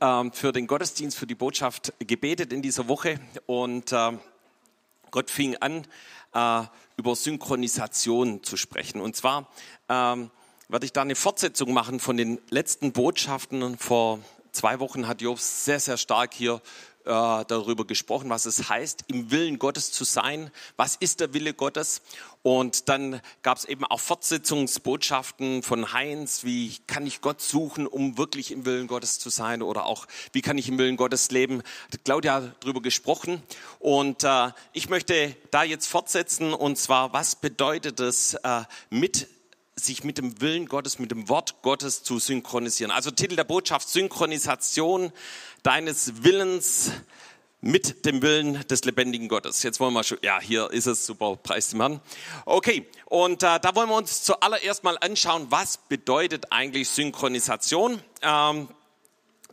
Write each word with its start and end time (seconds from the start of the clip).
ähm, 0.00 0.32
für 0.32 0.52
den 0.52 0.66
Gottesdienst, 0.66 1.16
für 1.16 1.26
die 1.26 1.34
Botschaft 1.34 1.92
gebetet 1.98 2.52
in 2.52 2.62
dieser 2.62 2.88
Woche 2.88 3.20
und 3.46 3.92
äh, 3.92 4.12
Gott 5.10 5.30
fing 5.30 5.56
an, 5.56 5.86
äh, 6.34 6.62
über 6.96 7.16
Synchronisation 7.16 8.42
zu 8.42 8.56
sprechen. 8.56 9.00
Und 9.00 9.16
zwar 9.16 9.48
ähm, 9.88 10.30
werde 10.68 10.86
ich 10.86 10.92
da 10.92 11.02
eine 11.02 11.16
Fortsetzung 11.16 11.72
machen 11.72 12.00
von 12.00 12.16
den 12.16 12.38
letzten 12.50 12.92
Botschaften. 12.92 13.76
Vor 13.78 14.20
zwei 14.52 14.80
Wochen 14.80 15.08
hat 15.08 15.20
Job 15.20 15.38
sehr, 15.38 15.80
sehr 15.80 15.96
stark 15.96 16.32
hier 16.34 16.60
äh, 17.04 17.44
darüber 17.46 17.86
gesprochen, 17.86 18.30
was 18.30 18.46
es 18.46 18.68
heißt, 18.68 19.04
im 19.08 19.30
Willen 19.30 19.58
Gottes 19.58 19.90
zu 19.90 20.04
sein. 20.04 20.50
Was 20.76 20.96
ist 20.96 21.20
der 21.20 21.32
Wille 21.32 21.54
Gottes? 21.54 22.02
Und 22.42 22.88
dann 22.88 23.20
gab 23.42 23.58
es 23.58 23.64
eben 23.64 23.84
auch 23.84 24.00
Fortsetzungsbotschaften 24.00 25.62
von 25.62 25.92
Heinz, 25.92 26.44
wie 26.44 26.76
kann 26.86 27.06
ich 27.06 27.20
Gott 27.20 27.40
suchen, 27.40 27.86
um 27.86 28.16
wirklich 28.16 28.50
im 28.50 28.64
Willen 28.64 28.86
Gottes 28.86 29.18
zu 29.18 29.28
sein? 29.28 29.62
Oder 29.62 29.84
auch, 29.84 30.06
wie 30.32 30.40
kann 30.40 30.56
ich 30.58 30.68
im 30.68 30.78
Willen 30.78 30.96
Gottes 30.96 31.30
leben? 31.30 31.62
Hat 31.92 32.04
Claudia 32.04 32.52
darüber 32.60 32.80
gesprochen. 32.80 33.42
Und 33.78 34.24
äh, 34.24 34.50
ich 34.72 34.88
möchte 34.88 35.36
da 35.50 35.62
jetzt 35.62 35.86
fortsetzen. 35.86 36.54
Und 36.54 36.76
zwar, 36.78 37.12
was 37.12 37.36
bedeutet 37.36 38.00
es, 38.00 38.34
äh, 38.34 38.62
mit 38.90 39.28
sich 39.84 40.04
mit 40.04 40.18
dem 40.18 40.40
Willen 40.40 40.66
Gottes, 40.66 40.98
mit 40.98 41.10
dem 41.10 41.28
Wort 41.28 41.62
Gottes 41.62 42.02
zu 42.02 42.18
synchronisieren. 42.18 42.90
Also 42.90 43.10
Titel 43.10 43.36
der 43.36 43.44
Botschaft 43.44 43.88
Synchronisation 43.88 45.12
deines 45.62 46.22
Willens 46.22 46.92
mit 47.60 48.06
dem 48.06 48.22
Willen 48.22 48.66
des 48.68 48.84
lebendigen 48.84 49.28
Gottes. 49.28 49.62
Jetzt 49.62 49.80
wollen 49.80 49.92
wir 49.92 50.02
schon, 50.04 50.18
ja, 50.22 50.40
hier 50.40 50.70
ist 50.70 50.86
es, 50.86 51.04
super, 51.04 51.36
preis 51.36 51.68
dem 51.70 51.80
Herrn. 51.80 52.00
Okay, 52.46 52.86
und 53.06 53.42
äh, 53.42 53.60
da 53.60 53.74
wollen 53.74 53.88
wir 53.88 53.96
uns 53.96 54.22
zuallererst 54.22 54.82
mal 54.82 54.96
anschauen, 55.00 55.46
was 55.50 55.76
bedeutet 55.76 56.52
eigentlich 56.52 56.88
Synchronisation. 56.88 58.00
Ähm, 58.22 58.68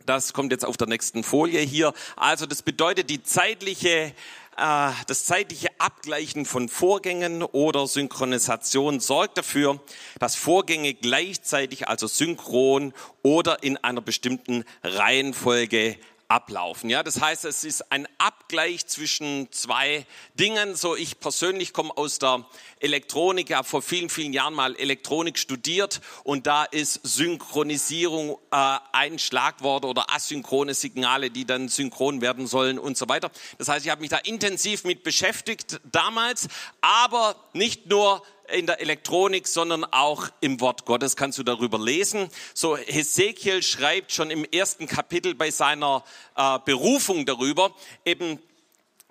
das 0.06 0.32
kommt 0.32 0.52
jetzt 0.52 0.64
auf 0.64 0.78
der 0.78 0.88
nächsten 0.88 1.22
Folie 1.22 1.60
hier. 1.60 1.92
Also 2.16 2.46
das 2.46 2.62
bedeutet 2.62 3.10
die 3.10 3.22
zeitliche 3.22 4.14
äh, 4.58 4.92
das 5.06 5.24
zeitliche 5.24 5.68
Abgleichen 5.78 6.44
von 6.44 6.68
Vorgängen 6.68 7.42
oder 7.42 7.86
Synchronisation 7.86 9.00
sorgt 9.00 9.38
dafür, 9.38 9.80
dass 10.18 10.34
Vorgänge 10.34 10.94
gleichzeitig, 10.94 11.88
also 11.88 12.06
synchron 12.06 12.92
oder 13.22 13.62
in 13.62 13.76
einer 13.76 14.00
bestimmten 14.00 14.64
Reihenfolge 14.82 15.96
ablaufen. 16.28 16.90
Ja, 16.90 17.02
das 17.02 17.20
heißt, 17.20 17.46
es 17.46 17.64
ist 17.64 17.90
ein 17.90 18.06
Abgleich 18.18 18.86
zwischen 18.86 19.50
zwei 19.50 20.06
Dingen. 20.34 20.76
So, 20.76 20.94
ich 20.94 21.20
persönlich 21.20 21.72
komme 21.72 21.96
aus 21.96 22.18
der 22.18 22.44
Elektronik, 22.80 23.54
habe 23.54 23.66
vor 23.66 23.80
vielen, 23.80 24.10
vielen 24.10 24.34
Jahren 24.34 24.52
mal 24.52 24.76
Elektronik 24.76 25.38
studiert 25.38 26.02
und 26.24 26.46
da 26.46 26.64
ist 26.64 27.00
Synchronisierung 27.02 28.38
äh, 28.50 28.78
ein 28.92 29.18
Schlagwort 29.18 29.86
oder 29.86 30.14
asynchrone 30.14 30.74
Signale, 30.74 31.30
die 31.30 31.46
dann 31.46 31.68
synchron 31.68 32.20
werden 32.20 32.46
sollen 32.46 32.78
und 32.78 32.98
so 32.98 33.08
weiter. 33.08 33.30
Das 33.56 33.68
heißt, 33.68 33.86
ich 33.86 33.90
habe 33.90 34.02
mich 34.02 34.10
da 34.10 34.18
intensiv 34.18 34.84
mit 34.84 35.02
beschäftigt 35.02 35.80
damals, 35.90 36.48
aber 36.82 37.36
nicht 37.54 37.86
nur 37.86 38.22
in 38.52 38.66
der 38.66 38.80
Elektronik, 38.80 39.46
sondern 39.46 39.84
auch 39.84 40.28
im 40.40 40.60
Wort 40.60 40.84
Gottes 40.84 41.16
kannst 41.16 41.38
du 41.38 41.42
darüber 41.42 41.78
lesen. 41.78 42.28
So 42.54 42.76
Hesekiel 42.76 43.62
schreibt 43.62 44.12
schon 44.12 44.30
im 44.30 44.44
ersten 44.44 44.86
Kapitel 44.86 45.34
bei 45.34 45.50
seiner 45.50 46.04
äh, 46.36 46.58
Berufung 46.64 47.26
darüber, 47.26 47.74
eben 48.04 48.38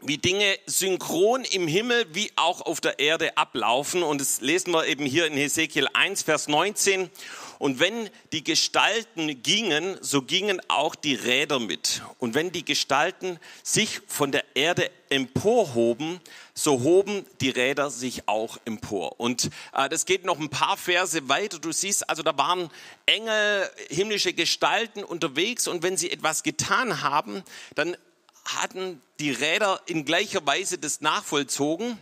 wie 0.01 0.19
Dinge 0.19 0.57
synchron 0.67 1.43
im 1.43 1.67
Himmel 1.67 2.05
wie 2.13 2.31
auch 2.35 2.61
auf 2.61 2.79
der 2.81 2.99
Erde 2.99 3.35
ablaufen. 3.35 4.03
Und 4.03 4.21
das 4.21 4.41
lesen 4.41 4.71
wir 4.71 4.85
eben 4.85 5.05
hier 5.05 5.25
in 5.25 5.33
Hesekiel 5.33 5.87
1, 5.91 6.21
Vers 6.21 6.47
19. 6.47 7.09
Und 7.57 7.79
wenn 7.79 8.09
die 8.31 8.43
Gestalten 8.43 9.41
gingen, 9.41 9.97
so 10.01 10.21
gingen 10.21 10.61
auch 10.67 10.93
die 10.93 11.15
Räder 11.15 11.59
mit. 11.59 12.03
Und 12.19 12.35
wenn 12.35 12.51
die 12.51 12.63
Gestalten 12.63 13.39
sich 13.63 14.01
von 14.07 14.31
der 14.31 14.43
Erde 14.53 14.91
emporhoben, 15.09 16.19
so 16.57 16.81
hoben 16.81 17.23
die 17.39 17.51
Räder 17.51 17.91
sich 17.91 18.27
auch 18.27 18.57
empor. 18.65 19.19
Und 19.19 19.51
äh, 19.73 19.87
das 19.89 20.05
geht 20.05 20.25
noch 20.25 20.39
ein 20.39 20.49
paar 20.49 20.75
Verse 20.75 21.29
weiter. 21.29 21.59
Du 21.59 21.71
siehst, 21.71 22.09
also 22.09 22.23
da 22.23 22.35
waren 22.35 22.71
Engel, 23.05 23.69
himmlische 23.89 24.33
Gestalten 24.33 25.03
unterwegs 25.03 25.67
und 25.67 25.83
wenn 25.83 25.97
sie 25.97 26.09
etwas 26.09 26.41
getan 26.41 27.03
haben, 27.03 27.43
dann 27.75 27.95
hatten 28.43 28.99
die 29.19 29.29
Räder 29.29 29.81
in 29.85 30.03
gleicher 30.03 30.45
Weise 30.47 30.79
das 30.79 31.01
nachvollzogen. 31.01 31.99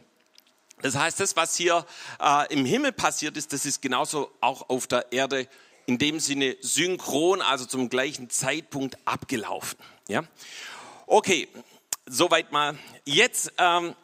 Das 0.81 0.95
heißt, 0.95 1.19
das, 1.19 1.35
was 1.35 1.57
hier 1.57 1.85
äh, 2.21 2.53
im 2.53 2.63
Himmel 2.63 2.94
passiert 2.94 3.35
ist, 3.35 3.51
das 3.51 3.65
ist 3.65 3.81
genauso 3.81 4.31
auch 4.39 4.69
auf 4.69 4.88
der 4.88 5.11
Erde 5.11 5.49
in 5.85 5.97
dem 5.97 6.21
Sinne 6.21 6.55
synchron, 6.61 7.41
also 7.41 7.65
zum 7.65 7.89
gleichen 7.89 8.29
Zeitpunkt 8.29 8.97
abgelaufen. 9.03 9.77
Ja, 10.07 10.23
okay, 11.07 11.49
soweit 12.05 12.53
mal. 12.53 12.77
Jetzt 13.03 13.51
ähm, 13.57 13.95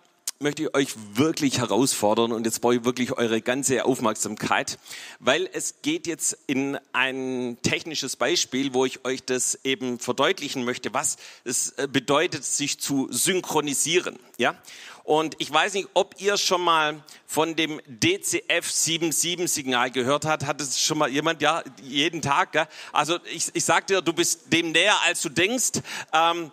möchte 0.41 0.63
ich 0.63 0.75
euch 0.75 0.95
wirklich 1.13 1.59
herausfordern 1.59 2.31
und 2.31 2.45
jetzt 2.45 2.61
brauche 2.61 2.75
ich 2.75 2.85
wirklich 2.85 3.13
eure 3.13 3.41
ganze 3.41 3.85
Aufmerksamkeit, 3.85 4.79
weil 5.19 5.49
es 5.53 5.81
geht 5.81 6.07
jetzt 6.07 6.37
in 6.47 6.77
ein 6.93 7.57
technisches 7.61 8.15
Beispiel, 8.15 8.73
wo 8.73 8.85
ich 8.85 9.05
euch 9.05 9.23
das 9.23 9.59
eben 9.63 9.99
verdeutlichen 9.99 10.65
möchte, 10.65 10.93
was 10.93 11.17
es 11.43 11.71
äh, 11.71 11.87
bedeutet, 11.91 12.43
sich 12.43 12.79
zu 12.79 13.07
synchronisieren. 13.11 14.17
Ja? 14.37 14.55
Und 15.03 15.35
ich 15.39 15.51
weiß 15.51 15.73
nicht, 15.73 15.89
ob 15.93 16.15
ihr 16.19 16.37
schon 16.37 16.61
mal 16.61 17.03
von 17.25 17.55
dem 17.55 17.81
DCF 17.87 18.69
77 18.69 19.51
Signal 19.51 19.91
gehört 19.91 20.25
habt. 20.25 20.45
Hat 20.45 20.61
es 20.61 20.79
schon 20.79 20.97
mal 20.99 21.09
jemand? 21.09 21.41
Ja, 21.41 21.63
jeden 21.81 22.21
Tag. 22.21 22.51
Gell? 22.51 22.67
Also 22.93 23.17
ich, 23.33 23.49
ich 23.53 23.65
sag 23.65 23.87
dir, 23.87 24.01
du 24.01 24.13
bist 24.13 24.53
dem 24.53 24.71
näher, 24.71 24.95
als 25.05 25.21
du 25.21 25.29
denkst. 25.29 25.81
Ähm, 26.13 26.51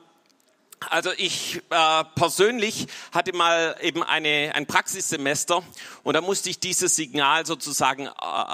also 0.81 1.11
ich 1.16 1.61
äh, 1.71 2.05
persönlich 2.15 2.87
hatte 3.12 3.34
mal 3.34 3.77
eben 3.81 4.03
eine, 4.03 4.53
ein 4.55 4.66
Praxissemester 4.66 5.62
und 6.03 6.15
da 6.15 6.21
musste 6.21 6.50
ich 6.50 6.61
dieses 6.61 6.97
Signal 6.97 7.47
sozusagen 7.47 8.06
äh, 8.06 8.11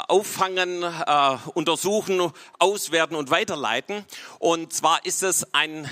auffangen, 0.09 0.83
äh, 0.83 1.37
untersuchen, 1.55 2.33
auswerten 2.59 3.15
und 3.15 3.31
weiterleiten. 3.31 4.05
Und 4.39 4.73
zwar 4.73 5.05
ist 5.05 5.23
es 5.23 5.53
ein 5.55 5.89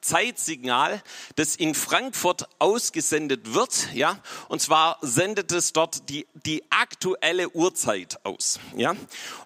Zeitsignal, 0.00 1.02
das 1.34 1.56
in 1.56 1.74
Frankfurt 1.74 2.48
ausgesendet 2.60 3.54
wird, 3.54 3.92
ja, 3.92 4.20
und 4.48 4.62
zwar 4.62 4.98
sendet 5.00 5.50
es 5.50 5.72
dort 5.72 6.08
die, 6.08 6.26
die 6.34 6.62
aktuelle 6.70 7.48
Uhrzeit 7.50 8.24
aus, 8.24 8.60
ja, 8.76 8.94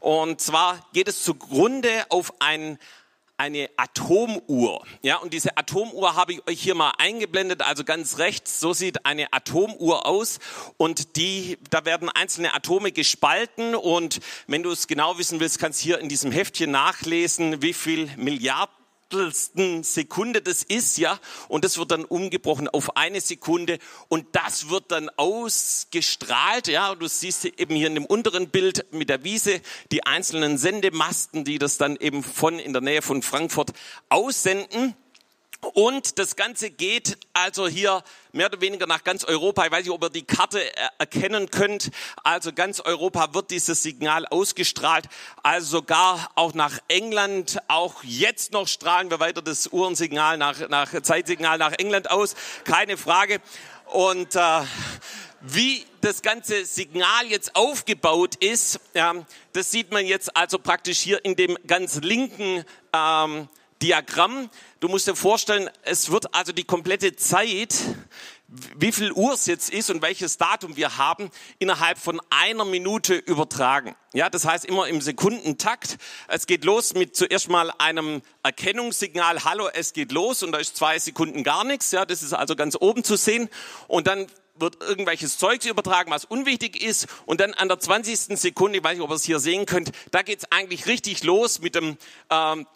und 0.01 0.41
zwar 0.41 0.87
geht 0.93 1.09
es 1.09 1.25
zugrunde 1.25 2.05
auf 2.11 2.35
ein 2.41 2.79
eine 3.41 3.71
Atomuhr. 3.79 4.85
Ja, 5.01 5.17
und 5.17 5.33
diese 5.33 5.57
Atomuhr 5.57 6.15
habe 6.15 6.35
ich 6.35 6.47
euch 6.47 6.61
hier 6.61 6.75
mal 6.75 6.93
eingeblendet, 6.99 7.63
also 7.63 7.85
ganz 7.85 8.19
rechts, 8.19 8.61
so 8.61 8.75
sieht 8.75 9.07
eine 9.07 9.33
Atomuhr 9.33 10.05
aus. 10.05 10.41
Und 10.77 11.17
die, 11.17 11.57
da 11.71 11.87
werden 11.87 12.11
einzelne 12.11 12.53
Atome 12.53 12.93
gespalten. 12.93 13.75
Und 13.75 14.21
wenn 14.47 14.63
du 14.63 14.71
es 14.71 14.89
genau 14.89 15.17
wissen 15.17 15.41
willst, 15.41 15.59
kannst 15.59 15.81
du 15.81 15.85
hier 15.85 16.01
in 16.01 16.11
diesem 16.11 16.33
Heftchen 16.33 16.71
nachlesen, 16.71 17.63
wie 17.63 17.73
viel 17.73 18.11
Milliarden 18.19 18.80
Hundertstelsten 19.13 19.83
Sekunde 19.83 20.41
das 20.41 20.63
ist, 20.63 20.99
ja, 20.99 21.19
und 21.49 21.65
das 21.65 21.79
wird 21.79 21.91
dann 21.91 22.05
umgebrochen 22.05 22.69
auf 22.69 22.97
eine 22.97 23.21
Sekunde 23.21 23.79
und 24.09 24.27
das 24.33 24.69
wird 24.69 24.85
dann 24.89 25.11
ausgestrahlt, 25.17 26.69
ja, 26.69 26.95
du 26.95 27.09
siehst 27.09 27.45
eben 27.45 27.75
hier 27.75 27.89
in 27.89 27.95
dem 27.95 28.07
unteren 28.07 28.49
Bild 28.49 28.87
mit 28.93 29.09
der 29.09 29.25
Wiese 29.25 29.61
die 29.91 30.07
einzelnen 30.07 30.59
Sendemasten, 30.59 31.45
die 31.45 31.59
das 31.59 31.77
dann 31.77 31.97
eben 31.97 32.23
von 32.23 32.59
in 32.59 32.73
der 32.73 32.83
Nähe 32.83 33.03
von 33.03 33.23
Frankfurt 33.23 33.73
aussenden. 34.09 34.95
Und 35.75 36.19
das 36.19 36.37
Ganze 36.37 36.71
geht 36.71 37.19
also 37.35 37.69
hier 37.69 38.03
mehr 38.33 38.47
oder 38.47 38.61
weniger 38.61 38.87
nach 38.87 39.05
ganz 39.05 39.25
Europa. 39.25 39.67
Ich 39.67 39.71
weiß 39.71 39.85
nicht, 39.85 39.93
ob 39.93 40.03
ihr 40.05 40.11
die 40.11 40.25
Karte 40.25 40.61
erkennen 40.99 41.51
könnt. 41.51 41.91
Also 42.25 42.53
ganz 42.53 42.81
Europa 42.81 43.35
wird 43.35 43.51
dieses 43.51 43.83
Signal 43.83 44.27
ausgestrahlt. 44.27 45.07
Also 45.43 45.79
sogar 45.79 46.31
auch 46.35 46.55
nach 46.55 46.79
England. 46.89 47.59
Auch 47.69 48.03
jetzt 48.03 48.53
noch 48.53 48.69
strahlen 48.69 49.11
wir 49.11 49.21
weiter 49.21 49.43
das 49.43 49.67
Uhrensignal 49.67 50.39
nach, 50.39 50.69
nach 50.71 51.03
Zeitsignal 51.03 51.59
nach 51.59 51.73
England 51.73 52.11
aus. 52.11 52.35
Keine 52.65 52.97
Frage. 52.97 53.41
Und 53.87 54.37
äh, 54.37 54.61
wie 55.41 55.85
das 56.01 56.23
ganze 56.23 56.65
Signal 56.65 57.27
jetzt 57.27 57.55
aufgebaut 57.55 58.37
ist, 58.37 58.81
ähm, 58.95 59.27
das 59.53 59.71
sieht 59.71 59.91
man 59.91 60.07
jetzt 60.07 60.37
also 60.37 60.59
praktisch 60.59 60.99
hier 60.99 61.25
in 61.25 61.37
dem 61.37 61.59
ganz 61.67 61.97
linken 61.97 62.65
ähm, 62.95 63.49
Diagramm. 63.83 64.51
Du 64.81 64.89
musst 64.89 65.07
dir 65.07 65.17
vorstellen, 65.17 65.71
es 65.83 66.11
wird 66.11 66.35
also 66.35 66.53
die 66.53 66.65
komplette 66.65 67.17
Zeit, 67.17 67.75
wie 68.77 68.93
viel 68.93 69.13
Uhr 69.13 69.35
es 69.35 69.47
jetzt 69.47 69.71
ist 69.71 69.91
und 69.91 70.03
welches 70.03 70.37
Datum 70.37 70.77
wir 70.77 70.99
haben, 70.99 71.31
innerhalb 71.59 71.99
von 71.99 72.21
einer 72.31 72.65
Minute 72.65 73.15
übertragen. 73.15 73.95
Ja, 74.13 74.29
das 74.29 74.45
heißt 74.45 74.65
immer 74.65 74.89
im 74.89 75.01
Sekundentakt. 75.01 75.99
Es 76.29 76.47
geht 76.47 76.65
los 76.65 76.95
mit 76.95 77.15
zuerst 77.15 77.49
mal 77.49 77.71
einem 77.79 78.23
Erkennungssignal, 78.43 79.45
hallo, 79.45 79.69
es 79.73 79.93
geht 79.93 80.13
los 80.13 80.43
und 80.43 80.53
da 80.53 80.59
ist 80.59 80.77
zwei 80.77 80.99
Sekunden 80.99 81.45
gar 81.45 81.65
nichts. 81.65 81.93
Ja, 81.93 82.05
das 82.05 82.23
ist 82.23 82.33
also 82.33 82.57
ganz 82.57 82.77
oben 82.79 83.05
zu 83.05 83.17
sehen. 83.17 83.49
Und 83.87 84.09
dann 84.09 84.27
wird 84.57 84.83
irgendwelches 84.83 85.39
Zeugs 85.39 85.65
übertragen, 85.65 86.11
was 86.11 86.25
unwichtig 86.25 86.83
ist. 86.83 87.07
Und 87.27 87.41
dann 87.41 87.55
an 87.55 87.69
der 87.69 87.79
20. 87.79 88.39
Sekunde, 88.39 88.79
ich 88.79 88.85
weiß 88.85 88.95
nicht, 88.95 89.03
ob 89.03 89.11
ihr 89.11 89.17
es 89.17 89.25
hier 89.25 89.39
sehen 89.39 89.65
könnt, 89.65 89.93
da 90.11 90.23
geht's 90.23 90.45
eigentlich 90.51 90.87
richtig 90.87 91.23
los 91.25 91.61
mit 91.61 91.75
dem 91.75 91.97
ähm, 92.31 92.67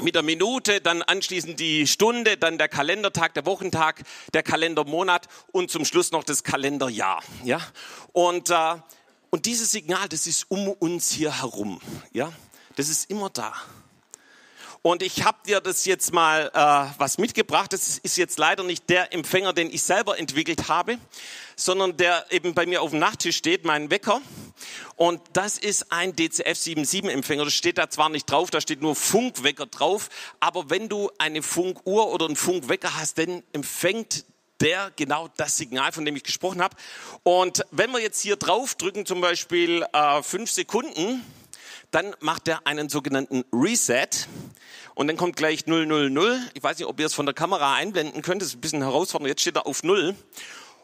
mit 0.00 0.14
der 0.14 0.22
Minute, 0.22 0.80
dann 0.80 1.02
anschließend 1.02 1.60
die 1.60 1.86
Stunde, 1.86 2.36
dann 2.36 2.58
der 2.58 2.68
Kalendertag, 2.68 3.34
der 3.34 3.44
Wochentag, 3.44 4.02
der 4.32 4.42
Kalendermonat 4.42 5.28
und 5.52 5.70
zum 5.70 5.84
Schluss 5.84 6.12
noch 6.12 6.24
das 6.24 6.44
Kalenderjahr. 6.44 7.22
Ja? 7.44 7.60
Und, 8.12 8.50
äh, 8.50 8.74
und 9.30 9.46
dieses 9.46 9.72
Signal, 9.72 10.08
das 10.08 10.26
ist 10.26 10.50
um 10.50 10.68
uns 10.68 11.10
hier 11.10 11.40
herum. 11.40 11.80
Ja? 12.12 12.32
Das 12.76 12.88
ist 12.88 13.10
immer 13.10 13.28
da. 13.28 13.54
Und 14.80 15.02
ich 15.02 15.22
habe 15.24 15.38
dir 15.46 15.60
das 15.60 15.84
jetzt 15.84 16.12
mal 16.12 16.50
äh, 16.52 16.98
was 16.98 17.18
mitgebracht. 17.18 17.72
Das 17.72 17.98
ist 17.98 18.16
jetzt 18.16 18.36
leider 18.38 18.64
nicht 18.64 18.90
der 18.90 19.12
Empfänger, 19.12 19.52
den 19.52 19.70
ich 19.70 19.82
selber 19.84 20.18
entwickelt 20.18 20.68
habe, 20.68 20.98
sondern 21.54 21.96
der 21.96 22.26
eben 22.30 22.52
bei 22.52 22.66
mir 22.66 22.82
auf 22.82 22.90
dem 22.90 22.98
Nachttisch 22.98 23.36
steht, 23.36 23.64
mein 23.64 23.90
Wecker. 23.90 24.20
Und 24.96 25.20
das 25.32 25.58
ist 25.58 25.92
ein 25.92 26.14
DCF 26.14 26.56
77 26.56 27.10
Empfänger. 27.10 27.44
Das 27.44 27.54
steht 27.54 27.78
da 27.78 27.90
zwar 27.90 28.08
nicht 28.08 28.30
drauf, 28.30 28.50
da 28.50 28.60
steht 28.60 28.82
nur 28.82 28.94
Funkwecker 28.94 29.66
drauf. 29.66 30.08
Aber 30.40 30.70
wenn 30.70 30.88
du 30.88 31.10
eine 31.18 31.42
Funkuhr 31.42 32.12
oder 32.12 32.26
einen 32.26 32.36
Funkwecker 32.36 32.96
hast, 32.96 33.18
dann 33.18 33.42
empfängt 33.52 34.24
der 34.60 34.92
genau 34.96 35.28
das 35.36 35.56
Signal, 35.56 35.92
von 35.92 36.04
dem 36.04 36.16
ich 36.16 36.22
gesprochen 36.22 36.62
habe. 36.62 36.76
Und 37.24 37.64
wenn 37.70 37.90
wir 37.90 38.00
jetzt 38.00 38.20
hier 38.20 38.36
drauf 38.36 38.74
drücken, 38.76 39.06
zum 39.06 39.20
Beispiel 39.20 39.84
äh, 39.92 40.22
fünf 40.22 40.50
Sekunden, 40.50 41.24
dann 41.90 42.14
macht 42.20 42.48
er 42.48 42.66
einen 42.66 42.88
sogenannten 42.88 43.44
Reset 43.52 44.08
und 44.94 45.08
dann 45.08 45.16
kommt 45.16 45.36
gleich 45.36 45.66
000. 45.66 46.40
Ich 46.54 46.62
weiß 46.62 46.78
nicht, 46.78 46.88
ob 46.88 46.98
ihr 46.98 47.06
es 47.06 47.14
von 47.14 47.26
der 47.26 47.34
Kamera 47.34 47.74
einblenden 47.74 48.22
könnt, 48.22 48.40
das 48.40 48.48
ist 48.48 48.54
ein 48.56 48.60
bisschen 48.60 48.82
herausfordernd. 48.82 49.28
Jetzt 49.28 49.42
steht 49.42 49.56
er 49.56 49.66
auf 49.66 49.82
0. 49.82 50.14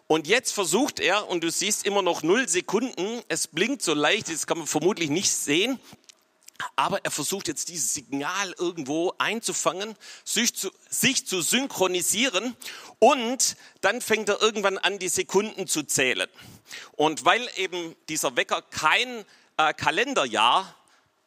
Und 0.08 0.26
jetzt 0.26 0.52
versucht 0.52 1.00
er, 1.00 1.28
und 1.28 1.44
du 1.44 1.50
siehst 1.50 1.84
immer 1.84 2.00
noch 2.00 2.22
0 2.22 2.48
Sekunden, 2.48 3.22
es 3.28 3.46
blinkt 3.46 3.82
so 3.82 3.92
leicht, 3.92 4.30
das 4.30 4.46
kann 4.46 4.56
man 4.56 4.66
vermutlich 4.66 5.10
nicht 5.10 5.30
sehen, 5.30 5.78
aber 6.76 7.04
er 7.04 7.10
versucht 7.10 7.46
jetzt 7.46 7.68
dieses 7.68 7.92
Signal 7.92 8.54
irgendwo 8.58 9.12
einzufangen, 9.18 9.94
sich 10.24 10.54
zu, 10.54 10.70
sich 10.88 11.26
zu 11.26 11.42
synchronisieren 11.42 12.56
und 12.98 13.56
dann 13.82 14.00
fängt 14.00 14.30
er 14.30 14.40
irgendwann 14.40 14.78
an, 14.78 14.98
die 14.98 15.08
Sekunden 15.08 15.66
zu 15.66 15.82
zählen. 15.82 16.28
Und 16.96 17.26
weil 17.26 17.46
eben 17.56 17.94
dieser 18.08 18.34
Wecker 18.34 18.62
kein 18.62 19.26
äh, 19.58 19.74
Kalenderjahr 19.74 20.74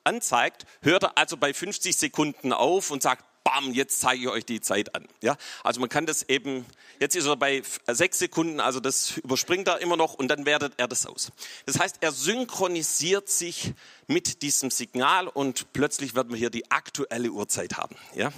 anzeigt, 0.03 0.65
hört 0.81 1.03
er 1.03 1.17
also 1.19 1.37
bei 1.37 1.53
50 1.53 1.95
Sekunden 1.95 2.51
auf 2.51 2.89
und 2.89 3.03
sagt, 3.03 3.23
bam, 3.51 3.73
jetzt 3.73 3.99
zeige 3.99 4.21
ich 4.21 4.29
euch 4.29 4.45
die 4.45 4.61
Zeit 4.61 4.95
an. 4.95 5.07
Ja, 5.21 5.35
also 5.63 5.79
man 5.79 5.89
kann 5.89 6.05
das 6.05 6.23
eben, 6.23 6.65
jetzt 6.99 7.15
ist 7.15 7.25
er 7.25 7.35
bei 7.35 7.61
sechs 7.87 8.19
Sekunden, 8.19 8.59
also 8.59 8.79
das 8.79 9.17
überspringt 9.17 9.67
er 9.67 9.79
immer 9.79 9.97
noch 9.97 10.13
und 10.13 10.27
dann 10.29 10.45
wertet 10.45 10.73
er 10.77 10.87
das 10.87 11.05
aus. 11.05 11.31
Das 11.65 11.79
heißt, 11.79 11.97
er 12.01 12.11
synchronisiert 12.11 13.29
sich 13.29 13.73
mit 14.07 14.41
diesem 14.41 14.71
Signal 14.71 15.27
und 15.27 15.73
plötzlich 15.73 16.15
werden 16.15 16.31
wir 16.31 16.37
hier 16.37 16.49
die 16.49 16.71
aktuelle 16.71 17.29
Uhrzeit 17.29 17.77
haben. 17.77 17.95
Ja, 18.15 18.31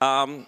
ähm, 0.00 0.46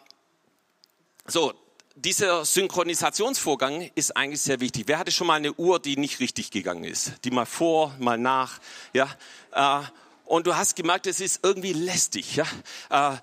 so, 1.27 1.53
dieser 1.97 2.45
Synchronisationsvorgang 2.45 3.91
ist 3.95 4.17
eigentlich 4.17 4.41
sehr 4.41 4.61
wichtig. 4.61 4.85
Wer 4.87 4.99
hatte 4.99 5.13
schon 5.13 5.27
mal 5.27 5.35
eine 5.35 5.53
Uhr, 5.55 5.79
die 5.79 5.97
nicht 5.97 6.21
richtig 6.21 6.51
gegangen 6.51 6.85
ist? 6.85 7.13
Die 7.25 7.31
mal 7.31 7.47
vor, 7.47 7.95
mal 7.99 8.19
nach, 8.19 8.59
ja, 8.93 9.09
äh, 9.53 9.83
und 10.25 10.47
du 10.47 10.57
hast 10.57 10.75
gemerkt, 10.75 11.07
es 11.07 11.21
ist 11.21 11.41
irgendwie 11.43 11.73
lästig. 11.73 12.37
Ja? 12.37 13.21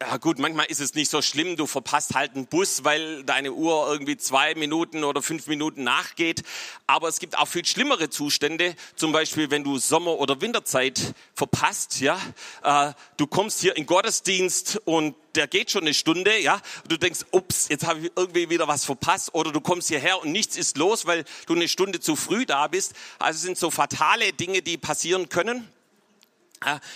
Ja 0.00 0.16
gut, 0.16 0.38
manchmal 0.38 0.66
ist 0.66 0.80
es 0.80 0.94
nicht 0.94 1.10
so 1.10 1.22
schlimm, 1.22 1.56
du 1.56 1.66
verpasst 1.66 2.14
halt 2.14 2.36
einen 2.36 2.46
Bus, 2.46 2.84
weil 2.84 3.24
deine 3.24 3.52
Uhr 3.52 3.88
irgendwie 3.90 4.16
zwei 4.16 4.54
Minuten 4.54 5.02
oder 5.02 5.22
fünf 5.22 5.48
Minuten 5.48 5.82
nachgeht. 5.82 6.44
Aber 6.86 7.08
es 7.08 7.18
gibt 7.18 7.36
auch 7.36 7.48
viel 7.48 7.64
schlimmere 7.64 8.08
Zustände, 8.08 8.76
zum 8.94 9.10
Beispiel 9.10 9.50
wenn 9.50 9.64
du 9.64 9.78
Sommer- 9.78 10.18
oder 10.18 10.40
Winterzeit 10.40 11.14
verpasst. 11.34 12.00
Ja, 12.00 12.20
äh, 12.62 12.92
du 13.16 13.26
kommst 13.26 13.60
hier 13.60 13.76
in 13.76 13.86
Gottesdienst 13.86 14.80
und 14.84 15.16
der 15.34 15.48
geht 15.48 15.72
schon 15.72 15.82
eine 15.82 15.94
Stunde, 15.94 16.38
ja, 16.38 16.60
du 16.88 16.96
denkst, 16.96 17.26
ups, 17.32 17.68
jetzt 17.68 17.84
habe 17.84 18.00
ich 18.00 18.12
irgendwie 18.14 18.50
wieder 18.50 18.68
was 18.68 18.84
verpasst, 18.84 19.34
oder 19.34 19.52
du 19.52 19.60
kommst 19.60 19.88
hierher 19.88 20.22
und 20.22 20.30
nichts 20.30 20.56
ist 20.56 20.76
los, 20.76 21.06
weil 21.06 21.24
du 21.46 21.54
eine 21.54 21.66
Stunde 21.66 21.98
zu 21.98 22.14
früh 22.14 22.46
da 22.46 22.68
bist. 22.68 22.92
Also 23.18 23.40
sind 23.40 23.58
so 23.58 23.70
fatale 23.70 24.32
Dinge, 24.32 24.62
die 24.62 24.78
passieren 24.78 25.28
können. 25.28 25.68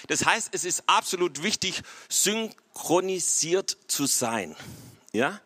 Das 0.09 0.25
heißt, 0.25 0.51
es 0.53 0.65
ist 0.65 0.85
absolut 0.87 1.43
wichtig, 1.43 1.83
synchronisiert 2.09 3.77
zu 3.87 4.07
sein. 4.07 4.57
Ja? 5.13 5.41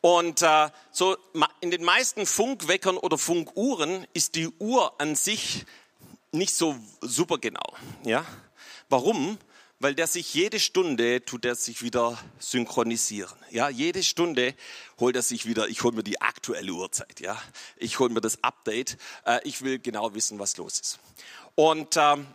Und 0.00 0.42
äh, 0.42 0.70
so 0.92 1.16
in 1.60 1.70
den 1.70 1.84
meisten 1.84 2.26
Funkweckern 2.26 2.96
oder 2.96 3.18
Funkuhren 3.18 4.06
ist 4.14 4.36
die 4.36 4.48
Uhr 4.58 5.00
an 5.00 5.16
sich 5.16 5.66
nicht 6.30 6.54
so 6.54 6.76
super 7.00 7.38
genau. 7.38 7.74
Ja? 8.04 8.24
Warum? 8.88 9.38
Weil 9.80 9.94
der 9.94 10.08
sich 10.08 10.34
jede 10.34 10.58
Stunde 10.58 11.24
tut 11.24 11.44
er 11.44 11.54
sich 11.54 11.82
wieder 11.82 12.18
synchronisieren. 12.40 13.36
Ja, 13.50 13.68
jede 13.68 14.02
Stunde 14.02 14.54
holt 14.98 15.14
er 15.14 15.22
sich 15.22 15.46
wieder. 15.46 15.68
Ich 15.68 15.84
hole 15.84 15.94
mir 15.94 16.02
die 16.02 16.20
aktuelle 16.20 16.72
Uhrzeit. 16.72 17.20
Ja, 17.20 17.40
ich 17.76 18.00
hole 18.00 18.12
mir 18.12 18.20
das 18.20 18.42
Update. 18.42 18.96
Äh, 19.24 19.38
ich 19.44 19.62
will 19.62 19.78
genau 19.78 20.14
wissen, 20.14 20.40
was 20.40 20.56
los 20.56 20.80
ist. 20.80 20.98
Und 21.54 21.96
ähm, 21.96 22.26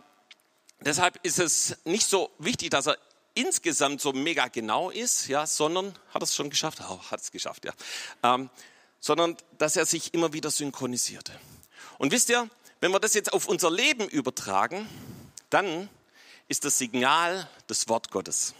Deshalb 0.84 1.18
ist 1.24 1.38
es 1.38 1.76
nicht 1.84 2.06
so 2.06 2.30
wichtig, 2.38 2.70
dass 2.70 2.86
er 2.86 2.98
insgesamt 3.34 4.00
so 4.00 4.12
mega 4.12 4.48
genau 4.48 4.90
ist, 4.90 5.28
ja, 5.28 5.46
sondern 5.46 5.94
hat 6.12 6.22
er 6.22 6.24
es 6.24 6.34
schon 6.34 6.50
geschafft? 6.50 6.78
Oh, 6.88 7.00
hat 7.10 7.20
es 7.20 7.30
geschafft, 7.30 7.64
ja. 7.64 7.72
Ähm, 8.22 8.50
sondern 9.00 9.36
dass 9.58 9.76
er 9.76 9.86
sich 9.86 10.14
immer 10.14 10.32
wieder 10.32 10.50
synchronisiert. 10.50 11.32
Und 11.98 12.12
wisst 12.12 12.28
ihr, 12.30 12.48
wenn 12.80 12.92
wir 12.92 13.00
das 13.00 13.14
jetzt 13.14 13.32
auf 13.32 13.46
unser 13.46 13.70
Leben 13.70 14.08
übertragen, 14.08 14.88
dann 15.50 15.88
ist 16.48 16.64
das 16.64 16.78
Signal 16.78 17.48
das 17.66 17.88
Wort 17.88 18.10
Gottes. 18.10 18.54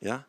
Ja? 0.00 0.24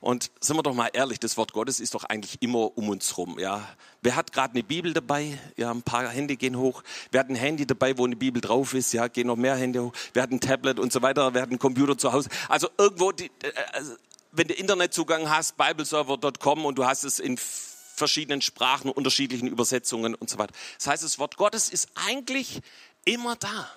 Und 0.00 0.30
sind 0.40 0.56
wir 0.56 0.62
doch 0.62 0.74
mal 0.74 0.90
ehrlich, 0.92 1.18
das 1.18 1.36
Wort 1.36 1.52
Gottes 1.52 1.80
ist 1.80 1.94
doch 1.94 2.04
eigentlich 2.04 2.40
immer 2.40 2.76
um 2.76 2.88
uns 2.88 3.16
rum. 3.16 3.38
Ja, 3.38 3.66
wer 4.00 4.14
hat 4.14 4.32
gerade 4.32 4.54
eine 4.54 4.62
Bibel 4.62 4.92
dabei? 4.92 5.38
Ja, 5.56 5.70
ein 5.70 5.82
paar 5.82 6.08
Hände 6.08 6.36
gehen 6.36 6.56
hoch. 6.56 6.82
Wer 7.10 7.20
hat 7.20 7.28
ein 7.28 7.34
Handy 7.34 7.66
dabei, 7.66 7.98
wo 7.98 8.04
eine 8.04 8.16
Bibel 8.16 8.40
drauf 8.40 8.74
ist? 8.74 8.92
Ja, 8.92 9.08
gehen 9.08 9.26
noch 9.26 9.36
mehr 9.36 9.56
Hände 9.56 9.82
hoch. 9.82 9.92
Wer 10.12 10.22
hat 10.22 10.30
ein 10.30 10.40
Tablet 10.40 10.78
und 10.78 10.92
so 10.92 11.02
weiter? 11.02 11.34
Wer 11.34 11.42
hat 11.42 11.48
einen 11.48 11.58
Computer 11.58 11.98
zu 11.98 12.12
Hause? 12.12 12.28
Also 12.48 12.68
irgendwo, 12.78 13.10
die, 13.12 13.26
äh, 13.42 13.52
also, 13.72 13.96
wenn 14.30 14.46
du 14.46 14.54
Internetzugang 14.54 15.28
hast, 15.28 15.56
bibleserver.com 15.56 16.64
und 16.64 16.78
du 16.78 16.86
hast 16.86 17.04
es 17.04 17.18
in 17.18 17.36
verschiedenen 17.36 18.40
Sprachen, 18.40 18.90
unterschiedlichen 18.90 19.48
Übersetzungen 19.48 20.14
und 20.14 20.30
so 20.30 20.38
weiter. 20.38 20.54
Das 20.76 20.86
heißt, 20.86 21.02
das 21.02 21.18
Wort 21.18 21.36
Gottes 21.36 21.68
ist 21.68 21.88
eigentlich 22.06 22.60
immer 23.04 23.36
da. 23.36 23.68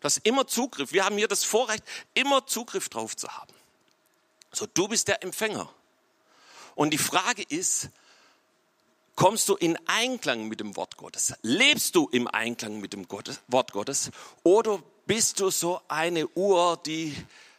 Das 0.00 0.16
ist 0.16 0.26
immer 0.26 0.46
Zugriff. 0.46 0.92
Wir 0.92 1.04
haben 1.04 1.16
hier 1.16 1.28
das 1.28 1.44
Vorrecht, 1.44 1.84
immer 2.14 2.46
Zugriff 2.46 2.88
drauf 2.88 3.16
zu 3.16 3.28
haben. 3.28 3.52
So, 4.52 4.66
du 4.66 4.88
bist 4.88 5.08
der 5.08 5.22
Empfänger. 5.22 5.68
Und 6.74 6.90
die 6.90 6.98
Frage 6.98 7.42
ist, 7.42 7.88
kommst 9.14 9.48
du 9.48 9.56
in 9.56 9.78
Einklang 9.86 10.48
mit 10.48 10.60
dem 10.60 10.76
Wort 10.76 10.96
Gottes? 10.96 11.34
Lebst 11.42 11.94
du 11.94 12.08
im 12.12 12.28
Einklang 12.28 12.80
mit 12.80 12.92
dem 12.92 13.06
Wort 13.48 13.72
Gottes? 13.72 14.10
Oder 14.42 14.82
bist 15.06 15.40
du 15.40 15.50
so 15.50 15.80
eine 15.88 16.28
Uhr, 16.28 16.80
die 16.84 17.16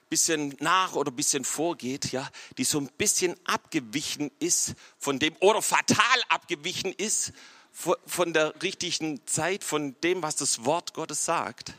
bisschen 0.09 0.55
nach 0.59 0.95
oder 0.95 1.11
bisschen 1.11 1.45
vorgeht, 1.45 2.11
ja, 2.11 2.27
die 2.57 2.63
so 2.63 2.79
ein 2.79 2.89
bisschen 2.97 3.35
abgewichen 3.45 4.31
ist 4.39 4.73
von 4.97 5.19
dem 5.19 5.35
oder 5.39 5.61
fatal 5.61 6.23
abgewichen 6.29 6.93
ist 6.93 7.31
von 7.71 8.33
der 8.33 8.61
richtigen 8.61 9.25
Zeit, 9.27 9.63
von 9.63 9.95
dem, 10.01 10.21
was 10.21 10.35
das 10.35 10.65
Wort 10.65 10.93
Gottes 10.93 11.23
sagt. 11.23 11.73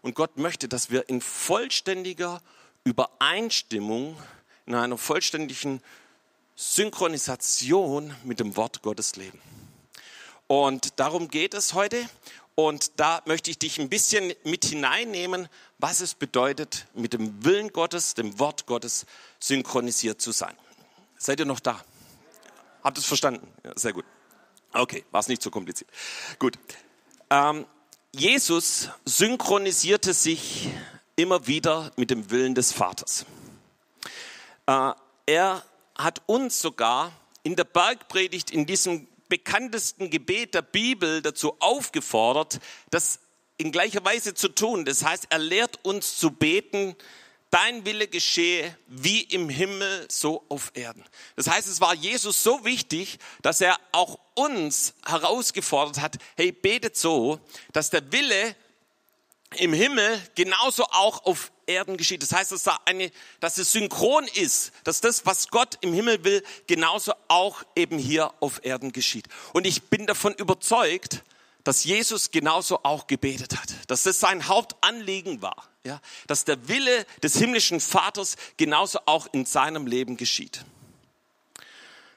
Und 0.00 0.14
Gott 0.14 0.38
möchte, 0.38 0.68
dass 0.68 0.90
wir 0.90 1.08
in 1.08 1.20
vollständiger 1.20 2.40
Übereinstimmung 2.84 4.16
in 4.66 4.74
einer 4.74 4.98
vollständigen 4.98 5.80
Synchronisation 6.56 8.14
mit 8.24 8.40
dem 8.40 8.56
Wort 8.56 8.82
Gottes 8.82 9.16
leben. 9.16 9.40
Und 10.46 10.98
darum 11.00 11.28
geht 11.28 11.54
es 11.54 11.74
heute. 11.74 12.08
Und 12.54 13.00
da 13.00 13.20
möchte 13.26 13.50
ich 13.50 13.58
dich 13.58 13.80
ein 13.80 13.88
bisschen 13.88 14.32
mit 14.44 14.64
hineinnehmen, 14.64 15.48
was 15.78 16.00
es 16.00 16.14
bedeutet, 16.14 16.86
mit 16.94 17.12
dem 17.12 17.44
Willen 17.44 17.72
Gottes, 17.72 18.14
dem 18.14 18.38
Wort 18.38 18.66
Gottes 18.66 19.06
synchronisiert 19.40 20.22
zu 20.22 20.30
sein. 20.30 20.54
Seid 21.18 21.40
ihr 21.40 21.46
noch 21.46 21.58
da? 21.58 21.82
Habt 22.84 22.98
ihr 22.98 23.00
es 23.00 23.06
verstanden? 23.06 23.48
Ja, 23.64 23.72
sehr 23.74 23.92
gut. 23.92 24.04
Okay, 24.72 25.04
war 25.10 25.20
es 25.20 25.28
nicht 25.28 25.42
so 25.42 25.50
kompliziert. 25.50 25.90
Gut. 26.38 26.58
Ähm, 27.30 27.66
Jesus 28.12 28.90
synchronisierte 29.04 30.14
sich 30.14 30.68
immer 31.16 31.48
wieder 31.48 31.90
mit 31.96 32.10
dem 32.10 32.30
Willen 32.30 32.54
des 32.54 32.72
Vaters. 32.72 33.26
Äh, 34.66 34.92
er 35.26 35.62
hat 35.96 36.22
uns 36.26 36.60
sogar 36.60 37.12
in 37.42 37.56
der 37.56 37.64
Bergpredigt, 37.64 38.50
in 38.50 38.66
diesem 38.66 39.06
bekanntesten 39.28 40.10
Gebet 40.10 40.54
der 40.54 40.62
Bibel 40.62 41.22
dazu 41.22 41.56
aufgefordert, 41.60 42.60
das 42.90 43.20
in 43.56 43.72
gleicher 43.72 44.04
Weise 44.04 44.34
zu 44.34 44.48
tun. 44.48 44.84
Das 44.84 45.04
heißt, 45.04 45.26
er 45.30 45.38
lehrt 45.38 45.84
uns 45.84 46.18
zu 46.18 46.30
beten, 46.30 46.96
dein 47.50 47.84
Wille 47.84 48.08
geschehe 48.08 48.76
wie 48.88 49.22
im 49.22 49.48
Himmel, 49.48 50.06
so 50.10 50.44
auf 50.48 50.72
Erden. 50.74 51.04
Das 51.36 51.48
heißt, 51.48 51.68
es 51.68 51.80
war 51.80 51.94
Jesus 51.94 52.42
so 52.42 52.64
wichtig, 52.64 53.18
dass 53.42 53.60
er 53.60 53.78
auch 53.92 54.18
uns 54.34 54.94
herausgefordert 55.06 56.00
hat, 56.00 56.16
hey, 56.36 56.50
betet 56.50 56.96
so, 56.96 57.38
dass 57.72 57.90
der 57.90 58.10
Wille 58.10 58.56
im 59.56 59.72
Himmel 59.72 60.20
genauso 60.34 60.84
auch 60.86 61.24
auf 61.24 61.52
Erden 61.66 61.96
geschieht. 61.96 62.22
Das 62.22 62.32
heißt, 62.32 62.52
dass, 62.52 62.62
da 62.62 62.78
eine, 62.84 63.10
dass 63.40 63.58
es 63.58 63.72
synchron 63.72 64.26
ist, 64.34 64.72
dass 64.84 65.00
das, 65.00 65.26
was 65.26 65.48
Gott 65.48 65.78
im 65.80 65.92
Himmel 65.92 66.24
will, 66.24 66.42
genauso 66.66 67.12
auch 67.28 67.62
eben 67.76 67.98
hier 67.98 68.32
auf 68.40 68.64
Erden 68.64 68.92
geschieht. 68.92 69.26
Und 69.52 69.66
ich 69.66 69.84
bin 69.84 70.06
davon 70.06 70.34
überzeugt, 70.34 71.22
dass 71.64 71.84
Jesus 71.84 72.30
genauso 72.30 72.80
auch 72.84 73.06
gebetet 73.06 73.58
hat, 73.58 73.74
dass 73.88 74.02
das 74.02 74.20
sein 74.20 74.48
Hauptanliegen 74.48 75.40
war, 75.40 75.68
ja, 75.84 76.00
dass 76.26 76.44
der 76.44 76.68
Wille 76.68 77.06
des 77.22 77.36
himmlischen 77.36 77.80
Vaters 77.80 78.36
genauso 78.58 79.00
auch 79.06 79.26
in 79.32 79.46
seinem 79.46 79.86
Leben 79.86 80.16
geschieht. 80.16 80.64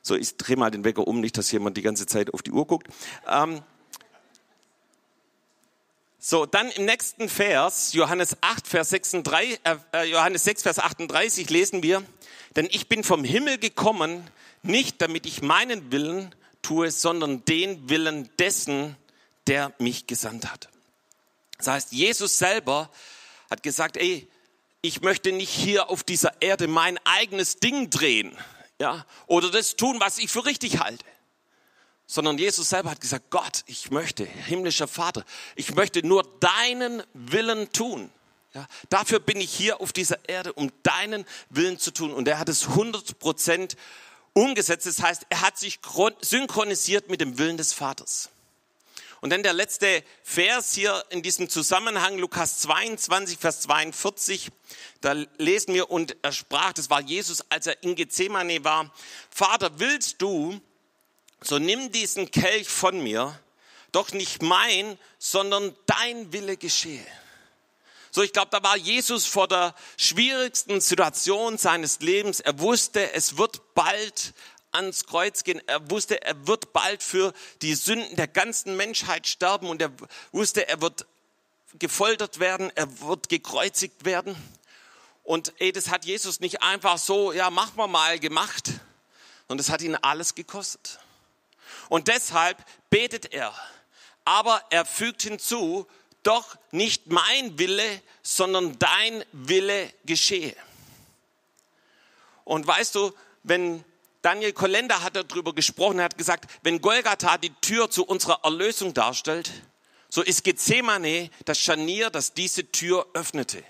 So, 0.01 0.15
ich 0.15 0.37
drehe 0.37 0.57
mal 0.57 0.71
den 0.71 0.83
Wecker 0.83 1.07
um, 1.07 1.19
nicht, 1.19 1.37
dass 1.37 1.51
jemand 1.51 1.75
die 1.75 1.81
ganze 1.81 2.05
Zeit 2.05 2.33
auf 2.33 2.41
die 2.41 2.51
Uhr 2.51 2.65
guckt. 2.65 2.87
Ähm, 3.27 3.61
so, 6.29 6.45
dann 6.45 6.69
im 6.71 6.83
nächsten 6.83 7.29
Vers, 7.29 7.93
Johannes 7.93 8.35
8, 8.41 8.67
Vers 8.67 8.89
36, 8.89 9.61
äh, 9.63 9.77
äh, 9.93 10.03
Johannes 10.03 10.43
6, 10.43 10.63
Vers 10.63 10.77
38 10.77 11.49
lesen 11.49 11.83
wir, 11.83 12.03
denn 12.57 12.67
ich 12.69 12.89
bin 12.89 13.05
vom 13.05 13.23
Himmel 13.23 13.57
gekommen, 13.59 14.29
nicht 14.61 15.01
damit 15.01 15.25
ich 15.25 15.41
meinen 15.41 15.89
Willen 15.89 16.35
tue, 16.61 16.91
sondern 16.91 17.45
den 17.45 17.87
Willen 17.87 18.29
dessen, 18.39 18.97
der 19.47 19.71
mich 19.79 20.05
gesandt 20.05 20.51
hat. 20.51 20.67
Das 21.59 21.67
heißt, 21.67 21.91
Jesus 21.93 22.37
selber 22.37 22.89
hat 23.49 23.63
gesagt, 23.63 23.95
ey, 23.95 24.27
ich 24.81 24.99
möchte 24.99 25.31
nicht 25.31 25.49
hier 25.49 25.89
auf 25.89 26.03
dieser 26.03 26.33
Erde 26.41 26.67
mein 26.67 26.99
eigenes 27.05 27.61
Ding 27.61 27.89
drehen, 27.89 28.37
ja, 28.81 29.05
oder 29.27 29.49
das 29.49 29.77
tun, 29.77 30.01
was 30.01 30.17
ich 30.17 30.29
für 30.29 30.45
richtig 30.45 30.81
halte 30.81 31.05
sondern 32.07 32.37
Jesus 32.37 32.69
selber 32.69 32.89
hat 32.89 33.01
gesagt, 33.01 33.29
Gott, 33.29 33.63
ich 33.67 33.91
möchte, 33.91 34.25
himmlischer 34.25 34.87
Vater, 34.87 35.25
ich 35.55 35.75
möchte 35.75 36.05
nur 36.05 36.23
deinen 36.39 37.03
Willen 37.13 37.71
tun. 37.73 38.09
Ja, 38.53 38.65
dafür 38.89 39.19
bin 39.19 39.39
ich 39.41 39.53
hier 39.53 39.81
auf 39.81 39.91
dieser 39.91 40.27
Erde, 40.27 40.53
um 40.53 40.71
deinen 40.81 41.25
Willen 41.49 41.77
zu 41.77 41.91
tun. 41.91 42.13
Und 42.13 42.27
er 42.27 42.39
hat 42.39 42.49
es 42.49 42.69
100 42.69 43.19
Prozent 43.19 43.75
umgesetzt. 44.33 44.85
Das 44.85 45.01
heißt, 45.01 45.27
er 45.29 45.41
hat 45.41 45.57
sich 45.59 45.79
synchronisiert 46.21 47.09
mit 47.09 47.19
dem 47.19 47.37
Willen 47.37 47.57
des 47.57 47.73
Vaters. 47.73 48.29
Und 49.19 49.31
dann 49.31 49.43
der 49.43 49.53
letzte 49.53 50.03
Vers 50.23 50.73
hier 50.73 51.03
in 51.09 51.23
diesem 51.23 51.49
Zusammenhang, 51.49 52.17
Lukas 52.19 52.59
22, 52.59 53.37
Vers 53.37 53.61
42, 53.61 54.49
da 55.01 55.13
lesen 55.37 55.73
wir, 55.73 55.89
und 55.89 56.15
er 56.21 56.31
sprach, 56.31 56.73
das 56.73 56.89
war 56.89 57.01
Jesus, 57.01 57.43
als 57.49 57.67
er 57.67 57.83
in 57.83 57.95
Gethsemane 57.95 58.63
war, 58.63 58.93
Vater, 59.29 59.79
willst 59.79 60.21
du, 60.21 60.61
so 61.41 61.59
nimm 61.59 61.91
diesen 61.91 62.31
Kelch 62.31 62.67
von 62.67 63.01
mir, 63.01 63.39
doch 63.91 64.11
nicht 64.11 64.41
mein, 64.41 64.97
sondern 65.19 65.75
dein 65.85 66.33
Wille 66.33 66.57
geschehe. 66.57 67.05
So, 68.11 68.23
ich 68.23 68.33
glaube, 68.33 68.49
da 68.51 68.63
war 68.63 68.77
Jesus 68.77 69.25
vor 69.25 69.47
der 69.47 69.75
schwierigsten 69.97 70.81
Situation 70.81 71.57
seines 71.57 71.99
Lebens. 71.99 72.39
Er 72.39 72.59
wusste, 72.59 73.13
es 73.13 73.37
wird 73.37 73.75
bald 73.75 74.33
ans 74.71 75.05
Kreuz 75.05 75.43
gehen. 75.43 75.61
Er 75.67 75.89
wusste, 75.91 76.21
er 76.21 76.47
wird 76.47 76.73
bald 76.73 77.03
für 77.03 77.33
die 77.61 77.75
Sünden 77.75 78.15
der 78.15 78.27
ganzen 78.27 78.75
Menschheit 78.75 79.27
sterben 79.27 79.69
und 79.69 79.81
er 79.81 79.91
wusste, 80.31 80.67
er 80.67 80.81
wird 80.81 81.05
gefoltert 81.79 82.39
werden, 82.39 82.71
er 82.75 83.01
wird 83.01 83.29
gekreuzigt 83.29 84.05
werden. 84.05 84.35
Und 85.23 85.53
ey, 85.59 85.71
das 85.71 85.89
hat 85.89 86.05
Jesus 86.05 86.39
nicht 86.39 86.63
einfach 86.63 86.97
so, 86.97 87.33
ja, 87.33 87.49
machen 87.49 87.73
wir 87.75 87.87
mal 87.87 88.17
gemacht, 88.17 88.67
sondern 89.47 89.57
das 89.57 89.69
hat 89.69 89.81
ihn 89.81 89.95
alles 89.95 90.35
gekostet. 90.35 90.99
Und 91.89 92.07
deshalb 92.07 92.57
betet 92.89 93.33
er. 93.33 93.53
Aber 94.25 94.61
er 94.69 94.85
fügt 94.85 95.23
hinzu, 95.23 95.87
doch 96.23 96.57
nicht 96.71 97.07
mein 97.07 97.57
Wille, 97.57 98.01
sondern 98.21 98.77
dein 98.79 99.23
Wille 99.31 99.93
geschehe. 100.05 100.55
Und 102.43 102.67
weißt 102.67 102.95
du, 102.95 103.13
wenn 103.43 103.83
Daniel 104.21 104.51
Kolender 104.51 105.03
hat 105.03 105.15
darüber 105.15 105.53
gesprochen, 105.53 105.99
er 105.99 106.05
hat 106.05 106.17
gesagt, 106.17 106.49
wenn 106.63 106.81
Golgatha 106.81 107.37
die 107.37 107.53
Tür 107.61 107.89
zu 107.89 108.05
unserer 108.05 108.41
Erlösung 108.43 108.93
darstellt, 108.93 109.51
so 110.09 110.21
ist 110.21 110.43
Gethsemane 110.43 111.29
das 111.45 111.59
Scharnier, 111.59 112.09
das 112.09 112.33
diese 112.33 112.69
Tür 112.71 113.07
öffnete. 113.13 113.63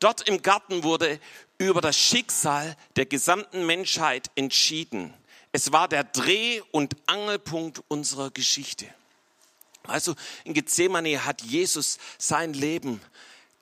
Dort 0.00 0.28
im 0.28 0.42
Garten 0.42 0.84
wurde 0.84 1.20
über 1.58 1.80
das 1.80 1.98
Schicksal 1.98 2.76
der 2.96 3.06
gesamten 3.06 3.66
Menschheit 3.66 4.30
entschieden. 4.36 5.12
Es 5.52 5.72
war 5.72 5.88
der 5.88 6.04
Dreh- 6.04 6.62
und 6.72 6.96
Angelpunkt 7.06 7.82
unserer 7.88 8.30
Geschichte. 8.30 8.86
Also 9.84 10.14
in 10.44 10.54
Gethsemane 10.54 11.24
hat 11.24 11.42
Jesus 11.42 11.98
sein 12.18 12.52
Leben 12.52 13.00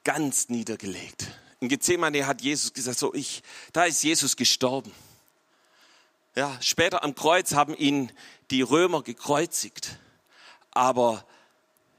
ganz 0.04 0.48
niedergelegt. 0.48 1.26
In 1.60 1.68
Gethsemane 1.68 2.26
hat 2.26 2.42
Jesus 2.42 2.72
gesagt, 2.72 2.98
so 2.98 3.14
ich, 3.14 3.42
da 3.72 3.84
ist 3.84 4.02
Jesus 4.02 4.36
gestorben. 4.36 4.92
Ja, 6.34 6.56
später 6.60 7.02
am 7.02 7.14
Kreuz 7.14 7.54
haben 7.54 7.74
ihn 7.74 8.12
die 8.50 8.62
Römer 8.62 9.02
gekreuzigt. 9.02 9.98
Aber 10.72 11.24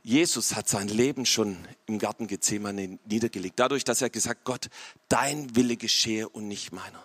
Jesus 0.04 0.56
hat 0.56 0.70
sein 0.70 0.88
Leben 0.88 1.26
schon 1.26 1.58
im 1.88 1.98
Garten 1.98 2.28
Gethsemane 2.28 3.00
niedergelegt. 3.06 3.60
Dadurch, 3.60 3.84
dass 3.84 4.02
er 4.02 4.10
gesagt, 4.10 4.46
Gott, 4.46 4.70
dein 5.10 5.56
Wille 5.56 5.76
geschehe 5.76 6.30
und 6.30 6.48
nicht 6.48 6.72
meiner. 6.72 7.04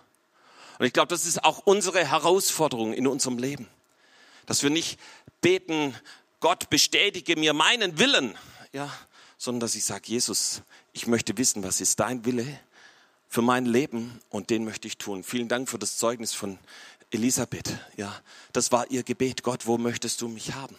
Und 0.79 0.85
ich 0.85 0.93
glaube, 0.93 1.09
das 1.09 1.25
ist 1.25 1.43
auch 1.43 1.59
unsere 1.59 2.05
Herausforderung 2.05 2.93
in 2.93 3.07
unserem 3.07 3.37
Leben. 3.37 3.67
Dass 4.45 4.63
wir 4.63 4.69
nicht 4.69 4.99
beten, 5.41 5.95
Gott 6.39 6.69
bestätige 6.69 7.35
mir 7.37 7.53
meinen 7.53 7.99
Willen, 7.99 8.35
ja, 8.73 8.91
sondern 9.37 9.61
dass 9.61 9.75
ich 9.75 9.85
sage, 9.85 10.03
Jesus, 10.05 10.61
ich 10.91 11.07
möchte 11.07 11.37
wissen, 11.37 11.63
was 11.63 11.81
ist 11.81 11.99
dein 11.99 12.25
Wille 12.25 12.45
für 13.27 13.41
mein 13.41 13.65
Leben 13.65 14.19
und 14.29 14.49
den 14.49 14.63
möchte 14.63 14.87
ich 14.87 14.97
tun. 14.97 15.23
Vielen 15.23 15.47
Dank 15.47 15.69
für 15.69 15.79
das 15.79 15.97
Zeugnis 15.97 16.33
von 16.33 16.59
Elisabeth. 17.11 17.77
Ja, 17.97 18.13
das 18.51 18.71
war 18.71 18.89
ihr 18.91 19.03
Gebet. 19.03 19.43
Gott, 19.43 19.65
wo 19.65 19.77
möchtest 19.77 20.21
du 20.21 20.27
mich 20.27 20.53
haben? 20.53 20.75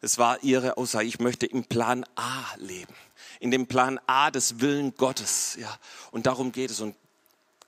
Das 0.00 0.18
war 0.18 0.42
ihre 0.42 0.76
Aussage. 0.76 1.06
Ich 1.06 1.20
möchte 1.20 1.46
im 1.46 1.64
Plan 1.64 2.04
A 2.16 2.44
leben. 2.56 2.94
In 3.40 3.50
dem 3.50 3.66
Plan 3.66 4.00
A 4.06 4.30
des 4.30 4.60
Willen 4.60 4.94
Gottes. 4.96 5.56
Ja, 5.60 5.78
und 6.10 6.26
darum 6.26 6.52
geht 6.52 6.70
es. 6.70 6.80
Und 6.80 6.96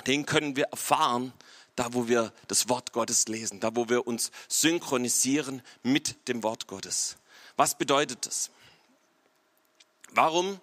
den 0.06 0.26
können 0.26 0.56
wir 0.56 0.66
erfahren, 0.66 1.32
da 1.76 1.92
wo 1.92 2.08
wir 2.08 2.32
das 2.48 2.68
Wort 2.68 2.92
Gottes 2.92 3.26
lesen, 3.28 3.60
da 3.60 3.74
wo 3.74 3.88
wir 3.88 4.06
uns 4.06 4.30
synchronisieren 4.48 5.62
mit 5.82 6.28
dem 6.28 6.42
Wort 6.42 6.66
Gottes. 6.66 7.16
Was 7.56 7.76
bedeutet 7.76 8.26
das? 8.26 8.50
Warum 10.10 10.60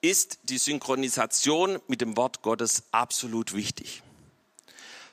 ist 0.00 0.38
die 0.44 0.58
Synchronisation 0.58 1.80
mit 1.88 2.00
dem 2.00 2.16
Wort 2.16 2.42
Gottes 2.42 2.84
absolut 2.92 3.54
wichtig? 3.54 4.02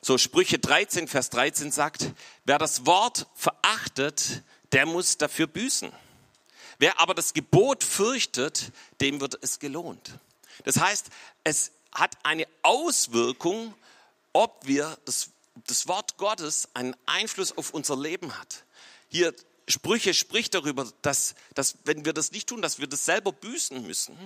So 0.01 0.17
Sprüche 0.17 0.59
13, 0.59 1.07
Vers 1.07 1.29
13 1.29 1.71
sagt, 1.71 2.11
wer 2.45 2.57
das 2.57 2.85
Wort 2.85 3.27
verachtet, 3.35 4.43
der 4.73 4.85
muss 4.85 5.17
dafür 5.17 5.47
büßen. 5.47 5.91
Wer 6.77 6.99
aber 6.99 7.13
das 7.13 7.33
Gebot 7.33 7.83
fürchtet, 7.83 8.71
dem 8.99 9.21
wird 9.21 9.37
es 9.41 9.59
gelohnt. 9.59 10.19
Das 10.65 10.79
heißt, 10.79 11.07
es 11.43 11.71
hat 11.93 12.17
eine 12.23 12.47
Auswirkung, 12.61 13.73
ob 14.33 14.65
wir 14.65 14.97
das, 15.05 15.29
das 15.67 15.87
Wort 15.87 16.17
Gottes 16.17 16.69
einen 16.73 16.95
Einfluss 17.05 17.55
auf 17.57 17.71
unser 17.71 17.95
Leben 17.95 18.37
hat. 18.37 18.63
Hier 19.09 19.33
Sprüche 19.67 20.13
spricht 20.13 20.53
darüber, 20.55 20.91
dass, 21.01 21.35
dass 21.53 21.77
wenn 21.85 22.03
wir 22.03 22.13
das 22.13 22.31
nicht 22.31 22.49
tun, 22.49 22.61
dass 22.61 22.79
wir 22.79 22.87
das 22.87 23.05
selber 23.05 23.31
büßen 23.31 23.81
müssen, 23.85 24.17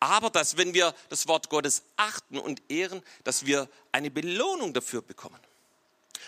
aber 0.00 0.30
dass 0.30 0.56
wenn 0.56 0.74
wir 0.74 0.94
das 1.08 1.28
Wort 1.28 1.48
Gottes 1.48 1.82
achten 1.96 2.38
und 2.38 2.60
ehren, 2.68 3.02
dass 3.22 3.46
wir 3.46 3.68
eine 3.92 4.10
Belohnung 4.10 4.72
dafür 4.72 5.02
bekommen. 5.02 5.38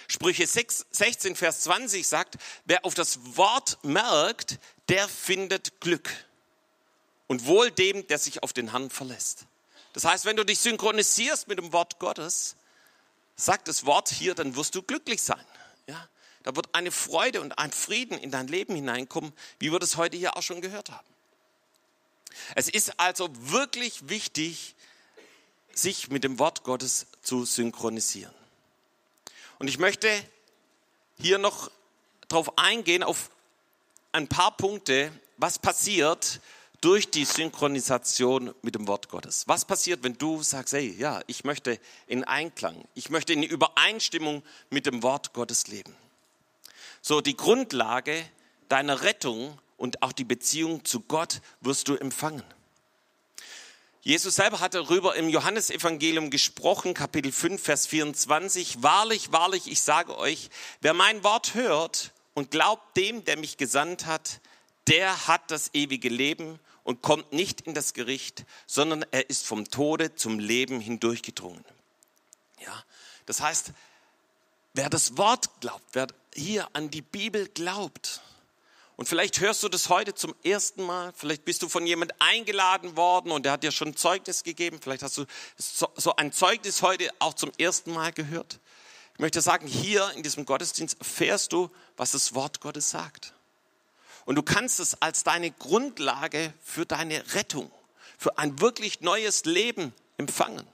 Sprüche 0.07 0.47
6, 0.47 0.87
16, 0.91 1.37
Vers 1.37 1.61
20 1.63 2.07
sagt, 2.07 2.37
wer 2.65 2.85
auf 2.85 2.95
das 2.95 3.19
Wort 3.37 3.79
merkt, 3.83 4.59
der 4.89 5.09
findet 5.09 5.81
Glück. 5.81 6.11
Und 7.27 7.47
wohl 7.47 7.71
dem, 7.71 8.07
der 8.09 8.19
sich 8.19 8.43
auf 8.43 8.53
den 8.53 8.73
Herrn 8.73 8.91
verlässt. 8.91 9.47
Das 9.93 10.05
heißt, 10.05 10.25
wenn 10.25 10.37
du 10.37 10.45
dich 10.45 10.59
synchronisierst 10.61 11.49
mit 11.49 11.59
dem 11.59 11.73
Wort 11.73 11.99
Gottes, 11.99 12.57
sagt 13.37 13.69
das 13.69 13.85
Wort 13.85 14.09
hier, 14.09 14.35
dann 14.35 14.57
wirst 14.57 14.75
du 14.75 14.83
glücklich 14.83 15.23
sein. 15.23 15.45
Ja? 15.87 16.09
Da 16.43 16.57
wird 16.57 16.75
eine 16.75 16.91
Freude 16.91 17.41
und 17.41 17.59
ein 17.59 17.73
Frieden 17.73 18.19
in 18.19 18.31
dein 18.31 18.49
Leben 18.49 18.75
hineinkommen, 18.75 19.33
wie 19.59 19.71
wir 19.71 19.79
das 19.79 19.97
heute 19.97 20.17
hier 20.17 20.37
auch 20.37 20.43
schon 20.43 20.61
gehört 20.61 20.91
haben. 20.91 21.07
Es 22.55 22.69
ist 22.69 22.99
also 22.99 23.29
wirklich 23.33 24.09
wichtig, 24.09 24.75
sich 25.75 26.09
mit 26.09 26.25
dem 26.25 26.39
Wort 26.39 26.65
Gottes 26.65 27.07
zu 27.23 27.45
synchronisieren. 27.45 28.35
Und 29.59 29.69
ich 29.69 29.79
möchte 29.79 30.09
hier 31.19 31.39
noch 31.39 31.71
darauf 32.29 32.59
eingehen, 32.59 33.03
auf 33.03 33.31
ein 34.13 34.29
paar 34.29 34.57
Punkte, 34.57 35.13
was 35.37 35.59
passiert, 35.59 36.41
durch 36.83 37.11
die 37.11 37.25
Synchronisation 37.25 38.55
mit 38.61 38.75
dem 38.75 38.89
Wort 38.89 39.09
Gottes. 39.09 39.45
Was 39.47 39.65
passiert, 39.65 40.03
wenn 40.03 40.19
du 40.19 40.43
sagst, 40.43 40.75
hey, 40.75 40.95
ja, 40.99 41.23
ich 41.29 41.45
möchte 41.45 41.79
in 42.09 42.25
Einklang, 42.25 42.85
ich 42.95 43.09
möchte 43.09 43.33
in 43.33 43.43
Übereinstimmung 43.43 44.43
mit 44.69 44.85
dem 44.87 45.03
Wort 45.03 45.33
Gottes 45.33 45.69
leben? 45.69 45.95
So, 47.01 47.21
die 47.21 47.37
Grundlage 47.37 48.25
deiner 48.69 49.03
Rettung 49.03 49.59
und 49.77 50.03
auch 50.03 50.13
die 50.13 50.25
Beziehung 50.25 50.85
zu 50.85 51.01
Gott 51.01 51.41
wirst 51.61 51.89
du 51.89 51.95
empfangen. 51.95 52.45
Jesus 54.03 54.35
selber 54.35 54.59
hat 54.59 54.75
darüber 54.75 55.15
im 55.15 55.29
Johannesevangelium 55.29 56.31
gesprochen, 56.31 56.95
Kapitel 56.95 57.31
5, 57.31 57.63
Vers 57.63 57.87
24. 57.87 58.83
Wahrlich, 58.83 59.31
wahrlich, 59.31 59.71
ich 59.71 59.83
sage 59.83 60.19
euch, 60.19 60.51
wer 60.81 60.95
mein 60.95 61.23
Wort 61.23 61.55
hört 61.55 62.11
und 62.35 62.51
glaubt 62.51 62.97
dem, 62.97 63.25
der 63.25 63.39
mich 63.39 63.57
gesandt 63.57 64.07
hat, 64.07 64.41
der 64.89 65.29
hat 65.29 65.53
das 65.53 65.71
ewige 65.75 66.09
Leben 66.09 66.59
und 66.85 67.03
kommt 67.03 67.33
nicht 67.33 67.61
in 67.63 67.75
das 67.75 67.95
Gericht, 67.95 68.45
sondern 68.67 69.05
er 69.11 69.29
ist 69.31 69.47
vom 69.47 69.69
Tode 69.71 70.15
zum 70.15 70.39
Leben 70.39 70.81
hindurchgedrungen. 70.81 71.65
Ja, 72.61 72.85
das 73.27 73.41
heißt, 73.41 73.73
wer 74.75 74.91
das 74.91 75.17
Wort 75.17 75.61
glaubt, 75.61 75.85
wer 75.93 76.07
hier 76.35 76.69
an 76.73 76.91
die 76.91 77.03
Bibel 77.03 77.49
glaubt, 77.49 78.21
und 78.97 79.09
vielleicht 79.09 79.41
hörst 79.41 79.63
du 79.63 79.69
das 79.69 79.89
heute 79.89 80.15
zum 80.15 80.35
ersten 80.45 80.85
Mal, 80.85 81.13
vielleicht 81.17 81.45
bist 81.45 81.63
du 81.63 81.69
von 81.69 81.87
jemand 81.87 82.13
eingeladen 82.21 82.97
worden 82.97 83.33
und 83.33 83.45
der 83.45 83.53
hat 83.53 83.63
dir 83.65 83.73
schon 83.73 83.97
Zeugnis 83.97 84.45
gegeben, 84.45 84.79
vielleicht 84.81 85.03
hast 85.03 85.17
du 85.19 85.25
so 85.57 86.15
ein 86.17 86.31
Zeugnis 86.31 86.83
heute 86.83 87.11
auch 87.19 87.35
zum 87.35 87.51
ersten 87.59 87.93
Mal 87.93 88.13
gehört. 88.13 88.61
Ich 89.15 89.19
möchte 89.19 89.41
sagen, 89.41 89.67
hier 89.67 90.11
in 90.13 90.23
diesem 90.23 90.45
Gottesdienst 90.45 90.99
erfährst 90.99 91.53
du, 91.53 91.71
was 91.97 92.13
das 92.13 92.35
Wort 92.35 92.61
Gottes 92.61 92.91
sagt. 92.91 93.35
Und 94.25 94.37
du 94.37 94.43
kannst 94.43 94.81
es 94.81 95.01
als 95.03 95.25
deine 95.25 95.51
Grundlage 95.51 96.53
für 96.63 96.87
deine 96.87 97.35
Rettung, 97.35 97.71
für 98.19 98.39
ein 98.39 98.61
wirklich 98.61 99.01
neues 99.01 99.45
Leben 99.45 99.93
empfangen. 100.17 100.67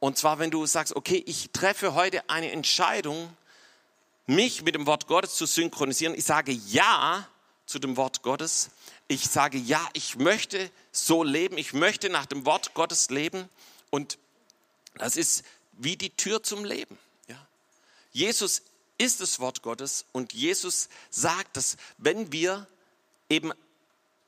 Und 0.00 0.16
zwar, 0.16 0.38
wenn 0.38 0.50
du 0.50 0.64
sagst, 0.66 0.94
okay, 0.94 1.22
ich 1.26 1.50
treffe 1.50 1.94
heute 1.94 2.28
eine 2.30 2.52
Entscheidung, 2.52 3.36
mich 4.26 4.62
mit 4.62 4.74
dem 4.74 4.86
Wort 4.86 5.06
Gottes 5.06 5.34
zu 5.34 5.46
synchronisieren. 5.46 6.14
Ich 6.14 6.24
sage 6.24 6.52
Ja 6.52 7.26
zu 7.66 7.78
dem 7.78 7.96
Wort 7.96 8.22
Gottes. 8.22 8.70
Ich 9.08 9.28
sage 9.28 9.58
Ja, 9.58 9.86
ich 9.94 10.16
möchte 10.16 10.70
so 10.92 11.24
leben. 11.24 11.56
Ich 11.58 11.72
möchte 11.72 12.10
nach 12.10 12.26
dem 12.26 12.44
Wort 12.44 12.74
Gottes 12.74 13.10
leben. 13.10 13.48
Und 13.90 14.18
das 14.94 15.16
ist 15.16 15.44
wie 15.72 15.96
die 15.96 16.10
Tür 16.10 16.42
zum 16.42 16.64
Leben. 16.64 16.98
Ja? 17.26 17.36
Jesus 18.12 18.62
ist 18.98 19.20
das 19.20 19.40
Wort 19.40 19.62
Gottes 19.62 20.04
und 20.12 20.32
Jesus 20.32 20.88
sagt, 21.10 21.56
dass 21.56 21.76
wenn 21.96 22.32
wir 22.32 22.66
eben 23.30 23.52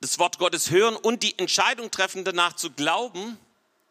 das 0.01 0.19
Wort 0.19 0.39
Gottes 0.39 0.71
hören 0.71 0.97
und 0.97 1.23
die 1.23 1.39
Entscheidung 1.39 1.91
treffen, 1.91 2.25
danach 2.25 2.55
zu 2.55 2.71
glauben, 2.71 3.39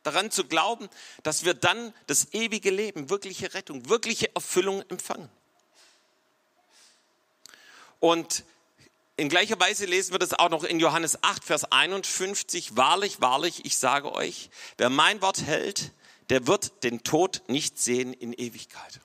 daran 0.03 0.31
zu 0.31 0.45
glauben, 0.45 0.89
dass 1.23 1.43
wir 1.43 1.53
dann 1.53 1.93
das 2.07 2.33
ewige 2.33 2.71
Leben, 2.71 3.09
wirkliche 3.09 3.53
Rettung, 3.53 3.89
wirkliche 3.89 4.33
Erfüllung 4.33 4.81
empfangen. 4.89 5.29
Und 7.99 8.43
in 9.17 9.27
gleicher 9.27 9.59
Weise 9.59 9.85
lesen 9.85 10.13
wir 10.13 10.19
das 10.19 10.33
auch 10.33 10.49
noch 10.49 10.63
in 10.63 10.79
Johannes 10.79 11.21
8, 11.21 11.43
Vers 11.43 11.71
51. 11.71 12.77
Wahrlich, 12.77 13.19
wahrlich, 13.19 13.65
ich 13.65 13.77
sage 13.77 14.13
euch, 14.13 14.49
wer 14.77 14.89
mein 14.89 15.21
Wort 15.21 15.41
hält, 15.41 15.91
der 16.29 16.47
wird 16.47 16.83
den 16.83 17.03
Tod 17.03 17.41
nicht 17.47 17.77
sehen 17.77 18.13
in 18.13 18.31
Ewigkeit. 18.31 19.01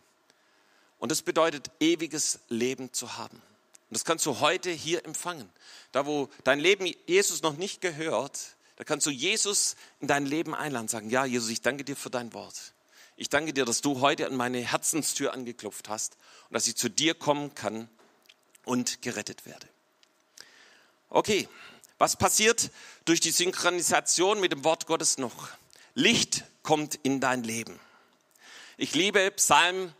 Und 1.04 1.10
das 1.10 1.20
bedeutet, 1.20 1.70
ewiges 1.80 2.38
Leben 2.48 2.90
zu 2.94 3.18
haben. 3.18 3.36
Und 3.36 3.90
das 3.90 4.06
kannst 4.06 4.24
du 4.24 4.40
heute 4.40 4.70
hier 4.70 5.04
empfangen. 5.04 5.50
Da, 5.92 6.06
wo 6.06 6.30
dein 6.44 6.58
Leben 6.58 6.90
Jesus 7.04 7.42
noch 7.42 7.58
nicht 7.58 7.82
gehört, 7.82 8.56
da 8.76 8.84
kannst 8.84 9.04
du 9.04 9.10
Jesus 9.10 9.76
in 10.00 10.08
dein 10.08 10.24
Leben 10.24 10.54
einladen, 10.54 10.88
sagen, 10.88 11.10
ja, 11.10 11.26
Jesus, 11.26 11.50
ich 11.50 11.60
danke 11.60 11.84
dir 11.84 11.94
für 11.94 12.08
dein 12.08 12.32
Wort. 12.32 12.72
Ich 13.18 13.28
danke 13.28 13.52
dir, 13.52 13.66
dass 13.66 13.82
du 13.82 14.00
heute 14.00 14.26
an 14.26 14.34
meine 14.34 14.60
Herzenstür 14.60 15.34
angeklopft 15.34 15.90
hast 15.90 16.16
und 16.48 16.54
dass 16.54 16.66
ich 16.68 16.76
zu 16.76 16.88
dir 16.88 17.12
kommen 17.12 17.54
kann 17.54 17.90
und 18.64 19.02
gerettet 19.02 19.44
werde. 19.44 19.68
Okay, 21.10 21.50
was 21.98 22.16
passiert 22.16 22.70
durch 23.04 23.20
die 23.20 23.30
Synchronisation 23.30 24.40
mit 24.40 24.52
dem 24.52 24.64
Wort 24.64 24.86
Gottes 24.86 25.18
noch? 25.18 25.50
Licht 25.92 26.44
kommt 26.62 26.94
in 27.02 27.20
dein 27.20 27.44
Leben. 27.44 27.78
Ich 28.78 28.94
liebe 28.94 29.30
Psalm 29.32 29.92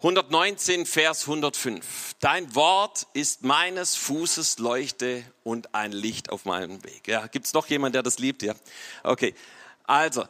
119, 0.00 0.86
Vers 0.86 1.22
105. 1.22 2.14
Dein 2.20 2.54
Wort 2.54 3.08
ist 3.14 3.42
meines 3.42 3.96
Fußes 3.96 4.60
Leuchte 4.60 5.24
und 5.42 5.74
ein 5.74 5.90
Licht 5.90 6.30
auf 6.30 6.44
meinem 6.44 6.84
Weg. 6.84 7.08
Ja, 7.08 7.26
gibt's 7.26 7.52
noch 7.52 7.66
jemand, 7.66 7.96
der 7.96 8.04
das 8.04 8.20
liebt? 8.20 8.42
Ja, 8.42 8.54
okay. 9.02 9.34
Also, 9.82 10.24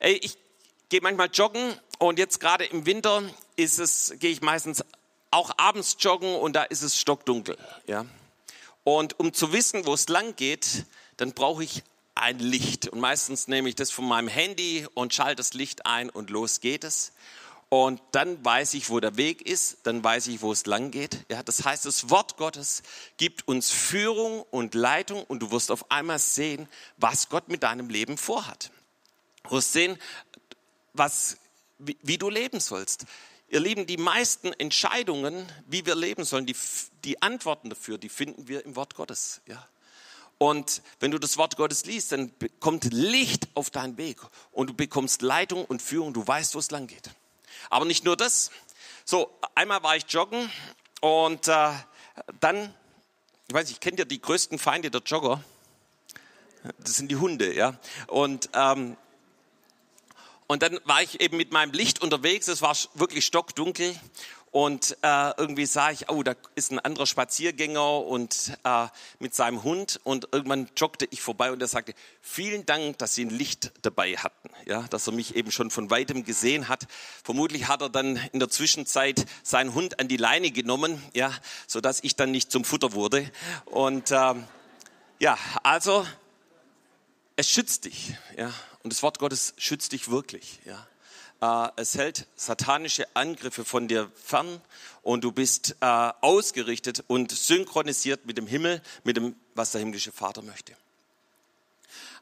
ey, 0.00 0.20
ich 0.22 0.36
gehe 0.90 1.00
manchmal 1.00 1.30
joggen 1.32 1.80
und 1.98 2.18
jetzt 2.18 2.40
gerade 2.40 2.66
im 2.66 2.84
Winter 2.84 3.22
ist 3.56 3.78
es, 3.78 4.12
gehe 4.18 4.32
ich 4.32 4.42
meistens 4.42 4.84
auch 5.30 5.50
abends 5.56 5.96
joggen 5.98 6.34
und 6.34 6.52
da 6.52 6.64
ist 6.64 6.82
es 6.82 7.00
stockdunkel. 7.00 7.56
Ja? 7.86 8.04
Und 8.84 9.18
um 9.18 9.32
zu 9.32 9.50
wissen, 9.50 9.86
wo 9.86 9.94
es 9.94 10.08
lang 10.08 10.36
geht, 10.36 10.84
dann 11.16 11.32
brauche 11.32 11.64
ich 11.64 11.84
ein 12.14 12.38
Licht. 12.38 12.88
Und 12.88 13.00
meistens 13.00 13.48
nehme 13.48 13.70
ich 13.70 13.76
das 13.76 13.90
von 13.90 14.06
meinem 14.06 14.28
Handy 14.28 14.86
und 14.92 15.14
schalte 15.14 15.36
das 15.36 15.54
Licht 15.54 15.86
ein 15.86 16.10
und 16.10 16.28
los 16.28 16.60
geht 16.60 16.84
es. 16.84 17.12
Und 17.68 18.00
dann 18.12 18.44
weiß 18.44 18.74
ich, 18.74 18.90
wo 18.90 19.00
der 19.00 19.16
Weg 19.16 19.42
ist, 19.42 19.78
dann 19.82 20.02
weiß 20.02 20.28
ich, 20.28 20.40
wo 20.40 20.52
es 20.52 20.66
lang 20.66 20.92
geht. 20.92 21.26
Ja, 21.28 21.42
das 21.42 21.64
heißt, 21.64 21.84
das 21.84 22.10
Wort 22.10 22.36
Gottes 22.36 22.82
gibt 23.16 23.48
uns 23.48 23.70
Führung 23.70 24.42
und 24.50 24.74
Leitung 24.74 25.24
und 25.24 25.40
du 25.40 25.50
wirst 25.50 25.72
auf 25.72 25.90
einmal 25.90 26.20
sehen, 26.20 26.68
was 26.96 27.28
Gott 27.28 27.48
mit 27.48 27.64
deinem 27.64 27.88
Leben 27.88 28.18
vorhat. 28.18 28.70
Du 29.44 29.56
wirst 29.56 29.72
sehen, 29.72 29.98
was, 30.92 31.38
wie, 31.78 31.96
wie 32.02 32.18
du 32.18 32.30
leben 32.30 32.60
sollst. 32.60 33.04
Ihr 33.48 33.60
Lieben, 33.60 33.86
die 33.86 33.96
meisten 33.96 34.52
Entscheidungen, 34.52 35.46
wie 35.66 35.86
wir 35.86 35.96
leben 35.96 36.24
sollen, 36.24 36.46
die, 36.46 36.56
die 37.04 37.20
Antworten 37.20 37.70
dafür, 37.70 37.98
die 37.98 38.08
finden 38.08 38.46
wir 38.46 38.64
im 38.64 38.76
Wort 38.76 38.94
Gottes. 38.94 39.40
Ja? 39.46 39.66
Und 40.38 40.82
wenn 41.00 41.10
du 41.10 41.18
das 41.18 41.36
Wort 41.36 41.56
Gottes 41.56 41.84
liest, 41.84 42.12
dann 42.12 42.32
kommt 42.60 42.92
Licht 42.92 43.48
auf 43.54 43.70
deinen 43.70 43.96
Weg 43.96 44.18
und 44.52 44.70
du 44.70 44.74
bekommst 44.74 45.22
Leitung 45.22 45.64
und 45.64 45.82
Führung, 45.82 46.12
du 46.12 46.26
weißt, 46.26 46.54
wo 46.54 46.58
es 46.60 46.70
lang 46.70 46.86
geht. 46.86 47.10
Aber 47.70 47.84
nicht 47.84 48.04
nur 48.04 48.16
das. 48.16 48.50
So, 49.04 49.30
einmal 49.54 49.82
war 49.82 49.96
ich 49.96 50.04
joggen 50.08 50.50
und 51.00 51.48
äh, 51.48 51.72
dann, 52.40 52.74
ich 53.48 53.54
weiß 53.54 53.68
nicht, 53.68 53.80
kennt 53.80 53.98
ihr 53.98 54.04
die 54.04 54.20
größten 54.20 54.58
Feinde 54.58 54.90
der 54.90 55.02
Jogger? 55.02 55.42
Das 56.78 56.94
sind 56.94 57.10
die 57.10 57.16
Hunde, 57.16 57.54
ja. 57.54 57.78
Und 58.08 58.48
ähm, 58.52 58.96
und 60.48 60.62
dann 60.62 60.78
war 60.84 61.02
ich 61.02 61.20
eben 61.20 61.36
mit 61.36 61.52
meinem 61.52 61.72
Licht 61.72 62.02
unterwegs, 62.02 62.46
es 62.46 62.62
war 62.62 62.76
wirklich 62.94 63.26
stockdunkel 63.26 63.94
und 64.56 64.96
äh, 65.02 65.32
irgendwie 65.36 65.66
sah 65.66 65.90
ich, 65.90 66.08
oh, 66.08 66.22
da 66.22 66.34
ist 66.54 66.72
ein 66.72 66.78
anderer 66.78 67.04
Spaziergänger 67.04 67.98
und 68.06 68.56
äh, 68.64 68.86
mit 69.18 69.34
seinem 69.34 69.62
Hund 69.62 70.00
und 70.02 70.28
irgendwann 70.32 70.70
joggte 70.74 71.06
ich 71.10 71.20
vorbei 71.20 71.52
und 71.52 71.60
er 71.60 71.68
sagte, 71.68 71.92
vielen 72.22 72.64
Dank, 72.64 72.96
dass 72.96 73.14
Sie 73.14 73.26
ein 73.26 73.28
Licht 73.28 73.70
dabei 73.82 74.16
hatten, 74.16 74.48
ja, 74.64 74.84
dass 74.88 75.06
er 75.08 75.12
mich 75.12 75.36
eben 75.36 75.50
schon 75.50 75.70
von 75.70 75.90
weitem 75.90 76.24
gesehen 76.24 76.68
hat. 76.68 76.86
Vermutlich 77.22 77.68
hat 77.68 77.82
er 77.82 77.90
dann 77.90 78.16
in 78.32 78.38
der 78.38 78.48
Zwischenzeit 78.48 79.26
seinen 79.42 79.74
Hund 79.74 80.00
an 80.00 80.08
die 80.08 80.16
Leine 80.16 80.50
genommen, 80.50 81.02
ja, 81.12 81.34
so 81.66 81.82
dass 81.82 82.02
ich 82.02 82.16
dann 82.16 82.30
nicht 82.30 82.50
zum 82.50 82.64
Futter 82.64 82.94
wurde 82.94 83.30
und 83.66 84.10
äh, 84.10 84.34
ja, 85.18 85.38
also 85.64 86.06
es 87.36 87.50
schützt 87.50 87.84
dich, 87.84 88.14
ja. 88.38 88.50
Und 88.82 88.90
das 88.90 89.02
Wort 89.02 89.18
Gottes 89.18 89.52
schützt 89.58 89.92
dich 89.92 90.10
wirklich, 90.10 90.60
ja. 90.64 90.86
Äh, 91.40 91.68
es 91.76 91.96
hält 91.96 92.26
satanische 92.36 93.06
Angriffe 93.14 93.64
von 93.64 93.88
dir 93.88 94.10
fern 94.14 94.60
und 95.02 95.22
du 95.24 95.32
bist 95.32 95.76
äh, 95.80 95.86
ausgerichtet 96.20 97.04
und 97.06 97.32
synchronisiert 97.32 98.26
mit 98.26 98.38
dem 98.38 98.46
Himmel, 98.46 98.82
mit 99.04 99.16
dem, 99.16 99.36
was 99.54 99.72
der 99.72 99.80
himmlische 99.80 100.12
Vater 100.12 100.42
möchte. 100.42 100.74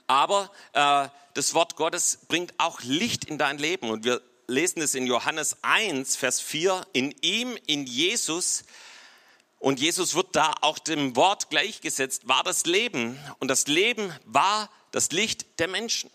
Aber 0.07 0.51
äh, 0.73 1.09
das 1.35 1.55
Wort 1.55 1.77
Gottes 1.77 2.19
bringt 2.29 2.55
auch 2.59 2.81
Licht 2.83 3.25
in 3.25 3.39
dein 3.39 3.59
Leben 3.59 3.91
und 3.91 4.05
wir 4.05 4.21
lesen 4.47 4.83
es 4.83 4.95
in 4.95 5.07
Johannes 5.07 5.57
1, 5.63 6.17
Vers 6.17 6.41
4. 6.41 6.87
In 6.93 7.15
ihm, 7.23 7.57
in 7.67 7.87
Jesus, 7.87 8.65
und 9.59 9.81
Jesus 9.81 10.15
wird 10.15 10.37
da 10.37 10.53
auch 10.61 10.79
dem 10.79 11.17
Wort 11.17 11.49
gleichgesetzt, 11.49 12.29
war 12.29 12.43
das 12.43 12.67
Leben. 12.67 13.19
Und 13.39 13.49
das 13.49 13.67
Leben 13.67 14.13
war 14.27 14.69
das 14.91 15.11
Licht 15.11 15.59
der 15.59 15.69
Menschen. 15.69 16.11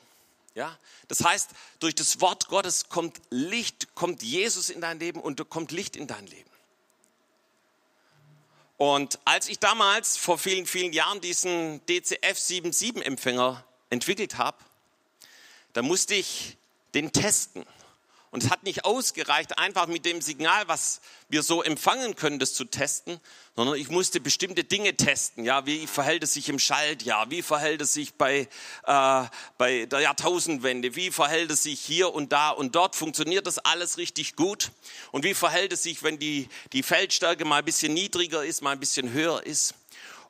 Ja, 0.55 0.77
das 1.07 1.23
heißt, 1.23 1.51
durch 1.79 1.95
das 1.95 2.21
Wort 2.21 2.47
Gottes 2.47 2.89
kommt 2.89 3.21
Licht, 3.29 3.95
kommt 3.95 4.23
Jesus 4.23 4.69
in 4.69 4.81
dein 4.81 4.99
Leben 4.99 5.21
und 5.21 5.47
kommt 5.49 5.71
Licht 5.71 5.95
in 5.95 6.07
dein 6.07 6.25
Leben. 6.27 6.49
Und 8.77 9.19
als 9.25 9.49
ich 9.49 9.59
damals 9.59 10.15
vor 10.15 10.37
vielen, 10.37 10.65
vielen 10.65 10.93
Jahren 10.93 11.19
diesen 11.19 11.85
DCF 11.85 12.39
77 12.39 13.05
Empfänger 13.05 13.63
entwickelt 13.89 14.37
habe, 14.37 14.57
da 15.73 15.81
musste 15.81 16.15
ich 16.15 16.57
den 16.93 17.11
testen. 17.11 17.65
Und 18.31 18.43
es 18.43 18.51
hat 18.51 18.63
nicht 18.63 18.85
ausgereicht, 18.85 19.57
einfach 19.57 19.87
mit 19.87 20.05
dem 20.05 20.21
Signal, 20.21 20.67
was 20.67 21.01
wir 21.29 21.41
so 21.41 21.63
empfangen 21.63 22.15
können, 22.15 22.37
das 22.37 22.53
zu 22.53 22.63
testen, 22.63 23.19
sondern 23.55 23.75
ich 23.75 23.89
musste 23.89 24.19
bestimmte 24.19 24.63
Dinge 24.63 24.95
testen. 24.95 25.45
Ja, 25.45 25.65
wie 25.65 25.87
verhält 25.87 26.21
es 26.21 26.33
sich 26.33 26.47
im 26.47 26.59
Schaltjahr? 26.59 27.31
Wie 27.31 27.41
verhält 27.41 27.81
es 27.81 27.93
sich 27.93 28.13
bei, 28.13 28.47
äh, 28.85 29.23
bei 29.57 29.85
der 29.87 30.01
Jahrtausendwende? 30.01 30.95
Wie 30.95 31.09
verhält 31.09 31.49
es 31.49 31.63
sich 31.63 31.79
hier 31.79 32.13
und 32.13 32.31
da 32.31 32.51
und 32.51 32.75
dort? 32.75 32.95
Funktioniert 32.95 33.47
das 33.47 33.57
alles 33.57 33.97
richtig 33.97 34.35
gut? 34.35 34.71
Und 35.11 35.23
wie 35.23 35.33
verhält 35.33 35.73
es 35.73 35.81
sich, 35.81 36.03
wenn 36.03 36.19
die, 36.19 36.49
die 36.71 36.83
Feldstärke 36.83 37.45
mal 37.45 37.57
ein 37.57 37.65
bisschen 37.65 37.93
niedriger 37.95 38.45
ist, 38.45 38.61
mal 38.61 38.73
ein 38.73 38.79
bisschen 38.79 39.11
höher 39.11 39.43
ist? 39.43 39.73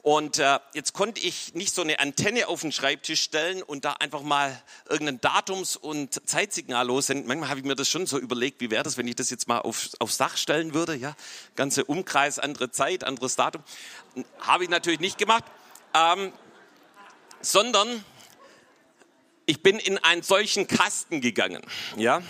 Und 0.02 0.40
äh, 0.40 0.60
jetzt 0.74 0.94
konnte 0.94 1.20
ich 1.20 1.54
nicht 1.56 1.76
so 1.76 1.82
eine 1.82 2.00
Antenne 2.00 2.48
auf 2.48 2.62
den 2.62 2.72
Schreibtisch 2.72 3.22
stellen 3.22 3.62
und 3.62 3.84
da 3.84 3.94
einfach 3.94 4.22
mal 4.22 4.62
irgendein 4.90 5.20
Datums- 5.20 5.76
und 5.76 6.22
Zeitsignal 6.28 6.88
lossenden. 6.88 7.28
Manchmal 7.28 7.50
habe 7.50 7.60
ich 7.60 7.66
mir 7.66 7.76
das 7.76 7.90
schon 7.90 8.06
so 8.06 8.18
überlegt, 8.18 8.62
wie 8.62 8.72
wäre 8.72 8.84
das, 8.84 8.96
wenn 8.96 9.08
ich 9.08 9.16
das 9.16 9.30
jetzt 9.30 9.50
mal 9.50 9.60
auf, 9.60 9.90
aufs 10.00 10.18
Dach 10.18 10.38
stellen 10.38 10.74
würde. 10.74 10.96
Ja, 10.96 11.16
ganze 11.56 11.84
Umkreis, 11.84 12.40
andere 12.40 12.72
Zeit, 12.72 13.04
anderes 13.04 13.36
Datum. 13.36 13.62
Habe 14.40 14.64
ich 14.64 14.70
natürlich 14.70 15.02
nicht 15.02 15.18
gemacht, 15.18 15.44
ähm, 15.94 16.32
sondern 17.42 18.06
ich 19.46 19.62
bin 19.64 19.80
in 19.80 19.98
einen 19.98 20.22
solchen 20.22 20.68
Kasten 20.68 21.22
gegangen, 21.22 21.62
ja. 21.98 22.22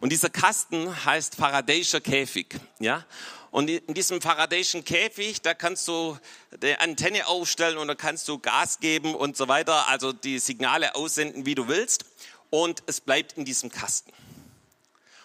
Und 0.00 0.10
dieser 0.10 0.30
Kasten 0.30 1.04
heißt 1.04 1.34
Faradayischer 1.34 2.00
Käfig, 2.00 2.56
ja. 2.78 3.04
Und 3.50 3.68
in 3.68 3.94
diesem 3.94 4.20
Faradayischen 4.20 4.84
Käfig, 4.84 5.42
da 5.42 5.54
kannst 5.54 5.88
du 5.88 6.16
die 6.62 6.76
Antenne 6.76 7.26
aufstellen 7.26 7.78
und 7.78 7.88
da 7.88 7.96
kannst 7.96 8.28
du 8.28 8.38
Gas 8.38 8.78
geben 8.78 9.14
und 9.14 9.36
so 9.36 9.48
weiter, 9.48 9.88
also 9.88 10.12
die 10.12 10.38
Signale 10.38 10.94
aussenden, 10.94 11.46
wie 11.46 11.56
du 11.56 11.66
willst. 11.66 12.04
Und 12.50 12.82
es 12.86 13.00
bleibt 13.00 13.32
in 13.32 13.44
diesem 13.44 13.70
Kasten. 13.70 14.12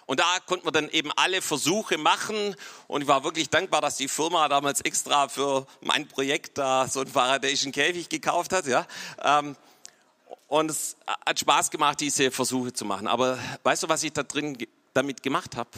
Und 0.07 0.19
da 0.19 0.39
konnten 0.45 0.65
wir 0.65 0.71
dann 0.71 0.89
eben 0.89 1.11
alle 1.15 1.41
Versuche 1.41 1.97
machen. 1.97 2.55
Und 2.87 3.01
ich 3.01 3.07
war 3.07 3.23
wirklich 3.23 3.49
dankbar, 3.49 3.81
dass 3.81 3.97
die 3.97 4.07
Firma 4.07 4.47
damals 4.47 4.81
extra 4.81 5.27
für 5.27 5.65
mein 5.81 6.07
Projekt 6.07 6.57
da 6.57 6.87
so 6.87 7.01
einen 7.01 7.11
Faradayischen 7.11 7.71
Käfig 7.71 8.09
gekauft 8.09 8.53
hat. 8.53 8.67
Ja. 8.67 8.85
Ähm, 9.23 9.55
und 10.47 10.69
es 10.69 10.95
hat 11.25 11.39
Spaß 11.39 11.71
gemacht, 11.71 11.99
diese 11.99 12.29
Versuche 12.29 12.71
zu 12.71 12.85
machen. 12.85 13.07
Aber 13.07 13.39
weißt 13.63 13.83
du, 13.83 13.89
was 13.89 14.03
ich 14.03 14.13
da 14.13 14.23
drin 14.23 14.57
damit 14.93 15.23
gemacht 15.23 15.55
habe? 15.55 15.69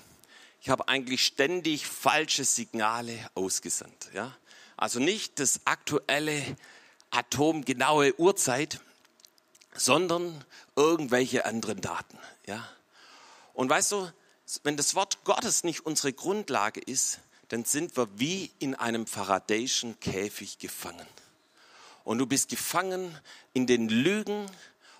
Ich 0.62 0.70
habe 0.70 0.88
eigentlich 0.88 1.26
ständig 1.26 1.88
falsche 1.88 2.44
Signale 2.44 3.18
ausgesandt. 3.36 4.10
Ja? 4.14 4.36
Also 4.76 5.00
nicht 5.00 5.40
das 5.40 5.62
aktuelle 5.66 6.44
atomgenaue 7.10 8.20
Uhrzeit, 8.20 8.80
sondern 9.74 10.44
irgendwelche 10.76 11.46
anderen 11.46 11.82
Daten. 11.82 12.18
Ja? 12.46 12.68
Und 13.54 13.70
weißt 13.70 13.92
du, 13.94 14.12
wenn 14.64 14.78
das 14.78 14.96
Wort 14.96 15.24
Gottes 15.24 15.64
nicht 15.64 15.86
unsere 15.86 16.14
Grundlage 16.14 16.80
ist, 16.80 17.20
dann 17.50 17.66
sind 17.66 17.96
wir 17.96 18.08
wie 18.20 18.52
in 18.60 18.76
einem 18.76 19.08
Faradayschen 19.08 20.00
Käfig 20.00 20.60
gefangen. 20.60 21.08
Und 22.04 22.20
du 22.20 22.26
bist 22.26 22.50
gefangen 22.50 23.18
in 23.54 23.68
den 23.68 23.90
Lügen 23.90 24.46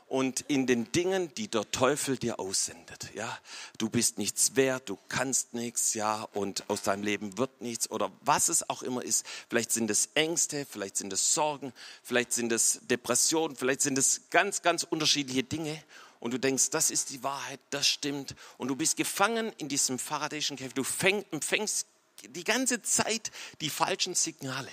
und 0.08 0.42
in 0.48 0.68
den 0.68 0.92
Dingen, 0.92 1.34
die 1.36 1.50
der 1.50 1.70
Teufel 1.72 2.18
dir 2.18 2.40
aussendet. 2.40 3.10
Ja, 3.14 3.38
du 3.78 3.90
bist 3.90 4.18
nichts 4.18 4.56
wert, 4.56 4.90
du 4.90 4.98
kannst 5.10 5.54
nichts, 5.54 5.94
ja, 5.94 6.28
und 6.34 6.70
aus 6.70 6.84
deinem 6.84 7.04
Leben 7.04 7.38
wird 7.38 7.62
nichts 7.62 7.92
oder 7.92 8.12
was 8.22 8.48
es 8.48 8.70
auch 8.70 8.84
immer 8.84 9.04
ist. 9.04 9.26
Vielleicht 9.50 9.72
sind 9.72 9.92
es 9.92 10.10
Ängste, 10.16 10.66
vielleicht 10.66 10.98
sind 10.98 11.12
es 11.12 11.34
Sorgen, 11.34 11.74
vielleicht 12.04 12.32
sind 12.32 12.52
es 12.52 12.80
Depressionen, 12.90 13.56
vielleicht 13.56 13.82
sind 13.82 13.98
es 13.98 14.22
ganz, 14.30 14.62
ganz 14.62 14.84
unterschiedliche 14.84 15.44
Dinge. 15.44 15.84
Und 16.20 16.32
du 16.32 16.40
denkst, 16.40 16.72
das 16.72 16.90
ist 16.90 17.12
die 17.12 17.22
Wahrheit, 17.24 17.60
das 17.70 17.88
stimmt. 17.88 18.36
Und 18.58 18.70
du 18.70 18.76
bist 18.76 18.98
gefangen 18.98 19.52
in 19.58 19.68
diesem 19.68 20.00
faradäischen 20.00 20.58
Käfig. 20.58 20.74
Du 20.74 20.86
empfängst 21.32 21.86
die 22.24 22.44
ganze 22.44 22.82
Zeit 22.82 23.30
die 23.62 23.70
falschen 23.70 24.16
Signale. 24.16 24.72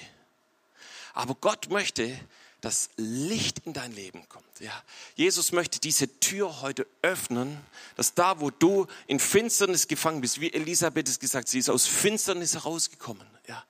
Aber 1.13 1.35
Gott 1.35 1.69
möchte, 1.71 2.19
dass 2.65 2.89
Licht 2.97 3.61
in 3.67 3.75
dein 3.75 3.93
Leben 3.93 4.27
kommt. 4.29 4.45
Ja. 4.61 4.73
Jesus 5.17 5.53
möchte 5.53 5.81
diese 5.81 6.09
Tür 6.21 6.63
heute 6.63 6.87
öffnen, 7.03 7.59
dass 7.97 8.15
da, 8.15 8.41
wo 8.41 8.51
du 8.51 8.87
in 9.07 9.21
Finsternis 9.21 9.87
gefangen 9.87 10.23
bist, 10.23 10.41
wie 10.41 10.51
Elisabeth 10.51 11.09
es 11.09 11.19
gesagt, 11.19 11.49
sie 11.49 11.59
ist 11.59 11.69
aus 11.69 11.87
Finsternis 11.87 12.55
herausgekommen. 12.55 13.27
Ja. 13.47 13.63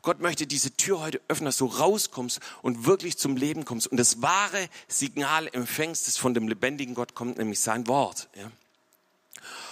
Gott 0.00 0.20
möchte 0.20 0.46
diese 0.46 0.70
Tür 0.70 1.00
heute 1.00 1.20
öffnen, 1.28 1.46
dass 1.46 1.58
du 1.58 1.66
rauskommst 1.66 2.40
und 2.62 2.86
wirklich 2.86 3.18
zum 3.18 3.36
Leben 3.36 3.66
kommst 3.66 3.86
und 3.86 3.98
das 3.98 4.22
wahre 4.22 4.68
Signal 4.86 5.48
empfängst, 5.48 6.06
das 6.06 6.16
von 6.16 6.32
dem 6.32 6.48
lebendigen 6.48 6.94
Gott 6.94 7.14
kommt, 7.14 7.36
nämlich 7.36 7.60
sein 7.60 7.86
Wort. 7.86 8.28
Ja. 8.34 8.50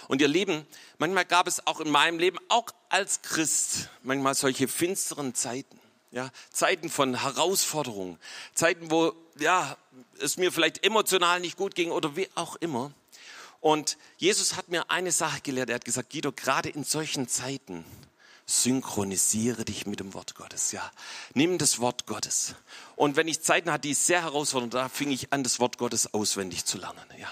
Und 0.09 0.21
ihr 0.21 0.29
Lieben, 0.29 0.67
manchmal 0.99 1.25
gab 1.25 1.47
es 1.47 1.67
auch 1.67 1.81
in 1.81 1.91
meinem 1.91 2.19
Leben, 2.19 2.39
auch 2.51 2.67
als 2.91 3.23
Christ, 3.23 3.89
manchmal 4.03 4.35
solche 4.35 4.69
finsteren 4.69 5.35
Zeiten. 5.35 5.81
Ja, 6.17 6.31
Zeiten 6.51 6.89
von 6.89 7.21
Herausforderungen, 7.21 8.19
Zeiten, 8.55 8.91
wo 8.91 9.13
ja, 9.39 9.77
es 10.19 10.39
mir 10.39 10.51
vielleicht 10.51 10.83
emotional 10.83 11.41
nicht 11.41 11.59
gut 11.59 11.75
ging 11.75 11.91
oder 11.91 12.17
wie 12.17 12.27
auch 12.35 12.57
immer. 12.57 12.91
Und 13.61 13.99
Jesus 14.17 14.57
hat 14.57 14.71
mir 14.71 14.91
eine 14.91 15.13
Sache 15.13 15.43
gelehrt. 15.43 15.69
Er 15.69 15.75
hat 15.75 15.85
gesagt, 15.85 16.11
Guido, 16.11 16.33
gerade 16.33 16.71
in 16.71 16.85
solchen 16.85 17.29
Zeiten 17.29 17.85
synchronisiere 18.47 19.65
dich 19.65 19.87
mit 19.87 19.99
dem 19.99 20.15
Wort 20.15 20.37
Gottes. 20.37 20.71
Ja, 20.71 20.89
nimm 21.35 21.59
das 21.59 21.81
Wort 21.81 22.07
Gottes. 22.07 22.55
Und 22.95 23.17
wenn 23.17 23.27
ich 23.27 23.43
Zeiten 23.43 23.73
hatte, 23.73 23.89
die 23.89 23.95
sehr 23.95 24.23
herausfordernd, 24.23 24.73
da 24.73 24.89
fing 24.89 25.11
ich 25.11 25.33
an, 25.33 25.43
das 25.43 25.59
Wort 25.59 25.79
Gottes 25.79 26.15
auswendig 26.15 26.65
zu 26.65 26.79
lernen. 26.79 27.05
Ja, 27.19 27.29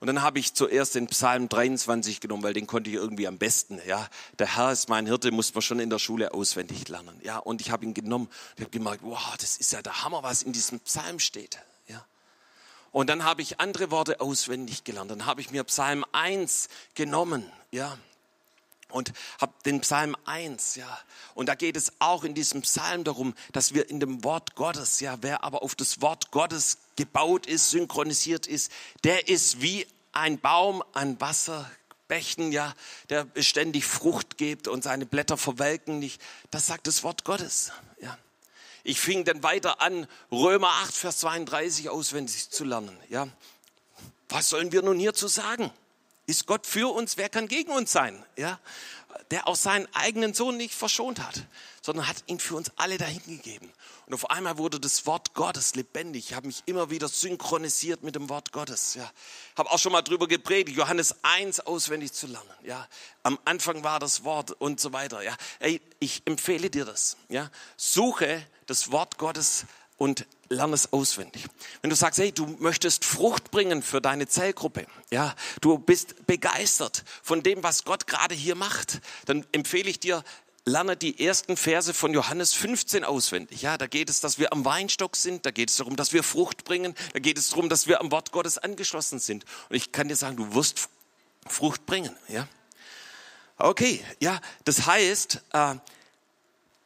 und 0.00 0.08
dann 0.08 0.22
habe 0.22 0.40
ich 0.40 0.54
zuerst 0.54 0.96
den 0.96 1.06
Psalm 1.06 1.48
23 1.48 2.20
genommen, 2.20 2.42
weil 2.42 2.52
den 2.52 2.66
konnte 2.66 2.90
ich 2.90 2.96
irgendwie 2.96 3.28
am 3.28 3.38
besten. 3.38 3.80
Ja, 3.86 4.08
der 4.40 4.56
Herr 4.56 4.72
ist 4.72 4.88
mein 4.88 5.06
Hirte, 5.06 5.30
muss 5.30 5.54
man 5.54 5.62
schon 5.62 5.78
in 5.78 5.88
der 5.88 6.00
Schule 6.00 6.34
auswendig 6.34 6.88
lernen. 6.88 7.18
Ja, 7.22 7.38
und 7.38 7.60
ich 7.60 7.70
habe 7.70 7.84
ihn 7.84 7.94
genommen. 7.94 8.28
Ich 8.56 8.62
habe 8.62 8.70
gemerkt, 8.70 9.02
wow, 9.04 9.36
das 9.38 9.58
ist 9.58 9.72
ja 9.72 9.82
der 9.82 10.02
Hammer, 10.02 10.24
was 10.24 10.42
in 10.42 10.52
diesem 10.52 10.80
Psalm 10.80 11.20
steht. 11.20 11.60
Ja. 11.86 12.04
Und 12.90 13.08
dann 13.08 13.22
habe 13.22 13.40
ich 13.40 13.60
andere 13.60 13.92
Worte 13.92 14.20
auswendig 14.20 14.82
gelernt. 14.82 15.12
Dann 15.12 15.26
habe 15.26 15.40
ich 15.40 15.52
mir 15.52 15.62
Psalm 15.62 16.04
1 16.10 16.68
genommen. 16.94 17.46
Ja, 17.70 17.96
und 18.90 19.12
habe 19.40 19.52
den 19.64 19.80
Psalm 19.80 20.16
1, 20.24 20.76
ja. 20.76 20.98
Und 21.34 21.46
da 21.46 21.54
geht 21.54 21.76
es 21.76 21.92
auch 21.98 22.24
in 22.24 22.34
diesem 22.34 22.62
Psalm 22.62 23.04
darum, 23.04 23.34
dass 23.52 23.74
wir 23.74 23.90
in 23.90 24.00
dem 24.00 24.24
Wort 24.24 24.54
Gottes, 24.54 25.00
ja, 25.00 25.18
wer 25.20 25.44
aber 25.44 25.62
auf 25.62 25.74
das 25.74 26.00
Wort 26.00 26.30
Gottes 26.30 26.78
gebaut 26.96 27.46
ist, 27.46 27.70
synchronisiert 27.70 28.46
ist, 28.46 28.70
der 29.04 29.28
ist 29.28 29.60
wie 29.60 29.86
ein 30.12 30.38
Baum 30.38 30.82
an 30.92 31.20
Wasserbächen, 31.20 32.52
ja, 32.52 32.74
der 33.10 33.24
beständig 33.24 33.84
Frucht 33.84 34.38
gibt 34.38 34.68
und 34.68 34.82
seine 34.82 35.04
Blätter 35.04 35.36
verwelken 35.36 35.98
nicht. 35.98 36.20
Das 36.50 36.66
sagt 36.66 36.86
das 36.86 37.02
Wort 37.02 37.24
Gottes, 37.24 37.72
ja. 38.00 38.16
Ich 38.82 39.00
fing 39.00 39.24
dann 39.24 39.42
weiter 39.42 39.80
an, 39.80 40.06
Römer 40.30 40.68
8, 40.68 40.94
Vers 40.94 41.18
32 41.18 41.88
auswendig 41.90 42.50
zu 42.50 42.64
lernen, 42.64 42.96
ja. 43.08 43.28
Was 44.28 44.48
sollen 44.48 44.72
wir 44.72 44.82
nun 44.82 44.98
hierzu 44.98 45.28
sagen? 45.28 45.70
Ist 46.26 46.46
Gott 46.46 46.66
für 46.66 46.92
uns? 46.92 47.16
Wer 47.16 47.28
kann 47.28 47.46
gegen 47.46 47.70
uns 47.70 47.92
sein? 47.92 48.24
Ja, 48.36 48.58
der 49.30 49.46
auch 49.46 49.56
seinen 49.56 49.86
eigenen 49.94 50.34
Sohn 50.34 50.56
nicht 50.56 50.74
verschont 50.74 51.20
hat, 51.20 51.46
sondern 51.82 52.08
hat 52.08 52.16
ihn 52.26 52.38
für 52.38 52.56
uns 52.56 52.70
alle 52.76 52.98
dahingegeben. 52.98 53.70
Und 54.06 54.14
auf 54.14 54.30
einmal 54.30 54.58
wurde 54.58 54.78
das 54.78 55.06
Wort 55.06 55.34
Gottes 55.34 55.74
lebendig. 55.74 56.30
Ich 56.30 56.34
habe 56.34 56.46
mich 56.46 56.62
immer 56.66 56.90
wieder 56.90 57.08
synchronisiert 57.08 58.02
mit 58.02 58.14
dem 58.14 58.28
Wort 58.28 58.52
Gottes. 58.52 58.94
Ja, 58.94 59.10
habe 59.56 59.70
auch 59.70 59.78
schon 59.78 59.92
mal 59.92 60.02
drüber 60.02 60.28
gepredigt, 60.28 60.76
Johannes 60.76 61.14
1 61.22 61.60
auswendig 61.60 62.12
zu 62.12 62.26
lernen. 62.26 62.50
Ja, 62.64 62.86
am 63.22 63.38
Anfang 63.44 63.82
war 63.82 63.98
das 63.98 64.22
Wort 64.24 64.52
und 64.52 64.80
so 64.80 64.92
weiter. 64.92 65.22
Ja, 65.22 65.36
Ey, 65.58 65.80
ich 65.98 66.22
empfehle 66.24 66.70
dir 66.70 66.84
das. 66.84 67.16
Ja, 67.28 67.50
suche 67.76 68.46
das 68.66 68.92
Wort 68.92 69.18
Gottes 69.18 69.64
und 69.96 70.26
lerne 70.48 70.74
es 70.74 70.92
auswendig. 70.92 71.44
Wenn 71.80 71.90
du 71.90 71.96
sagst, 71.96 72.18
hey, 72.18 72.32
du 72.32 72.46
möchtest 72.58 73.04
Frucht 73.04 73.50
bringen 73.50 73.82
für 73.82 74.00
deine 74.00 74.28
Zellgruppe, 74.28 74.86
ja, 75.10 75.34
du 75.60 75.78
bist 75.78 76.26
begeistert 76.26 77.04
von 77.22 77.42
dem, 77.42 77.62
was 77.62 77.84
Gott 77.84 78.06
gerade 78.06 78.34
hier 78.34 78.54
macht, 78.54 79.00
dann 79.24 79.44
empfehle 79.52 79.88
ich 79.88 79.98
dir, 79.98 80.22
lerne 80.64 80.96
die 80.96 81.24
ersten 81.24 81.56
Verse 81.56 81.94
von 81.94 82.12
Johannes 82.12 82.52
15 82.52 83.04
auswendig. 83.04 83.62
Ja, 83.62 83.78
da 83.78 83.86
geht 83.86 84.10
es, 84.10 84.20
dass 84.20 84.38
wir 84.38 84.52
am 84.52 84.64
Weinstock 84.64 85.16
sind, 85.16 85.46
da 85.46 85.52
geht 85.52 85.70
es 85.70 85.76
darum, 85.76 85.96
dass 85.96 86.12
wir 86.12 86.22
Frucht 86.22 86.64
bringen, 86.64 86.94
da 87.12 87.20
geht 87.20 87.38
es 87.38 87.50
darum, 87.50 87.68
dass 87.68 87.86
wir 87.86 88.00
am 88.00 88.10
Wort 88.10 88.32
Gottes 88.32 88.58
angeschlossen 88.58 89.18
sind. 89.18 89.44
Und 89.68 89.76
ich 89.76 89.92
kann 89.92 90.08
dir 90.08 90.16
sagen, 90.16 90.36
du 90.36 90.54
wirst 90.54 90.88
Frucht 91.46 91.86
bringen, 91.86 92.14
ja. 92.28 92.48
Okay, 93.58 94.04
ja, 94.20 94.40
das 94.64 94.86
heißt, 94.86 95.40
äh, 95.52 95.76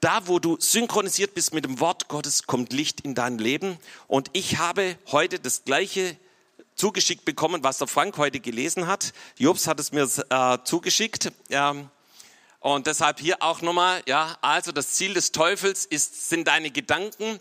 da, 0.00 0.26
wo 0.26 0.38
du 0.38 0.56
synchronisiert 0.58 1.34
bist 1.34 1.52
mit 1.52 1.64
dem 1.64 1.78
Wort 1.80 2.08
Gottes, 2.08 2.46
kommt 2.46 2.72
Licht 2.72 3.02
in 3.02 3.14
dein 3.14 3.38
Leben. 3.38 3.78
Und 4.08 4.30
ich 4.32 4.58
habe 4.58 4.96
heute 5.12 5.38
das 5.38 5.64
gleiche 5.64 6.16
zugeschickt 6.74 7.26
bekommen, 7.26 7.62
was 7.62 7.78
der 7.78 7.86
Frank 7.86 8.16
heute 8.16 8.40
gelesen 8.40 8.86
hat. 8.86 9.12
Jobs 9.36 9.66
hat 9.66 9.78
es 9.78 9.92
mir 9.92 10.08
äh, 10.30 10.58
zugeschickt. 10.64 11.30
Ähm, 11.50 11.90
und 12.60 12.86
deshalb 12.86 13.20
hier 13.20 13.42
auch 13.42 13.60
nochmal, 13.62 14.02
ja, 14.06 14.36
also 14.40 14.72
das 14.72 14.92
Ziel 14.92 15.14
des 15.14 15.32
Teufels 15.32 15.84
ist, 15.84 16.28
sind 16.28 16.48
deine 16.48 16.70
Gedanken 16.70 17.38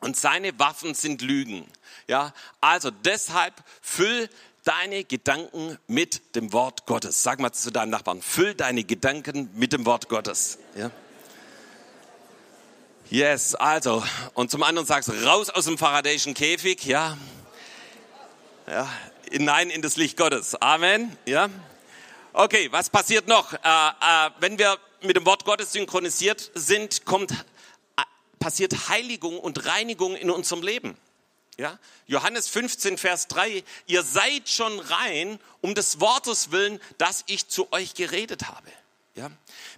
und 0.00 0.16
seine 0.16 0.58
Waffen 0.58 0.94
sind 0.94 1.22
Lügen. 1.22 1.64
Ja, 2.08 2.34
also 2.60 2.90
deshalb 2.90 3.54
füll 3.80 4.28
deine 4.64 5.04
Gedanken 5.04 5.78
mit 5.86 6.34
dem 6.34 6.52
Wort 6.52 6.86
Gottes. 6.86 7.22
Sag 7.22 7.38
mal 7.38 7.52
zu 7.52 7.70
deinem 7.70 7.90
Nachbarn, 7.90 8.22
füll 8.22 8.54
deine 8.54 8.84
Gedanken 8.84 9.50
mit 9.54 9.72
dem 9.72 9.86
Wort 9.86 10.08
Gottes. 10.08 10.58
Ja. 10.76 10.90
Yes, 13.10 13.54
also, 13.54 14.02
und 14.32 14.50
zum 14.50 14.62
anderen 14.62 14.86
sagst 14.86 15.08
du, 15.08 15.12
raus 15.12 15.50
aus 15.50 15.66
dem 15.66 15.78
faradäischen 15.78 16.34
Käfig, 16.34 16.84
ja. 16.84 17.16
Ja, 18.66 18.88
hinein 19.30 19.70
in 19.70 19.82
das 19.82 19.96
Licht 19.96 20.16
Gottes. 20.16 20.54
Amen, 20.54 21.16
ja. 21.26 21.48
Okay, 22.32 22.68
was 22.72 22.90
passiert 22.90 23.28
noch? 23.28 23.52
Äh, 23.52 23.56
äh, 23.58 24.30
wenn 24.40 24.58
wir 24.58 24.78
mit 25.02 25.16
dem 25.16 25.26
Wort 25.26 25.44
Gottes 25.44 25.72
synchronisiert 25.72 26.50
sind, 26.54 27.04
kommt 27.04 27.32
passiert 28.44 28.90
Heiligung 28.90 29.38
und 29.38 29.64
Reinigung 29.64 30.16
in 30.16 30.30
unserem 30.30 30.62
Leben. 30.62 30.98
Ja? 31.56 31.78
Johannes 32.06 32.46
15, 32.48 32.98
Vers 32.98 33.26
3, 33.28 33.64
ihr 33.86 34.02
seid 34.02 34.50
schon 34.50 34.78
rein 34.80 35.38
um 35.62 35.74
des 35.74 35.98
Wortes 35.98 36.50
willen, 36.50 36.78
das 36.98 37.24
ich 37.26 37.48
zu 37.48 37.72
euch 37.72 37.94
geredet 37.94 38.48
habe. 38.48 38.70
Ja? 39.14 39.30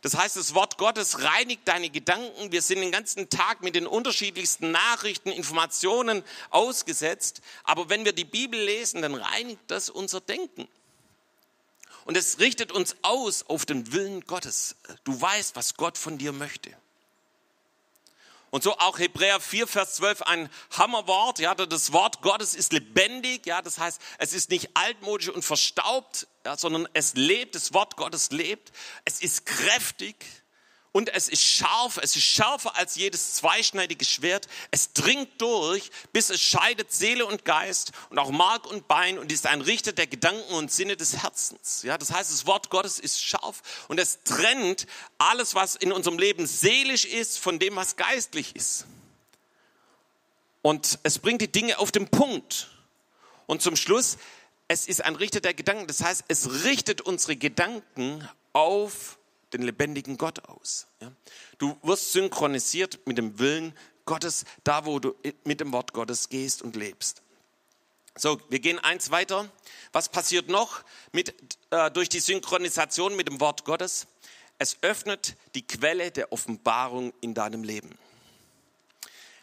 Das 0.03 0.17
heißt, 0.17 0.37
das 0.37 0.55
Wort 0.55 0.79
Gottes 0.79 1.23
reinigt 1.23 1.63
deine 1.67 1.91
Gedanken. 1.91 2.53
Wir 2.53 2.63
sind 2.63 2.81
den 2.81 2.91
ganzen 2.91 3.29
Tag 3.29 3.63
mit 3.63 3.75
den 3.75 3.87
unterschiedlichsten 3.87 4.71
Nachrichten, 4.71 5.31
Informationen 5.31 6.23
ausgesetzt. 6.51 7.43
Aber 7.65 7.89
wenn 7.89 8.05
wir 8.05 8.13
die 8.13 8.25
Bibel 8.25 8.59
lesen, 8.59 9.03
dann 9.03 9.15
reinigt 9.15 9.61
das 9.67 9.91
unser 9.91 10.21
Denken. 10.21 10.69
Und 12.07 12.17
es 12.17 12.39
richtet 12.39 12.73
uns 12.73 12.97
aus 13.03 13.45
auf 13.49 13.67
den 13.67 13.93
Willen 13.93 14.23
Gottes. 14.23 14.77
Du 15.05 15.21
weißt, 15.21 15.57
was 15.57 15.75
Gott 15.75 15.99
von 15.99 16.19
dir 16.19 16.33
möchte. 16.33 16.71
Und 18.51 18.63
so 18.63 18.79
auch 18.79 18.99
Hebräer 18.99 19.41
4, 19.41 19.67
Vers 19.67 19.95
12, 19.95 20.23
ein 20.23 20.49
Hammerwort. 20.71 21.39
Ja, 21.39 21.55
das 21.55 21.93
Wort 21.93 22.23
Gottes 22.23 22.55
ist 22.55 22.73
lebendig. 22.73 23.47
Ja, 23.47 23.61
das 23.61 23.79
heißt, 23.79 24.01
es 24.19 24.33
ist 24.33 24.51
nicht 24.51 24.71
altmodisch 24.75 25.29
und 25.29 25.43
verstaubt, 25.43 26.27
ja, 26.45 26.57
sondern 26.57 26.89
es 26.93 27.15
lebt. 27.15 27.55
Das 27.55 27.75
Wort 27.75 27.97
Gottes 27.97 28.31
lebt. 28.31 28.73
Es 29.05 29.21
ist 29.21 29.47
kräftig. 29.47 30.25
Und 30.97 31.11
es 31.11 31.29
ist 31.29 31.43
scharf, 31.43 31.99
es 31.99 32.17
ist 32.17 32.25
schärfer 32.25 32.75
als 32.75 32.95
jedes 32.95 33.35
zweischneidige 33.35 34.07
Schwert. 34.07 34.49
Es 34.71 34.95
dringt 34.95 35.29
durch, 35.43 35.91
bis 36.15 36.31
es 36.31 36.41
scheidet 36.41 36.91
Seele 36.91 37.27
und 37.27 37.45
Geist 37.45 37.93
und 38.09 38.19
auch 38.19 38.31
Mark 38.31 38.65
und 38.65 38.89
Bein 38.89 39.19
und 39.19 39.31
ist 39.31 39.45
ein 39.45 39.61
Richter 39.61 39.93
der 39.93 40.07
Gedanken 40.07 40.55
und 40.55 40.73
Sinne 40.73 40.97
des 40.97 41.19
Herzens. 41.23 41.83
Ja, 41.83 41.99
das 41.99 42.15
heißt, 42.15 42.33
das 42.33 42.47
Wort 42.47 42.71
Gottes 42.71 42.99
ist 42.99 43.23
scharf 43.23 43.85
und 43.89 44.01
es 44.01 44.21
trennt 44.25 44.87
alles, 45.19 45.55
was 45.55 45.77
in 45.77 45.93
unserem 45.93 46.19
Leben 46.19 46.47
seelisch 46.47 47.05
ist, 47.05 47.41
von 47.41 47.59
dem, 47.59 47.77
was 47.77 47.97
geistlich 47.97 48.57
ist. 48.57 48.87
Und 50.63 50.99
es 51.03 51.19
bringt 51.19 51.43
die 51.43 51.53
Dinge 51.53 51.79
auf 51.79 51.93
den 51.93 52.09
Punkt. 52.09 52.71
Und 53.45 53.61
zum 53.61 53.77
Schluss, 53.77 54.17
es 54.67 54.89
ist 54.89 55.05
ein 55.05 55.17
Richter 55.17 55.43
der 55.43 55.53
Gedanken. 55.53 55.89
Das 55.89 56.03
heißt, 56.03 56.25
es 56.29 56.65
richtet 56.65 57.03
unsere 57.03 57.37
Gedanken 57.37 58.27
auf 58.55 59.16
den 59.53 59.63
lebendigen 59.63 60.19
Gott 60.19 60.45
aus. 60.49 60.87
Ja? 61.01 61.13
Du 61.59 61.77
wirst 61.83 62.13
synchronisiert 62.13 63.07
mit 63.07 63.19
dem 63.19 63.39
Willen 63.39 63.77
Gottes, 64.05 64.45
da 64.65 64.87
wo 64.87 64.99
du 64.99 65.15
mit 65.45 65.61
dem 65.61 65.73
Wort 65.73 65.93
Gottes 65.93 66.29
gehst 66.29 66.63
und 66.63 66.77
lebst. 66.77 67.23
So, 68.19 68.41
wir 68.49 68.61
gehen 68.61 68.79
eins 68.79 69.11
weiter. 69.11 69.51
Was 69.93 70.09
passiert 70.09 70.49
noch 70.49 70.83
mit, 71.13 71.35
äh, 71.71 71.91
durch 71.91 72.09
die 72.09 72.21
Synchronisation 72.21 73.15
mit 73.15 73.29
dem 73.29 73.41
Wort 73.41 73.65
Gottes? 73.65 74.07
Es 74.59 74.79
öffnet 74.81 75.37
die 75.55 75.67
Quelle 75.67 76.11
der 76.11 76.33
Offenbarung 76.33 77.13
in 77.21 77.35
deinem 77.35 77.63
Leben. 77.63 77.99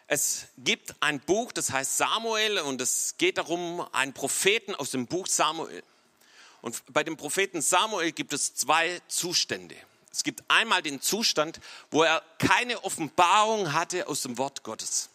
Es 0.08 0.48
gibt 0.58 0.96
ein 1.02 1.20
Buch, 1.20 1.52
das 1.52 1.72
heißt 1.72 1.98
Samuel, 1.98 2.60
und 2.60 2.82
es 2.82 3.16
geht 3.18 3.38
darum, 3.38 3.86
einen 3.92 4.14
Propheten 4.14 4.74
aus 4.76 4.92
dem 4.92 5.08
Buch 5.08 5.28
Samuel. 5.28 5.84
Und 6.62 6.82
bei 6.92 7.04
dem 7.04 7.18
Propheten 7.18 7.62
Samuel 7.62 8.12
gibt 8.12 8.34
es 8.34 8.56
zwei 8.56 9.02
Zustände. 9.08 9.76
Es 10.14 10.24
gibt 10.24 10.44
einmal 10.48 10.84
den 10.84 11.02
Zustand, 11.02 11.60
wo 11.90 12.04
er 12.04 12.22
keine 12.38 12.84
Offenbarung 12.84 13.74
hatte 13.74 14.08
aus 14.08 14.22
dem 14.22 14.38
Wort 14.38 14.62
Gottes. 14.62 15.10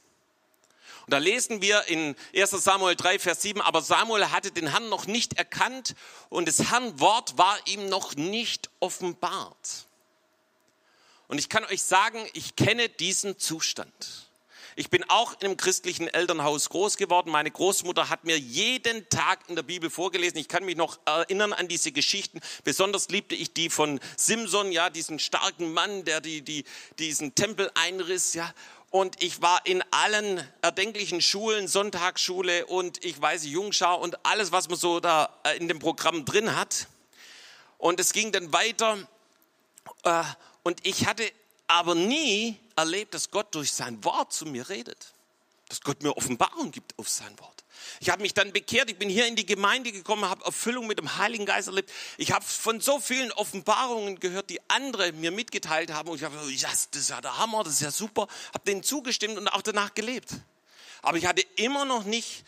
Und 1.07 1.13
da 1.13 1.19
lesen 1.19 1.63
wir 1.63 1.85
in 1.87 2.17
1 2.35 2.51
Samuel 2.51 2.97
3, 2.97 3.21
Vers 3.21 3.41
7, 3.41 3.63
aber 3.63 3.81
Samuel 3.81 4.31
hatte 4.31 4.51
den 4.51 4.67
Herrn 4.67 4.89
noch 4.89 5.07
nicht 5.07 5.39
erkannt 5.39 5.95
und 6.29 6.49
des 6.49 6.71
Herrn 6.71 6.99
Wort 7.01 7.39
war 7.39 7.57
ihm 7.67 7.89
noch 7.89 8.17
nicht 8.17 8.69
offenbart. 8.81 9.87
Und 11.29 11.39
ich 11.39 11.49
kann 11.49 11.65
euch 11.65 11.83
sagen, 11.83 12.27
ich 12.35 12.57
kenne 12.57 12.89
diesen 12.89 13.39
Zustand. 13.39 14.28
Ich 14.79 14.91
bin 14.91 15.03
auch 15.11 15.33
in 15.41 15.47
einem 15.47 15.57
christlichen 15.57 16.07
Elternhaus 16.07 16.69
groß 16.69 16.99
geworden. 16.99 17.33
Meine 17.33 17.51
Großmutter 17.51 18.11
hat 18.11 18.23
mir 18.23 18.39
jeden 18.39 19.09
Tag 19.09 19.41
in 19.49 19.57
der 19.57 19.65
Bibel 19.65 19.91
vorgelesen. 19.91 20.39
Ich 20.39 20.47
kann 20.47 20.65
mich 20.65 20.77
noch 20.77 21.01
erinnern 21.05 21.53
an 21.53 21.67
diese 21.67 21.91
Geschichten. 21.91 22.41
Besonders 22.63 23.09
liebte 23.09 23.35
ich 23.35 23.53
die 23.53 23.71
von 23.71 23.99
Simson, 24.17 24.71
ja, 24.71 24.89
diesen 24.89 25.19
starken 25.19 25.73
Mann, 25.73 26.05
der 26.05 26.21
die, 26.21 26.43
die, 26.43 26.63
diesen 27.01 27.35
Tempel 27.35 27.73
einriss, 27.75 28.35
ja. 28.35 28.55
Und 28.91 29.21
ich 29.21 29.43
war 29.43 29.67
in 29.67 29.83
allen 29.91 30.47
erdenklichen 30.63 31.23
Schulen, 31.23 31.67
Sonntagsschule 31.67 32.67
und 32.67 33.05
ich 33.05 33.21
weiß 33.21 33.47
Jungschau 33.47 34.01
und 34.01 34.25
alles, 34.25 34.53
was 34.53 34.69
man 34.69 34.79
so 34.79 35.01
da 35.01 35.41
äh, 35.43 35.57
in 35.57 35.67
dem 35.67 35.81
Programm 35.81 36.25
drin 36.25 36.55
hat. 36.55 36.87
Und 37.79 37.99
es 37.99 38.13
ging 38.13 38.31
dann 38.31 38.53
weiter. 38.53 38.97
Äh, 40.05 40.23
und 40.63 40.87
ich 40.87 41.09
hatte 41.09 41.25
aber 41.67 41.97
nie 41.97 42.57
erlebt, 42.79 43.13
dass 43.15 43.31
Gott 43.31 43.55
durch 43.55 43.73
sein 43.73 44.03
Wort 44.05 44.33
zu 44.33 44.47
mir 44.47 44.69
redet. 44.69 45.13
Dass 45.69 45.81
Gott 45.83 46.03
mir 46.03 46.17
Offenbarung 46.17 46.71
gibt 46.71 46.99
auf 46.99 47.09
sein 47.09 47.39
Wort. 47.39 47.65
Ich 48.01 48.11
habe 48.11 48.23
mich 48.23 48.33
dann 48.33 48.53
bekehrt, 48.53 48.91
ich 48.91 48.97
bin 48.97 49.09
hier 49.09 49.27
in 49.27 49.37
die 49.37 49.45
Gemeinde 49.45 49.93
gekommen, 49.93 50.25
habe 50.25 50.45
Erfüllung 50.45 50.87
mit 50.87 50.99
dem 50.99 51.19
Heiligen 51.19 51.45
Geist 51.45 51.69
erlebt. 51.69 51.91
Ich 52.17 52.33
habe 52.33 52.45
von 52.45 52.81
so 52.81 53.01
vielen 53.01 53.33
Offenbarungen 53.33 54.19
gehört, 54.21 54.51
die 54.51 54.61
andere 54.69 55.13
mir 55.13 55.31
mitgeteilt 55.31 55.93
haben. 55.93 56.09
Und 56.09 56.17
ich 56.17 56.25
habe 56.25 56.37
gesagt, 56.37 56.61
ja, 56.61 56.69
das 56.69 56.89
ist 56.93 57.11
ja 57.11 57.21
der 57.21 57.37
Hammer, 57.37 57.65
das 57.65 57.75
ist 57.75 57.83
ja 57.83 57.91
super. 57.91 58.29
Habe 58.55 58.65
denen 58.67 58.83
zugestimmt 58.83 59.37
und 59.37 59.49
auch 59.49 59.63
danach 59.63 59.95
gelebt. 59.95 60.31
Aber 61.03 61.19
ich 61.19 61.27
hatte 61.27 61.43
immer 61.57 61.85
noch 61.85 62.05
nicht 62.05 62.45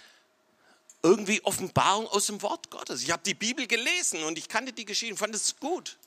irgendwie 1.03 1.43
Offenbarung 1.45 2.07
aus 2.07 2.27
dem 2.27 2.41
Wort 2.43 2.71
Gottes. 2.71 3.03
Ich 3.03 3.11
habe 3.11 3.23
die 3.25 3.35
Bibel 3.35 3.67
gelesen 3.67 4.23
und 4.25 4.39
ich 4.39 4.49
kannte 4.49 4.73
die 4.73 4.85
Geschichten, 4.85 5.17
fand 5.17 5.35
es 5.35 5.59
gut. 5.59 5.99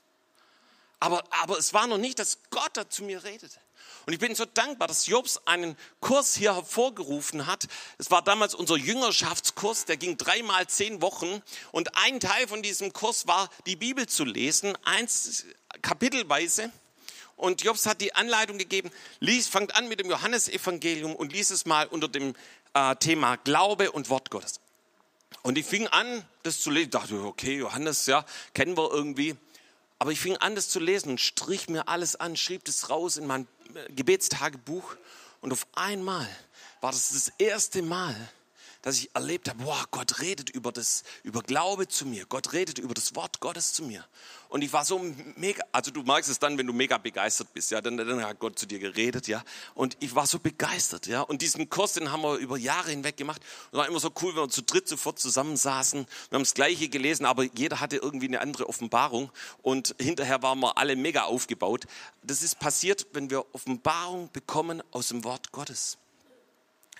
Aber, 0.99 1.23
aber 1.41 1.57
es 1.57 1.73
war 1.73 1.87
noch 1.87 1.97
nicht, 1.97 2.19
dass 2.19 2.37
Gott 2.49 2.71
da 2.77 2.89
zu 2.89 3.03
mir 3.03 3.23
redete. 3.23 3.59
Und 4.05 4.13
ich 4.13 4.19
bin 4.19 4.35
so 4.35 4.45
dankbar, 4.45 4.87
dass 4.87 5.07
Jobs 5.07 5.39
einen 5.45 5.77
Kurs 5.99 6.35
hier 6.35 6.55
hervorgerufen 6.55 7.47
hat. 7.47 7.67
Es 7.97 8.11
war 8.11 8.21
damals 8.21 8.53
unser 8.53 8.75
Jüngerschaftskurs, 8.75 9.85
der 9.85 9.97
ging 9.97 10.17
dreimal 10.17 10.67
zehn 10.67 11.01
Wochen. 11.01 11.41
Und 11.71 11.95
ein 11.97 12.19
Teil 12.19 12.47
von 12.47 12.61
diesem 12.61 12.91
Kurs 12.91 13.27
war, 13.27 13.49
die 13.65 13.75
Bibel 13.75 14.07
zu 14.07 14.25
lesen, 14.25 14.77
eins 14.83 15.45
kapitelweise. 15.81 16.71
Und 17.35 17.63
Jobs 17.63 17.85
hat 17.85 18.01
die 18.01 18.13
Anleitung 18.13 18.57
gegeben, 18.57 18.91
lies, 19.19 19.47
fangt 19.47 19.75
an 19.75 19.87
mit 19.87 19.99
dem 19.99 20.09
Johannesevangelium 20.09 21.15
und 21.15 21.33
lies 21.33 21.49
es 21.49 21.65
mal 21.65 21.87
unter 21.87 22.07
dem 22.07 22.35
äh, 22.73 22.95
Thema 22.97 23.37
Glaube 23.37 23.91
und 23.91 24.09
Wort 24.09 24.29
Gottes. 24.29 24.59
Und 25.41 25.57
ich 25.57 25.65
fing 25.65 25.87
an, 25.87 26.23
das 26.43 26.61
zu 26.61 26.69
lesen. 26.69 26.85
Ich 26.85 26.91
dachte, 26.91 27.15
okay, 27.23 27.57
Johannes, 27.57 28.05
ja, 28.05 28.25
kennen 28.53 28.77
wir 28.77 28.91
irgendwie. 28.91 29.35
Aber 29.99 30.11
ich 30.11 30.19
fing 30.19 30.37
an, 30.37 30.55
das 30.55 30.69
zu 30.69 30.79
lesen 30.79 31.09
und 31.09 31.21
strich 31.21 31.69
mir 31.69 31.87
alles 31.87 32.15
an, 32.15 32.35
schrieb 32.35 32.65
das 32.65 32.89
raus 32.89 33.17
in 33.17 33.25
mein 33.25 33.47
Gebetstagebuch. 33.89 34.95
Und 35.41 35.51
auf 35.51 35.67
einmal 35.73 36.27
war 36.81 36.91
das 36.91 37.09
das 37.11 37.31
erste 37.37 37.81
Mal, 37.81 38.15
dass 38.83 38.97
ich 38.97 39.09
erlebt 39.15 39.49
habe, 39.49 39.63
boah, 39.63 39.85
Gott 39.91 40.19
redet 40.19 40.49
über 40.49 40.71
das, 40.71 41.03
über 41.23 41.41
Glaube 41.41 41.87
zu 41.87 42.05
mir. 42.05 42.25
Gott 42.25 42.53
redet 42.53 42.77
über 42.77 42.93
das 42.93 43.15
Wort 43.15 43.39
Gottes 43.39 43.73
zu 43.73 43.83
mir. 43.83 44.05
Und 44.49 44.61
ich 44.61 44.71
war 44.71 44.85
so 44.85 44.99
mega, 45.35 45.63
also 45.71 45.89
du 45.89 46.03
merkst 46.03 46.29
es 46.29 46.37
dann, 46.37 46.57
wenn 46.57 46.67
du 46.67 46.73
mega 46.73 46.97
begeistert 46.97 47.53
bist, 47.53 47.71
ja, 47.71 47.81
dann, 47.81 47.97
dann 47.97 48.23
hat 48.23 48.39
Gott 48.39 48.59
zu 48.59 48.67
dir 48.67 48.79
geredet, 48.79 49.27
ja. 49.27 49.41
Und 49.73 49.97
ich 50.01 50.13
war 50.13 50.27
so 50.27 50.37
begeistert, 50.37 51.07
ja. 51.07 51.21
Und 51.21 51.41
diesen 51.41 51.69
Kurs, 51.69 51.93
den 51.93 52.11
haben 52.11 52.21
wir 52.21 52.35
über 52.35 52.57
Jahre 52.57 52.91
hinweg 52.91 53.15
gemacht. 53.15 53.41
Und 53.71 53.79
war 53.79 53.87
immer 53.87 54.01
so 54.01 54.11
cool, 54.21 54.35
wenn 54.35 54.43
wir 54.43 54.49
zu 54.49 54.61
dritt 54.61 54.87
sofort 54.87 55.17
zusammensaßen. 55.17 56.05
Wir 56.29 56.35
haben 56.35 56.43
das 56.43 56.53
Gleiche 56.53 56.89
gelesen, 56.89 57.25
aber 57.25 57.45
jeder 57.45 57.79
hatte 57.79 57.95
irgendwie 57.95 58.27
eine 58.27 58.41
andere 58.41 58.67
Offenbarung. 58.67 59.31
Und 59.61 59.95
hinterher 59.97 60.43
waren 60.43 60.59
wir 60.59 60.77
alle 60.77 60.97
mega 60.97 61.23
aufgebaut. 61.23 61.85
Das 62.21 62.43
ist 62.43 62.59
passiert, 62.59 63.07
wenn 63.13 63.29
wir 63.29 63.45
Offenbarung 63.55 64.29
bekommen 64.33 64.83
aus 64.91 65.07
dem 65.07 65.23
Wort 65.23 65.53
Gottes. 65.53 65.97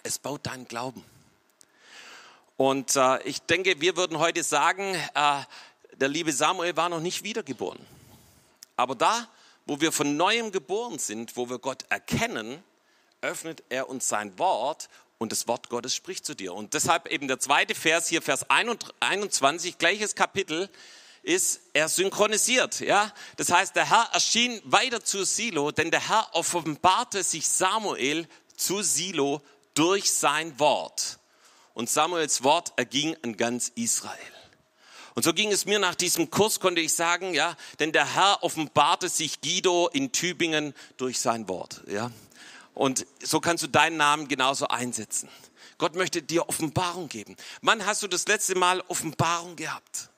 Es 0.01 0.17
baut 0.17 0.47
deinen 0.47 0.67
Glauben. 0.67 1.03
Und 2.63 2.95
äh, 2.95 3.21
ich 3.23 3.41
denke, 3.41 3.81
wir 3.81 3.97
würden 3.97 4.19
heute 4.19 4.41
sagen, 4.41 4.95
äh, 5.15 5.41
der 5.97 6.07
liebe 6.07 6.31
Samuel 6.31 6.77
war 6.77 6.87
noch 6.87 7.01
nicht 7.01 7.25
wiedergeboren. 7.25 7.85
Aber 8.77 8.95
da, 8.95 9.27
wo 9.65 9.81
wir 9.81 9.91
von 9.91 10.15
neuem 10.15 10.49
geboren 10.49 10.97
sind, 10.97 11.35
wo 11.35 11.49
wir 11.49 11.59
Gott 11.59 11.83
erkennen, 11.89 12.63
öffnet 13.19 13.63
er 13.67 13.89
uns 13.89 14.07
sein 14.07 14.39
Wort 14.39 14.87
und 15.17 15.33
das 15.33 15.45
Wort 15.49 15.67
Gottes 15.67 15.93
spricht 15.93 16.25
zu 16.25 16.35
dir. 16.35 16.53
Und 16.53 16.73
deshalb 16.73 17.07
eben 17.07 17.27
der 17.27 17.37
zweite 17.37 17.75
Vers 17.75 18.07
hier, 18.07 18.21
Vers 18.21 18.45
21, 18.49 19.77
gleiches 19.77 20.15
Kapitel, 20.15 20.69
ist, 21.21 21.63
er 21.73 21.89
synchronisiert, 21.89 22.79
ja. 22.79 23.11
Das 23.35 23.51
heißt, 23.51 23.75
der 23.75 23.89
Herr 23.89 24.07
erschien 24.13 24.61
weiter 24.63 25.03
zu 25.03 25.25
Silo, 25.25 25.71
denn 25.71 25.91
der 25.91 26.07
Herr 26.07 26.29
offenbarte 26.31 27.23
sich 27.23 27.45
Samuel 27.45 28.25
zu 28.55 28.81
Silo 28.81 29.41
durch 29.73 30.09
sein 30.13 30.57
Wort. 30.59 31.19
Und 31.73 31.89
Samuels 31.89 32.43
Wort 32.43 32.73
erging 32.75 33.15
an 33.23 33.37
ganz 33.37 33.71
Israel. 33.75 34.17
Und 35.15 35.23
so 35.23 35.33
ging 35.33 35.51
es 35.51 35.65
mir 35.65 35.79
nach 35.79 35.95
diesem 35.95 36.29
Kurs, 36.31 36.59
konnte 36.59 36.81
ich 36.81 36.93
sagen, 36.93 37.33
ja, 37.33 37.55
denn 37.79 37.91
der 37.91 38.15
Herr 38.15 38.43
offenbarte 38.43 39.09
sich 39.09 39.41
Guido 39.41 39.87
in 39.89 40.11
Tübingen 40.11 40.73
durch 40.97 41.19
sein 41.19 41.47
Wort, 41.47 41.83
ja. 41.87 42.11
Und 42.73 43.05
so 43.21 43.39
kannst 43.39 43.63
du 43.63 43.67
deinen 43.67 43.97
Namen 43.97 44.27
genauso 44.27 44.67
einsetzen. 44.67 45.29
Gott 45.77 45.95
möchte 45.95 46.23
dir 46.23 46.49
Offenbarung 46.49 47.07
geben. 47.07 47.35
Wann 47.61 47.85
hast 47.85 48.01
du 48.01 48.07
das 48.07 48.27
letzte 48.27 48.55
Mal 48.55 48.81
Offenbarung 48.87 49.55
gehabt? 49.55 50.09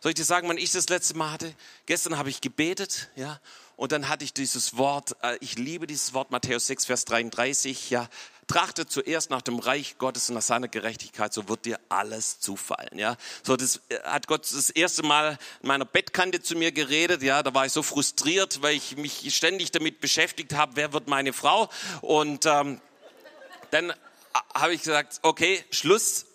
Soll 0.00 0.10
ich 0.10 0.16
dir 0.16 0.24
sagen, 0.24 0.48
wann 0.48 0.58
ich 0.58 0.70
das 0.72 0.88
letzte 0.88 1.16
Mal 1.16 1.32
hatte? 1.32 1.54
Gestern 1.86 2.16
habe 2.16 2.30
ich 2.30 2.40
gebetet, 2.40 3.10
ja, 3.16 3.40
und 3.76 3.92
dann 3.92 4.08
hatte 4.08 4.24
ich 4.24 4.32
dieses 4.32 4.76
Wort, 4.76 5.16
äh, 5.22 5.36
ich 5.40 5.56
liebe 5.56 5.86
dieses 5.86 6.14
Wort, 6.14 6.30
Matthäus 6.30 6.66
6, 6.66 6.86
Vers 6.86 7.04
33, 7.06 7.90
ja, 7.90 8.08
trachte 8.50 8.84
zuerst 8.84 9.30
nach 9.30 9.42
dem 9.42 9.60
Reich 9.60 9.96
Gottes 9.98 10.28
und 10.28 10.34
nach 10.34 10.42
seiner 10.42 10.66
Gerechtigkeit, 10.66 11.32
so 11.32 11.48
wird 11.48 11.66
dir 11.66 11.78
alles 11.88 12.40
zufallen, 12.40 12.98
ja. 12.98 13.16
So, 13.44 13.56
das 13.56 13.80
äh, 13.88 14.00
hat 14.02 14.26
Gott 14.26 14.42
das 14.42 14.70
erste 14.70 15.04
Mal 15.04 15.38
in 15.62 15.68
meiner 15.68 15.84
Bettkante 15.84 16.42
zu 16.42 16.56
mir 16.56 16.72
geredet, 16.72 17.22
ja, 17.22 17.44
da 17.44 17.54
war 17.54 17.66
ich 17.66 17.72
so 17.72 17.84
frustriert, 17.84 18.60
weil 18.60 18.74
ich 18.74 18.96
mich 18.96 19.32
ständig 19.36 19.70
damit 19.70 20.00
beschäftigt 20.00 20.52
habe, 20.52 20.72
wer 20.74 20.92
wird 20.92 21.06
meine 21.06 21.32
Frau? 21.32 21.70
Und 22.00 22.44
ähm, 22.46 22.80
dann 23.70 23.92
habe 24.52 24.74
ich 24.74 24.80
gesagt, 24.82 25.20
okay, 25.22 25.64
Schluss 25.70 26.26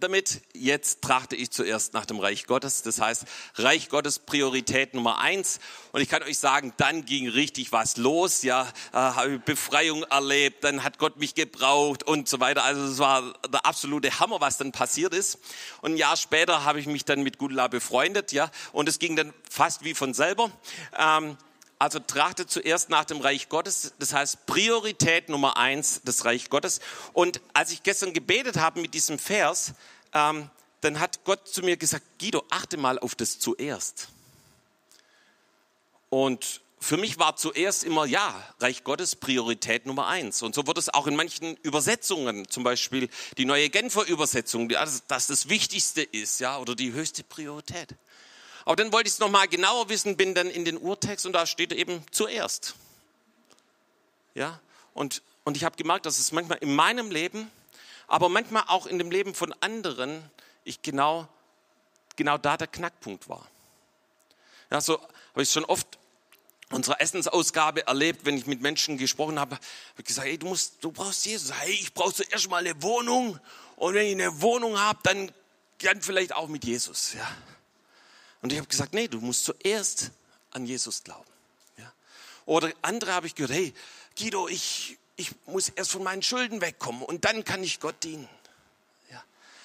damit. 0.00 0.42
Jetzt 0.52 1.02
trachte 1.02 1.36
ich 1.36 1.50
zuerst 1.50 1.94
nach 1.94 2.06
dem 2.06 2.18
Reich 2.18 2.46
Gottes. 2.46 2.82
Das 2.82 3.00
heißt, 3.00 3.24
Reich 3.56 3.88
Gottes 3.88 4.18
Priorität 4.18 4.94
Nummer 4.94 5.18
eins. 5.18 5.58
Und 5.92 6.00
ich 6.00 6.08
kann 6.08 6.22
euch 6.22 6.38
sagen, 6.38 6.72
dann 6.76 7.04
ging 7.04 7.28
richtig 7.28 7.72
was 7.72 7.96
los. 7.96 8.42
Ja, 8.42 8.68
äh, 8.92 8.96
habe 8.96 9.38
Befreiung 9.38 10.02
erlebt. 10.04 10.64
Dann 10.64 10.84
hat 10.84 10.98
Gott 10.98 11.16
mich 11.16 11.34
gebraucht 11.34 12.02
und 12.02 12.28
so 12.28 12.40
weiter. 12.40 12.64
Also 12.64 12.84
es 12.84 12.98
war 12.98 13.34
der 13.50 13.64
absolute 13.66 14.18
Hammer, 14.20 14.40
was 14.40 14.58
dann 14.58 14.72
passiert 14.72 15.14
ist. 15.14 15.38
Und 15.80 15.92
ein 15.92 15.96
Jahr 15.96 16.16
später 16.16 16.64
habe 16.64 16.80
ich 16.80 16.86
mich 16.86 17.04
dann 17.04 17.22
mit 17.22 17.38
Gudula 17.38 17.68
befreundet. 17.68 18.32
Ja, 18.32 18.50
und 18.72 18.88
es 18.88 18.98
ging 18.98 19.16
dann 19.16 19.32
fast 19.48 19.84
wie 19.84 19.94
von 19.94 20.14
selber. 20.14 20.50
Ähm, 20.98 21.36
also 21.78 21.98
trachtet 21.98 22.50
zuerst 22.50 22.88
nach 22.88 23.04
dem 23.04 23.20
Reich 23.20 23.48
Gottes. 23.48 23.92
Das 23.98 24.12
heißt 24.12 24.46
Priorität 24.46 25.28
Nummer 25.28 25.56
eins, 25.56 26.00
das 26.04 26.24
Reich 26.24 26.48
Gottes. 26.48 26.80
Und 27.12 27.40
als 27.52 27.70
ich 27.70 27.82
gestern 27.82 28.12
gebetet 28.12 28.56
habe 28.56 28.80
mit 28.80 28.94
diesem 28.94 29.18
Vers, 29.18 29.74
ähm, 30.12 30.50
dann 30.80 31.00
hat 31.00 31.24
Gott 31.24 31.48
zu 31.48 31.62
mir 31.62 31.76
gesagt, 31.76 32.04
Guido, 32.18 32.44
achte 32.50 32.76
mal 32.76 32.98
auf 32.98 33.14
das 33.14 33.38
zuerst. 33.38 34.08
Und 36.08 36.60
für 36.78 36.96
mich 36.96 37.18
war 37.18 37.36
zuerst 37.36 37.84
immer, 37.84 38.06
ja, 38.06 38.40
Reich 38.60 38.84
Gottes 38.84 39.16
Priorität 39.16 39.86
Nummer 39.86 40.06
eins. 40.06 40.42
Und 40.42 40.54
so 40.54 40.66
wird 40.66 40.78
es 40.78 40.88
auch 40.88 41.06
in 41.06 41.16
manchen 41.16 41.56
Übersetzungen, 41.62 42.48
zum 42.48 42.62
Beispiel 42.62 43.08
die 43.38 43.44
neue 43.44 43.68
Genfer 43.70 44.06
Übersetzung, 44.06 44.68
dass 44.68 45.02
das 45.08 45.48
Wichtigste 45.48 46.02
ist, 46.02 46.38
ja, 46.38 46.58
oder 46.58 46.74
die 46.74 46.92
höchste 46.92 47.24
Priorität. 47.24 47.88
Aber 48.66 48.74
dann 48.74 48.92
wollte 48.92 49.06
ich 49.06 49.14
es 49.14 49.20
nochmal 49.20 49.46
genauer 49.46 49.88
wissen, 49.88 50.16
bin 50.16 50.34
dann 50.34 50.50
in 50.50 50.64
den 50.64 50.76
Urtext 50.76 51.24
und 51.24 51.32
da 51.32 51.46
steht 51.46 51.72
eben 51.72 52.04
zuerst. 52.10 52.74
Ja, 54.34 54.60
und, 54.92 55.22
und 55.44 55.56
ich 55.56 55.62
habe 55.62 55.76
gemerkt, 55.76 56.04
dass 56.04 56.18
es 56.18 56.32
manchmal 56.32 56.58
in 56.58 56.74
meinem 56.74 57.12
Leben, 57.12 57.48
aber 58.08 58.28
manchmal 58.28 58.64
auch 58.66 58.86
in 58.86 58.98
dem 58.98 59.12
Leben 59.12 59.36
von 59.36 59.54
anderen, 59.60 60.28
ich 60.64 60.82
genau, 60.82 61.28
genau 62.16 62.38
da 62.38 62.56
der 62.56 62.66
Knackpunkt 62.66 63.28
war. 63.28 63.46
Ja, 64.72 64.80
so 64.80 65.00
habe 65.00 65.42
ich 65.42 65.52
schon 65.52 65.64
oft 65.64 65.86
unserer 66.70 67.00
Essensausgabe 67.00 67.86
erlebt, 67.86 68.24
wenn 68.26 68.36
ich 68.36 68.46
mit 68.46 68.62
Menschen 68.62 68.98
gesprochen 68.98 69.38
habe, 69.38 69.54
habe 69.54 69.64
ich 69.98 70.06
gesagt, 70.06 70.26
hey, 70.26 70.38
du 70.38 70.48
musst, 70.48 70.82
du 70.82 70.90
brauchst 70.90 71.24
Jesus. 71.24 71.52
Hey, 71.52 71.70
ich 71.70 71.94
brauche 71.94 72.14
zuerst 72.14 72.50
mal 72.50 72.66
eine 72.66 72.82
Wohnung 72.82 73.38
und 73.76 73.94
wenn 73.94 74.06
ich 74.06 74.14
eine 74.14 74.40
Wohnung 74.42 74.76
habe, 74.76 74.98
dann, 75.04 75.30
dann 75.82 76.02
vielleicht 76.02 76.34
auch 76.34 76.48
mit 76.48 76.64
Jesus. 76.64 77.12
Ja. 77.12 77.28
Und 78.42 78.52
ich 78.52 78.58
habe 78.58 78.68
gesagt, 78.68 78.94
nee, 78.94 79.08
du 79.08 79.20
musst 79.20 79.44
zuerst 79.44 80.10
an 80.50 80.66
Jesus 80.66 81.02
glauben. 81.02 81.30
Ja? 81.78 81.92
Oder 82.44 82.72
andere 82.82 83.12
habe 83.12 83.26
ich 83.26 83.34
gehört, 83.34 83.52
hey, 83.52 83.74
Guido, 84.18 84.48
ich, 84.48 84.98
ich 85.16 85.30
muss 85.46 85.68
erst 85.70 85.92
von 85.92 86.02
meinen 86.02 86.22
Schulden 86.22 86.60
wegkommen 86.60 87.02
und 87.02 87.24
dann 87.24 87.44
kann 87.44 87.62
ich 87.62 87.80
Gott 87.80 88.02
dienen. 88.02 88.28
Ja? 89.10 89.22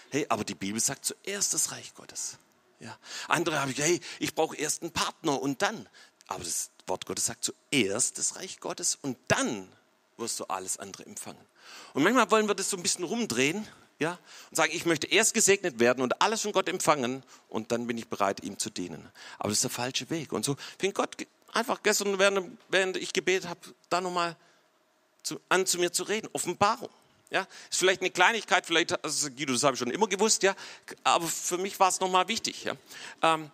Hey, 0.09 0.25
aber 0.29 0.43
die 0.43 0.55
Bibel 0.55 0.79
sagt 0.79 1.05
zuerst 1.05 1.53
das 1.53 1.71
Reich 1.71 1.93
Gottes. 1.93 2.37
Ja? 2.79 2.97
Andere 3.27 3.59
habe 3.59 3.71
ich 3.71 3.77
gehört, 3.77 3.93
hey, 3.93 4.01
ich 4.19 4.35
brauche 4.35 4.55
erst 4.55 4.81
einen 4.81 4.91
Partner 4.91 5.41
und 5.41 5.61
dann. 5.61 5.87
Aber 6.27 6.43
das 6.43 6.71
Wort 6.87 7.05
Gottes 7.05 7.25
sagt 7.25 7.43
zuerst 7.43 8.17
das 8.17 8.35
Reich 8.35 8.59
Gottes 8.59 8.97
und 9.01 9.17
dann 9.27 9.71
wirst 10.17 10.39
du 10.39 10.45
alles 10.45 10.77
andere 10.77 11.05
empfangen. 11.05 11.45
Und 11.93 12.03
manchmal 12.03 12.29
wollen 12.31 12.47
wir 12.47 12.55
das 12.55 12.69
so 12.69 12.77
ein 12.77 12.83
bisschen 12.83 13.03
rumdrehen 13.03 13.67
ja, 14.01 14.17
und 14.49 14.55
sagen, 14.55 14.71
ich 14.73 14.85
möchte 14.85 15.05
erst 15.05 15.35
gesegnet 15.35 15.79
werden 15.79 16.01
und 16.01 16.23
alles 16.23 16.41
von 16.41 16.51
Gott 16.51 16.67
empfangen 16.67 17.21
und 17.49 17.71
dann 17.71 17.85
bin 17.85 17.99
ich 17.99 18.07
bereit, 18.07 18.43
ihm 18.43 18.57
zu 18.57 18.71
dienen. 18.71 19.07
Aber 19.37 19.49
das 19.49 19.59
ist 19.59 19.63
der 19.63 19.69
falsche 19.69 20.09
Weg. 20.09 20.33
Und 20.33 20.43
so 20.43 20.57
fing 20.79 20.91
Gott 20.91 21.15
einfach 21.53 21.83
gestern, 21.83 22.17
während, 22.17 22.57
während 22.69 22.97
ich 22.97 23.13
gebetet 23.13 23.47
habe, 23.47 23.59
da 23.89 24.01
nochmal 24.01 24.35
zu, 25.21 25.39
an 25.49 25.67
zu 25.67 25.77
mir 25.77 25.91
zu 25.91 26.01
reden. 26.01 26.27
Offenbarung. 26.33 26.89
Ja, 27.29 27.47
ist 27.69 27.77
vielleicht 27.77 28.01
eine 28.01 28.09
Kleinigkeit, 28.09 28.65
vielleicht, 28.65 29.05
also 29.05 29.29
Guido, 29.29 29.53
das 29.53 29.61
habe 29.61 29.75
ich 29.75 29.79
schon 29.79 29.91
immer 29.91 30.07
gewusst, 30.07 30.41
ja, 30.41 30.55
aber 31.03 31.27
für 31.27 31.59
mich 31.59 31.79
war 31.79 31.87
es 31.87 31.99
nochmal 31.99 32.27
wichtig. 32.27 32.63
Ja. 32.63 32.73
Ähm, 33.21 33.51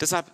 deshalb, 0.00 0.26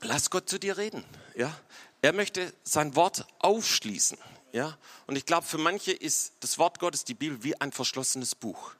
lass 0.00 0.28
Gott 0.28 0.48
zu 0.48 0.58
dir 0.58 0.76
reden. 0.76 1.04
Ja. 1.36 1.56
Er 2.02 2.12
möchte 2.12 2.52
sein 2.64 2.96
Wort 2.96 3.26
aufschließen. 3.38 4.18
Ja? 4.54 4.78
Und 5.08 5.16
ich 5.16 5.26
glaube, 5.26 5.44
für 5.44 5.58
manche 5.58 5.90
ist 5.90 6.32
das 6.38 6.58
Wort 6.58 6.78
Gottes, 6.78 7.04
die 7.04 7.14
Bibel, 7.14 7.42
wie 7.42 7.60
ein 7.60 7.72
verschlossenes 7.72 8.36
Buch. 8.36 8.74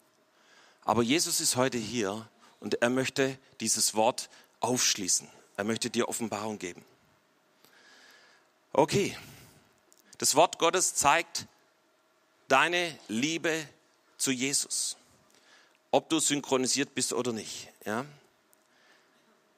Aber 0.85 1.03
Jesus 1.03 1.41
ist 1.41 1.57
heute 1.57 1.79
hier 1.79 2.29
und 2.61 2.81
er 2.81 2.91
möchte 2.91 3.37
dieses 3.59 3.95
Wort 3.95 4.31
aufschließen. 4.61 5.29
Er 5.57 5.65
möchte 5.65 5.91
dir 5.91 6.09
Offenbarung 6.09 6.61
geben. 6.61 6.85
Okay, 8.73 9.19
das 10.19 10.37
Wort 10.37 10.61
Gottes 10.61 10.95
zeigt 10.95 11.47
deine 12.47 12.97
Liebe 13.09 13.69
zu 14.17 14.31
Jesus. 14.31 14.97
Ob 15.91 16.09
du 16.09 16.21
synchronisiert 16.21 16.95
bist 16.95 17.13
oder 17.13 17.33
nicht. 17.33 17.69
Ja? 17.85 18.07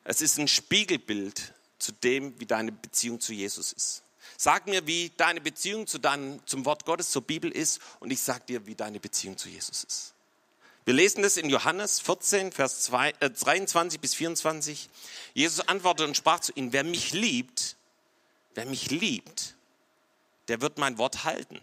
Es 0.05 0.22
ist 0.22 0.38
ein 0.38 0.48
Spiegelbild 0.48 1.52
zu 1.79 1.92
dem, 1.92 2.40
wie 2.40 2.46
deine 2.46 2.72
Beziehung 2.72 3.20
zu 3.20 3.35
Jesus 3.35 3.74
ist. 3.74 4.02
Sag 4.37 4.66
mir, 4.66 4.87
wie 4.87 5.11
deine 5.16 5.40
Beziehung 5.40 5.87
zu 5.87 5.99
deinem, 5.99 6.44
zum 6.46 6.64
Wort 6.64 6.85
Gottes, 6.85 7.11
zur 7.11 7.22
Bibel 7.22 7.51
ist 7.51 7.81
und 8.01 8.11
ich 8.11 8.20
sag 8.20 8.46
dir, 8.46 8.66
wie 8.66 8.75
deine 8.75 9.01
Beziehung 9.01 9.37
zu 9.37 9.49
Jesus 9.49 9.85
ist. 9.85 10.14
Wir 10.85 10.94
lesen 10.94 11.22
das 11.22 11.37
in 11.37 11.51
Johannes 11.51 11.99
14, 12.01 12.53
Vers 12.53 12.83
2, 12.83 13.14
äh, 13.18 13.31
23 13.31 13.99
bis 13.99 14.14
24. 14.14 14.88
Jesus 15.35 15.66
antwortete 15.66 16.07
und 16.09 16.16
sprach 16.16 16.40
zu 16.40 16.53
ihnen, 16.53 16.72
wer 16.72 16.85
mich 16.85 17.12
liebt, 17.12 17.77
wer 18.55 18.66
mich 18.66 18.90
liebt, 18.90 19.57
der 20.49 20.61
wird 20.61 20.79
mein 20.79 20.96
Wort 20.96 21.25
halten. 21.25 21.61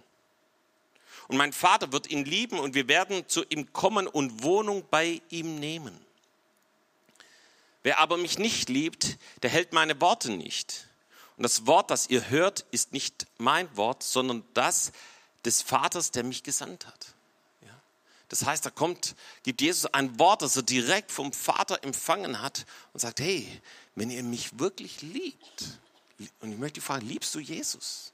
Und 1.29 1.37
mein 1.37 1.53
Vater 1.53 1.93
wird 1.93 2.09
ihn 2.09 2.25
lieben 2.25 2.59
und 2.59 2.75
wir 2.75 2.89
werden 2.89 3.27
zu 3.29 3.45
ihm 3.47 3.71
kommen 3.71 4.07
und 4.07 4.43
Wohnung 4.43 4.83
bei 4.89 5.21
ihm 5.29 5.55
nehmen. 5.57 5.97
Wer 7.81 7.99
aber 7.99 8.17
mich 8.17 8.39
nicht 8.39 8.69
liebt, 8.69 9.17
der 9.41 9.49
hält 9.49 9.73
meine 9.73 9.99
Worte 10.01 10.31
nicht. 10.31 10.87
Und 11.37 11.43
das 11.43 11.65
Wort, 11.65 11.89
das 11.89 12.09
ihr 12.09 12.29
hört, 12.29 12.65
ist 12.71 12.93
nicht 12.93 13.25
mein 13.37 13.75
Wort, 13.75 14.03
sondern 14.03 14.43
das 14.53 14.91
des 15.45 15.61
Vaters, 15.61 16.11
der 16.11 16.23
mich 16.23 16.43
gesandt 16.43 16.87
hat. 16.87 17.15
Ja? 17.61 17.81
Das 18.29 18.45
heißt, 18.45 18.65
da 18.65 18.69
kommt, 18.69 19.15
gibt 19.43 19.61
Jesus 19.61 19.85
ein 19.87 20.17
Wort, 20.19 20.41
das 20.41 20.55
er 20.55 20.63
direkt 20.63 21.11
vom 21.11 21.33
Vater 21.33 21.83
empfangen 21.83 22.41
hat 22.41 22.65
und 22.93 22.99
sagt, 22.99 23.19
hey, 23.19 23.61
wenn 23.95 24.09
ihr 24.09 24.23
mich 24.23 24.59
wirklich 24.59 25.01
liebt, 25.01 25.79
und 26.39 26.51
ich 26.51 26.57
möchte 26.57 26.79
fragen, 26.79 27.07
liebst 27.07 27.33
du 27.35 27.39
Jesus? 27.39 28.12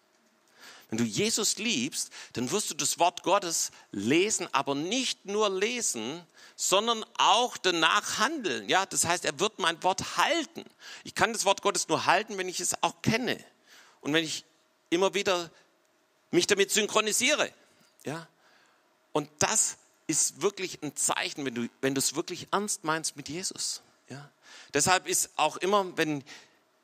Wenn 0.89 0.97
du 0.97 1.03
Jesus 1.03 1.57
liebst, 1.57 2.11
dann 2.33 2.49
wirst 2.49 2.71
du 2.71 2.73
das 2.73 2.97
Wort 2.97 3.21
Gottes 3.23 3.71
lesen, 3.91 4.47
aber 4.53 4.73
nicht 4.73 5.25
nur 5.25 5.49
lesen, 5.49 6.23
sondern 6.55 7.05
auch 7.17 7.57
danach 7.57 8.17
handeln. 8.17 8.67
Ja, 8.67 8.85
das 8.85 9.05
heißt, 9.05 9.23
er 9.23 9.39
wird 9.39 9.59
mein 9.59 9.81
Wort 9.83 10.17
halten. 10.17 10.65
Ich 11.03 11.13
kann 11.13 11.31
das 11.31 11.45
Wort 11.45 11.61
Gottes 11.61 11.87
nur 11.87 12.05
halten, 12.05 12.37
wenn 12.37 12.49
ich 12.49 12.59
es 12.59 12.81
auch 12.81 13.01
kenne 13.03 13.43
und 14.01 14.13
wenn 14.13 14.23
ich 14.23 14.45
immer 14.89 15.13
wieder 15.13 15.51
mich 16.31 16.47
damit 16.47 16.71
synchronisiere. 16.71 17.53
Ja, 18.03 18.27
und 19.11 19.29
das 19.39 19.77
ist 20.07 20.41
wirklich 20.41 20.81
ein 20.81 20.95
Zeichen, 20.95 21.45
wenn 21.45 21.53
du, 21.53 21.69
wenn 21.81 21.93
du 21.93 21.99
es 21.99 22.15
wirklich 22.15 22.47
ernst 22.51 22.83
meinst 22.83 23.15
mit 23.15 23.29
Jesus. 23.29 23.83
Ja, 24.09 24.29
deshalb 24.73 25.07
ist 25.07 25.29
auch 25.35 25.57
immer, 25.57 25.95
wenn 25.97 26.23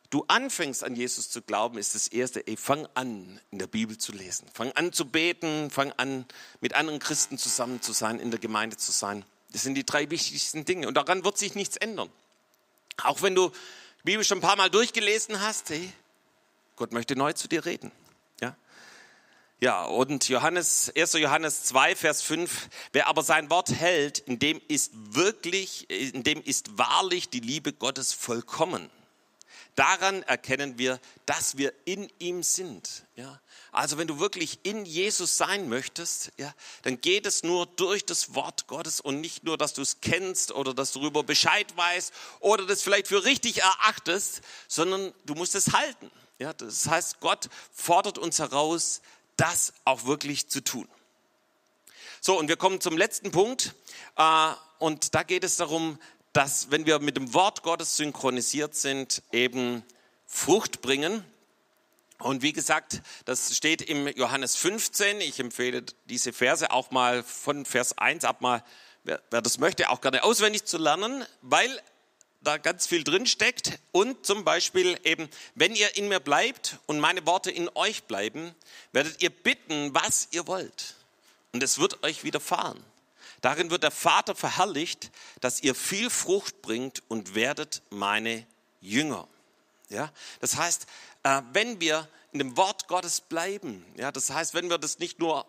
du 0.10 0.26
anfängst 0.28 0.84
an 0.84 0.96
Jesus 0.96 1.30
zu 1.30 1.42
glauben, 1.42 1.78
ist 1.78 1.96
das 1.96 2.08
Erste, 2.08 2.46
ey, 2.48 2.58
fang 2.58 2.88
an, 2.94 3.40
in 3.52 3.60
der 3.60 3.68
Bibel 3.68 3.98
zu 3.98 4.12
lesen. 4.12 4.48
Fang 4.54 4.72
an 4.74 4.94
zu 4.94 5.06
beten, 5.06 5.70
fang 5.70 5.92
an, 5.94 6.26
mit 6.62 6.74
anderen 6.74 7.00
Christen 7.00 7.38
zusammen 7.38 7.82
zu 7.82 7.94
sein, 7.94 8.20
in 8.20 8.32
der 8.32 8.40
Gemeinde 8.40 8.78
zu 8.78 8.92
sein. 8.92 9.26
Das 9.52 9.64
sind 9.64 9.76
die 9.76 9.86
drei 9.86 10.10
wichtigsten 10.10 10.66
Dinge. 10.66 10.88
Und 10.88 10.96
daran 10.96 11.24
wird 11.24 11.38
sich 11.38 11.56
nichts 11.56 11.78
ändern. 11.78 12.10
Auch 13.04 13.22
wenn 13.22 13.36
du 13.36 13.50
die 13.50 14.12
Bibel 14.12 14.24
schon 14.24 14.40
ein 14.40 14.42
paar 14.42 14.56
Mal 14.56 14.70
durchgelesen 14.70 15.42
hast, 15.42 15.70
hey, 15.70 15.92
Gott 16.76 16.92
möchte 16.92 17.16
neu 17.16 17.34
zu 17.34 17.48
dir 17.48 17.66
reden. 17.66 17.92
Ja, 18.42 18.56
ja 19.60 19.86
und 19.86 20.28
Johannes, 20.28 20.92
1. 20.96 21.14
Johannes 21.14 21.64
2, 21.64 21.96
Vers 21.96 22.22
5, 22.22 22.70
wer 22.92 23.08
aber 23.08 23.24
sein 23.24 23.50
Wort 23.50 23.72
hält, 23.72 24.20
in 24.20 24.40
dem 24.40 24.62
ist 24.68 24.92
wirklich, 24.94 25.90
in 25.90 26.24
dem 26.24 26.42
ist 26.42 26.78
wahrlich 26.78 27.30
die 27.30 27.40
Liebe 27.40 27.74
Gottes 27.74 28.14
vollkommen. 28.14 28.90
Daran 29.76 30.24
erkennen 30.24 30.78
wir, 30.78 31.02
dass 31.26 31.58
wir 31.58 31.74
in 31.84 32.10
ihm 32.18 32.44
sind. 32.44 33.04
Ja? 33.16 33.42
Also 33.74 33.98
wenn 33.98 34.08
du 34.08 34.20
wirklich 34.20 34.60
in 34.64 34.86
Jesus 34.86 35.36
sein 35.36 35.68
möchtest, 35.68 36.32
ja, 36.38 36.54
dann 36.84 37.02
geht 37.02 37.26
es 37.26 37.44
nur 37.44 37.66
durch 37.66 38.06
das 38.06 38.34
Wort 38.36 38.68
Gottes 38.68 39.02
und 39.02 39.20
nicht 39.20 39.44
nur, 39.44 39.58
dass 39.58 39.74
du 39.74 39.82
es 39.82 40.00
kennst 40.00 40.54
oder 40.54 40.74
dass 40.74 40.94
du 40.94 41.00
darüber 41.00 41.24
Bescheid 41.24 41.76
weißt 41.76 42.14
oder 42.40 42.66
das 42.66 42.84
vielleicht 42.84 43.08
für 43.08 43.26
richtig 43.26 43.64
erachtest, 43.64 44.42
sondern 44.70 45.14
du 45.26 45.36
musst 45.36 45.56
es 45.56 45.74
halten. 45.74 46.10
Ja, 46.40 46.54
das 46.54 46.88
heißt, 46.88 47.20
Gott 47.20 47.50
fordert 47.74 48.18
uns 48.18 48.40
heraus, 48.40 49.02
das 49.36 49.74
auch 49.84 50.06
wirklich 50.06 50.48
zu 50.48 50.64
tun. 50.64 50.88
So, 52.22 52.40
und 52.40 52.48
wir 52.48 52.58
kommen 52.58 52.80
zum 52.80 52.98
letzten 52.98 53.32
Punkt. 53.32 53.76
Äh, 54.16 54.54
und 54.80 55.16
da 55.16 55.24
geht 55.24 55.44
es 55.44 55.58
darum, 55.58 56.00
dass 56.36 56.70
wenn 56.70 56.86
wir 56.86 57.00
mit 57.00 57.16
dem 57.16 57.34
Wort 57.34 57.64
Gottes 57.64 57.96
synchronisiert 57.96 58.76
sind, 58.76 59.24
eben 59.32 59.84
Frucht 60.26 60.82
bringen. 60.82 61.24
Und 62.20 62.42
wie 62.42 62.52
gesagt, 62.52 63.02
das 63.24 63.56
steht 63.56 63.82
im 63.82 64.10
Johannes 64.10 64.58
15. 64.58 65.22
Ich 65.22 65.40
empfehle 65.40 65.86
diese 66.10 66.34
Verse 66.34 66.70
auch 66.72 66.92
mal 66.92 67.24
von 67.24 67.64
Vers 67.64 67.98
1 67.98 68.26
ab 68.26 68.42
mal, 68.42 68.62
wer, 69.06 69.22
wer 69.32 69.42
das 69.42 69.60
möchte, 69.60 69.90
auch 69.90 70.02
gerne 70.02 70.26
auswendig 70.26 70.66
zu 70.66 70.78
lernen, 70.78 71.26
weil 71.42 71.82
da 72.42 72.58
ganz 72.58 72.86
viel 72.86 73.06
drin 73.06 73.28
steckt. 73.28 73.80
Und 73.94 74.26
zum 74.26 74.44
Beispiel 74.44 75.00
eben, 75.06 75.30
wenn 75.56 75.74
ihr 75.74 75.96
in 75.96 76.10
mir 76.10 76.20
bleibt 76.20 76.80
und 76.86 77.00
meine 77.00 77.26
Worte 77.26 77.50
in 77.50 77.70
euch 77.76 78.04
bleiben, 78.04 78.54
werdet 78.92 79.22
ihr 79.24 79.30
bitten, 79.30 79.94
was 79.94 80.28
ihr 80.32 80.48
wollt. 80.48 80.96
Und 81.54 81.64
es 81.64 81.80
wird 81.80 82.04
euch 82.04 82.26
widerfahren. 82.26 82.84
Darin 83.42 83.70
wird 83.70 83.84
der 83.84 83.92
Vater 83.92 84.36
verherrlicht, 84.36 85.12
dass 85.42 85.62
ihr 85.62 85.76
viel 85.76 86.10
Frucht 86.10 86.62
bringt 86.62 87.04
und 87.08 87.36
werdet 87.36 87.82
meine 87.90 88.46
Jünger. 88.82 89.28
Ja, 89.90 90.12
das 90.40 90.56
heißt, 90.56 90.88
äh, 91.24 91.42
wenn 91.54 91.80
wir 91.80 92.08
in 92.32 92.40
dem 92.40 92.58
Wort 92.58 92.88
Gottes 92.88 93.22
bleiben, 93.22 93.86
ja, 93.98 94.12
das 94.12 94.30
heißt, 94.30 94.54
wenn 94.54 94.70
wir 94.70 94.78
das 94.78 95.00
nicht 95.00 95.20
nur 95.20 95.46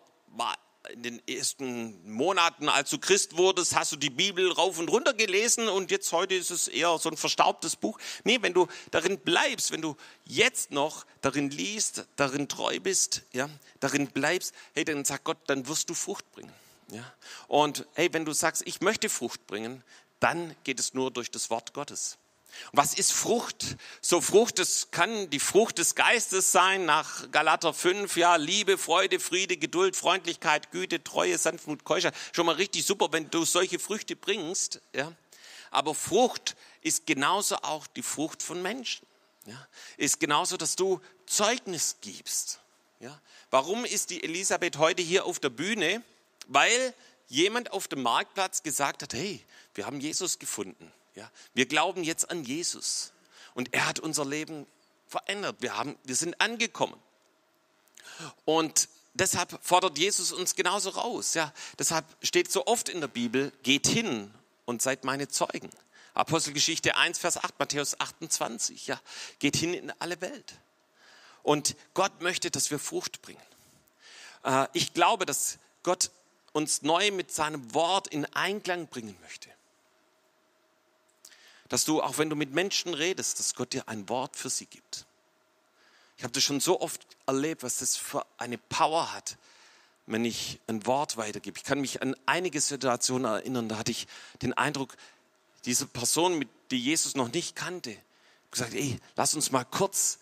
in 0.89 1.03
den 1.03 1.27
ersten 1.27 2.09
Monaten, 2.09 2.69
als 2.69 2.89
du 2.89 2.97
Christ 2.97 3.37
wurdest, 3.37 3.75
hast 3.75 3.91
du 3.91 3.95
die 3.95 4.09
Bibel 4.09 4.51
rauf 4.51 4.79
und 4.79 4.89
runter 4.89 5.13
gelesen 5.13 5.67
und 5.67 5.91
jetzt 5.91 6.11
heute 6.11 6.35
ist 6.35 6.49
es 6.49 6.67
eher 6.67 6.97
so 6.97 7.09
ein 7.09 7.17
verstaubtes 7.17 7.75
Buch. 7.75 7.99
Nee, 8.23 8.39
wenn 8.41 8.53
du 8.53 8.67
darin 8.91 9.19
bleibst, 9.19 9.71
wenn 9.71 9.81
du 9.81 9.95
jetzt 10.25 10.71
noch 10.71 11.05
darin 11.21 11.49
liest, 11.49 12.05
darin 12.15 12.47
treu 12.47 12.79
bist, 12.79 13.23
ja, 13.33 13.49
darin 13.79 14.07
bleibst, 14.07 14.53
hey, 14.73 14.85
dann 14.85 15.03
sagt 15.03 15.25
Gott, 15.25 15.37
dann 15.47 15.67
wirst 15.67 15.89
du 15.89 15.93
Frucht 15.93 16.29
bringen. 16.31 16.53
Ja? 16.89 17.13
Und 17.47 17.85
hey, 17.93 18.09
wenn 18.13 18.25
du 18.25 18.33
sagst, 18.33 18.63
ich 18.65 18.81
möchte 18.81 19.09
Frucht 19.09 19.47
bringen, 19.47 19.83
dann 20.19 20.55
geht 20.63 20.79
es 20.79 20.93
nur 20.93 21.11
durch 21.11 21.31
das 21.31 21.49
Wort 21.49 21.73
Gottes. 21.73 22.17
Was 22.71 22.93
ist 22.95 23.13
Frucht? 23.13 23.77
So 24.01 24.21
Frucht, 24.21 24.59
das 24.59 24.89
kann 24.91 25.29
die 25.29 25.39
Frucht 25.39 25.77
des 25.77 25.95
Geistes 25.95 26.51
sein, 26.51 26.85
nach 26.85 27.29
Galater 27.31 27.73
5, 27.73 28.15
ja, 28.17 28.35
Liebe, 28.35 28.77
Freude, 28.77 29.19
Friede, 29.19 29.57
Geduld, 29.57 29.95
Freundlichkeit, 29.95 30.71
Güte, 30.71 31.03
Treue, 31.03 31.37
Sanftmut, 31.37 31.83
Keuschheit. 31.83 32.15
Schon 32.31 32.45
mal 32.45 32.55
richtig 32.55 32.85
super, 32.85 33.09
wenn 33.11 33.29
du 33.29 33.45
solche 33.45 33.79
Früchte 33.79 34.15
bringst, 34.15 34.81
ja. 34.93 35.11
Aber 35.69 35.93
Frucht 35.93 36.55
ist 36.81 37.05
genauso 37.05 37.57
auch 37.57 37.87
die 37.87 38.01
Frucht 38.01 38.41
von 38.41 38.61
Menschen. 38.61 39.05
Ja. 39.45 39.67
Ist 39.97 40.19
genauso, 40.19 40.57
dass 40.57 40.75
du 40.75 41.01
Zeugnis 41.25 41.97
gibst. 42.01 42.59
Ja. 42.99 43.21
Warum 43.51 43.85
ist 43.85 44.09
die 44.09 44.23
Elisabeth 44.23 44.77
heute 44.77 45.01
hier 45.01 45.25
auf 45.25 45.39
der 45.39 45.49
Bühne? 45.49 46.03
Weil 46.47 46.93
jemand 47.27 47.71
auf 47.71 47.87
dem 47.87 48.01
Marktplatz 48.01 48.63
gesagt 48.63 49.03
hat, 49.03 49.13
hey, 49.13 49.43
wir 49.73 49.85
haben 49.85 49.99
Jesus 49.99 50.39
gefunden. 50.39 50.91
Ja, 51.15 51.29
wir 51.53 51.65
glauben 51.65 52.03
jetzt 52.03 52.29
an 52.29 52.43
Jesus. 52.43 53.11
Und 53.53 53.73
er 53.73 53.87
hat 53.87 53.99
unser 53.99 54.25
Leben 54.25 54.67
verändert. 55.07 55.57
Wir, 55.59 55.77
haben, 55.77 55.97
wir 56.03 56.15
sind 56.15 56.39
angekommen. 56.39 56.99
Und 58.45 58.87
deshalb 59.13 59.59
fordert 59.63 59.97
Jesus 59.97 60.31
uns 60.31 60.55
genauso 60.55 60.89
raus. 60.91 61.33
Ja, 61.33 61.53
deshalb 61.79 62.05
steht 62.21 62.51
so 62.51 62.67
oft 62.67 62.89
in 62.89 63.01
der 63.01 63.07
Bibel, 63.07 63.51
geht 63.63 63.87
hin 63.87 64.33
und 64.65 64.81
seid 64.81 65.03
meine 65.03 65.27
Zeugen. 65.27 65.69
Apostelgeschichte 66.13 66.95
1, 66.95 67.19
Vers 67.19 67.37
8, 67.37 67.59
Matthäus 67.59 67.99
28. 67.99 68.87
Ja, 68.87 68.99
geht 69.39 69.55
hin 69.55 69.73
in 69.73 69.93
alle 69.99 70.19
Welt. 70.21 70.55
Und 71.43 71.75
Gott 71.93 72.21
möchte, 72.21 72.51
dass 72.51 72.71
wir 72.71 72.79
Frucht 72.79 73.21
bringen. 73.21 73.41
Äh, 74.43 74.67
ich 74.73 74.93
glaube, 74.93 75.25
dass 75.25 75.59
Gott 75.83 76.11
uns 76.57 76.81
neu 76.81 77.11
mit 77.11 77.31
seinem 77.31 77.73
Wort 77.73 78.07
in 78.07 78.25
Einklang 78.33 78.87
bringen 78.87 79.15
möchte. 79.21 79.49
Dass 81.69 81.85
du, 81.85 82.01
auch 82.01 82.17
wenn 82.17 82.29
du 82.29 82.35
mit 82.35 82.51
Menschen 82.51 82.93
redest, 82.93 83.39
dass 83.39 83.55
Gott 83.55 83.73
dir 83.73 83.87
ein 83.87 84.09
Wort 84.09 84.35
für 84.35 84.49
sie 84.49 84.65
gibt. 84.65 85.05
Ich 86.17 86.23
habe 86.23 86.33
das 86.33 86.43
schon 86.43 86.59
so 86.59 86.81
oft 86.81 87.05
erlebt, 87.27 87.63
was 87.63 87.77
das 87.77 87.95
für 87.95 88.25
eine 88.37 88.57
Power 88.57 89.13
hat, 89.13 89.37
wenn 90.07 90.25
ich 90.25 90.59
ein 90.67 90.85
Wort 90.85 91.17
weitergebe. 91.17 91.57
Ich 91.57 91.63
kann 91.63 91.79
mich 91.79 92.01
an 92.01 92.15
einige 92.25 92.59
Situationen 92.59 93.25
erinnern, 93.25 93.69
da 93.69 93.77
hatte 93.77 93.91
ich 93.91 94.07
den 94.41 94.53
Eindruck, 94.53 94.95
diese 95.65 95.85
Person, 95.85 96.45
die 96.71 96.79
Jesus 96.79 97.15
noch 97.15 97.31
nicht 97.31 97.55
kannte, 97.55 97.95
gesagt, 98.49 98.73
ey, 98.73 98.99
lass 99.15 99.35
uns 99.35 99.51
mal 99.51 99.65
kurz 99.65 100.19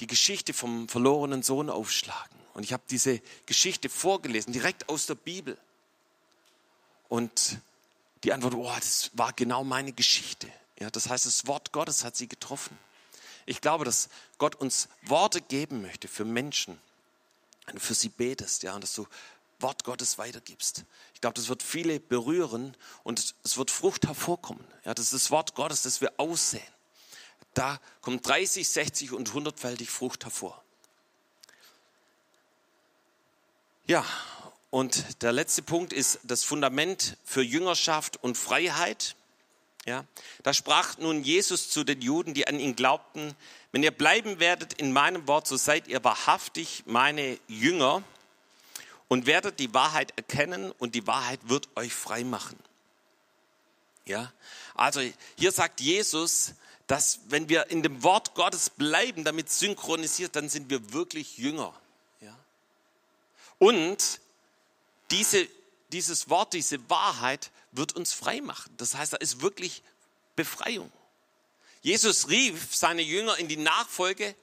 die 0.00 0.06
Geschichte 0.06 0.52
vom 0.52 0.88
verlorenen 0.88 1.42
Sohn 1.42 1.70
aufschlagen. 1.70 2.38
Und 2.54 2.64
ich 2.64 2.72
habe 2.72 2.82
diese 2.90 3.20
Geschichte 3.46 3.88
vorgelesen, 3.88 4.52
direkt 4.52 4.88
aus 4.88 5.06
der 5.06 5.14
Bibel. 5.14 5.56
Und 7.08 7.58
die 8.24 8.32
Antwort, 8.32 8.54
oh, 8.54 8.72
das 8.74 9.10
war 9.14 9.32
genau 9.32 9.64
meine 9.64 9.92
Geschichte. 9.92 10.50
Ja, 10.78 10.90
das 10.90 11.08
heißt, 11.08 11.26
das 11.26 11.46
Wort 11.46 11.72
Gottes 11.72 12.04
hat 12.04 12.16
sie 12.16 12.28
getroffen. 12.28 12.78
Ich 13.46 13.60
glaube, 13.60 13.84
dass 13.84 14.08
Gott 14.36 14.54
uns 14.54 14.88
Worte 15.02 15.40
geben 15.40 15.82
möchte 15.82 16.06
für 16.06 16.24
Menschen, 16.24 16.78
wenn 17.66 17.76
du 17.76 17.80
für 17.80 17.94
sie 17.94 18.10
betest, 18.10 18.62
ja, 18.62 18.74
und 18.74 18.82
dass 18.82 18.94
du 18.94 19.06
Wort 19.60 19.84
Gottes 19.84 20.18
weitergibst. 20.18 20.84
Ich 21.14 21.20
glaube, 21.20 21.34
das 21.34 21.48
wird 21.48 21.62
viele 21.62 21.98
berühren 21.98 22.76
und 23.02 23.34
es 23.42 23.56
wird 23.56 23.70
Frucht 23.70 24.06
hervorkommen. 24.06 24.64
Ja, 24.84 24.94
das 24.94 25.06
ist 25.06 25.24
das 25.24 25.30
Wort 25.30 25.54
Gottes, 25.54 25.82
das 25.82 26.00
wir 26.00 26.12
aussehen. 26.18 26.62
Da 27.54 27.80
kommt 28.02 28.26
30, 28.26 28.68
60 28.68 29.12
und 29.12 29.30
100-fältig 29.30 29.88
Frucht 29.88 30.24
hervor. 30.24 30.62
Ja, 33.86 34.04
und 34.70 35.22
der 35.22 35.32
letzte 35.32 35.62
Punkt 35.62 35.92
ist 35.92 36.20
das 36.24 36.44
Fundament 36.44 37.16
für 37.24 37.42
Jüngerschaft 37.42 38.22
und 38.22 38.36
Freiheit. 38.36 39.16
Ja, 39.86 40.04
da 40.42 40.52
sprach 40.52 40.98
nun 40.98 41.22
Jesus 41.22 41.70
zu 41.70 41.82
den 41.82 42.02
Juden, 42.02 42.34
die 42.34 42.46
an 42.46 42.60
ihn 42.60 42.76
glaubten, 42.76 43.34
wenn 43.72 43.82
ihr 43.82 43.90
bleiben 43.90 44.38
werdet 44.38 44.74
in 44.74 44.92
meinem 44.92 45.26
Wort, 45.26 45.46
so 45.46 45.56
seid 45.56 45.88
ihr 45.88 46.04
wahrhaftig 46.04 46.82
meine 46.86 47.38
Jünger 47.48 48.02
und 49.08 49.24
werdet 49.24 49.58
die 49.58 49.72
Wahrheit 49.72 50.12
erkennen 50.16 50.72
und 50.72 50.94
die 50.94 51.06
Wahrheit 51.06 51.40
wird 51.44 51.68
euch 51.76 51.94
frei 51.94 52.24
machen. 52.24 52.58
Ja, 54.04 54.32
also 54.74 55.00
hier 55.36 55.52
sagt 55.52 55.80
Jesus, 55.80 56.54
dass 56.86 57.20
wenn 57.28 57.48
wir 57.48 57.70
in 57.70 57.82
dem 57.82 58.02
Wort 58.02 58.34
Gottes 58.34 58.70
bleiben, 58.70 59.24
damit 59.24 59.50
synchronisiert, 59.50 60.36
dann 60.36 60.48
sind 60.48 60.70
wir 60.70 60.92
wirklich 60.92 61.36
Jünger. 61.38 61.74
Ja. 62.20 62.34
Und 63.58 64.20
diese, 65.10 65.48
dieses 65.92 66.28
Wort, 66.28 66.52
diese 66.52 66.88
Wahrheit 66.90 67.50
wird 67.72 67.94
uns 67.94 68.12
frei 68.12 68.40
machen. 68.40 68.72
Das 68.76 68.94
heißt, 68.94 69.12
da 69.12 69.16
ist 69.18 69.40
wirklich 69.40 69.82
Befreiung. 70.36 70.92
Jesus 71.82 72.28
rief 72.28 72.74
seine 72.74 73.02
Jünger 73.02 73.38
in 73.38 73.48
die 73.48 73.56
Nachfolge 73.56 74.34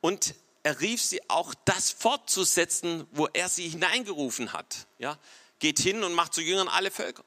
und 0.00 0.34
er 0.62 0.80
rief 0.80 1.02
sie 1.02 1.28
auch, 1.30 1.54
das 1.64 1.90
fortzusetzen, 1.90 3.06
wo 3.12 3.26
er 3.32 3.48
sie 3.48 3.68
hineingerufen 3.68 4.52
hat. 4.52 4.86
Ja, 4.98 5.18
geht 5.58 5.78
hin 5.78 6.04
und 6.04 6.12
macht 6.12 6.34
zu 6.34 6.42
Jüngern 6.42 6.68
alle 6.68 6.90
Völker. 6.90 7.24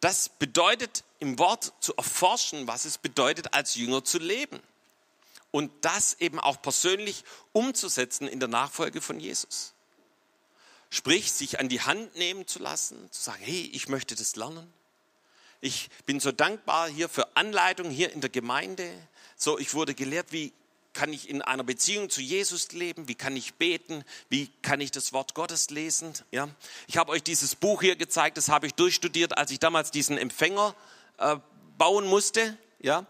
Das 0.00 0.28
bedeutet 0.28 1.04
im 1.18 1.38
Wort 1.38 1.72
zu 1.80 1.94
erforschen, 1.96 2.66
was 2.66 2.84
es 2.84 2.98
bedeutet, 2.98 3.54
als 3.54 3.74
Jünger 3.74 4.04
zu 4.04 4.18
leben. 4.18 4.60
Und 5.50 5.72
das 5.84 6.14
eben 6.20 6.38
auch 6.38 6.60
persönlich 6.60 7.24
umzusetzen 7.52 8.28
in 8.28 8.40
der 8.40 8.48
Nachfolge 8.48 9.00
von 9.00 9.18
Jesus. 9.18 9.72
Sprich, 10.90 11.32
sich 11.32 11.58
an 11.58 11.68
die 11.68 11.80
Hand 11.80 12.16
nehmen 12.16 12.46
zu 12.46 12.58
lassen, 12.58 13.10
zu 13.10 13.22
sagen, 13.22 13.42
hey, 13.42 13.70
ich 13.72 13.88
möchte 13.88 14.14
das 14.14 14.36
lernen. 14.36 14.72
Ich 15.60 15.88
bin 16.04 16.20
so 16.20 16.32
dankbar 16.32 16.88
hier 16.88 17.08
für 17.08 17.36
Anleitung 17.36 17.90
hier 17.90 18.12
in 18.12 18.20
der 18.20 18.30
Gemeinde. 18.30 18.90
So, 19.36 19.58
ich 19.58 19.74
wurde 19.74 19.94
gelehrt, 19.94 20.32
wie 20.32 20.52
kann 20.92 21.12
ich 21.12 21.28
in 21.28 21.42
einer 21.42 21.64
Beziehung 21.64 22.08
zu 22.08 22.22
Jesus 22.22 22.72
leben? 22.72 23.08
Wie 23.08 23.14
kann 23.14 23.36
ich 23.36 23.54
beten? 23.54 24.04
Wie 24.28 24.48
kann 24.62 24.80
ich 24.80 24.90
das 24.90 25.12
Wort 25.12 25.34
Gottes 25.34 25.70
lesen? 25.70 26.14
Ja, 26.30 26.48
ich 26.86 26.96
habe 26.96 27.12
euch 27.12 27.22
dieses 27.22 27.54
Buch 27.54 27.82
hier 27.82 27.96
gezeigt. 27.96 28.36
Das 28.36 28.48
habe 28.48 28.66
ich 28.66 28.74
durchstudiert, 28.74 29.36
als 29.36 29.50
ich 29.50 29.58
damals 29.58 29.90
diesen 29.90 30.16
Empfänger 30.16 30.74
äh, 31.18 31.36
bauen 31.76 32.06
musste. 32.06 32.56
Ja, 32.80 33.06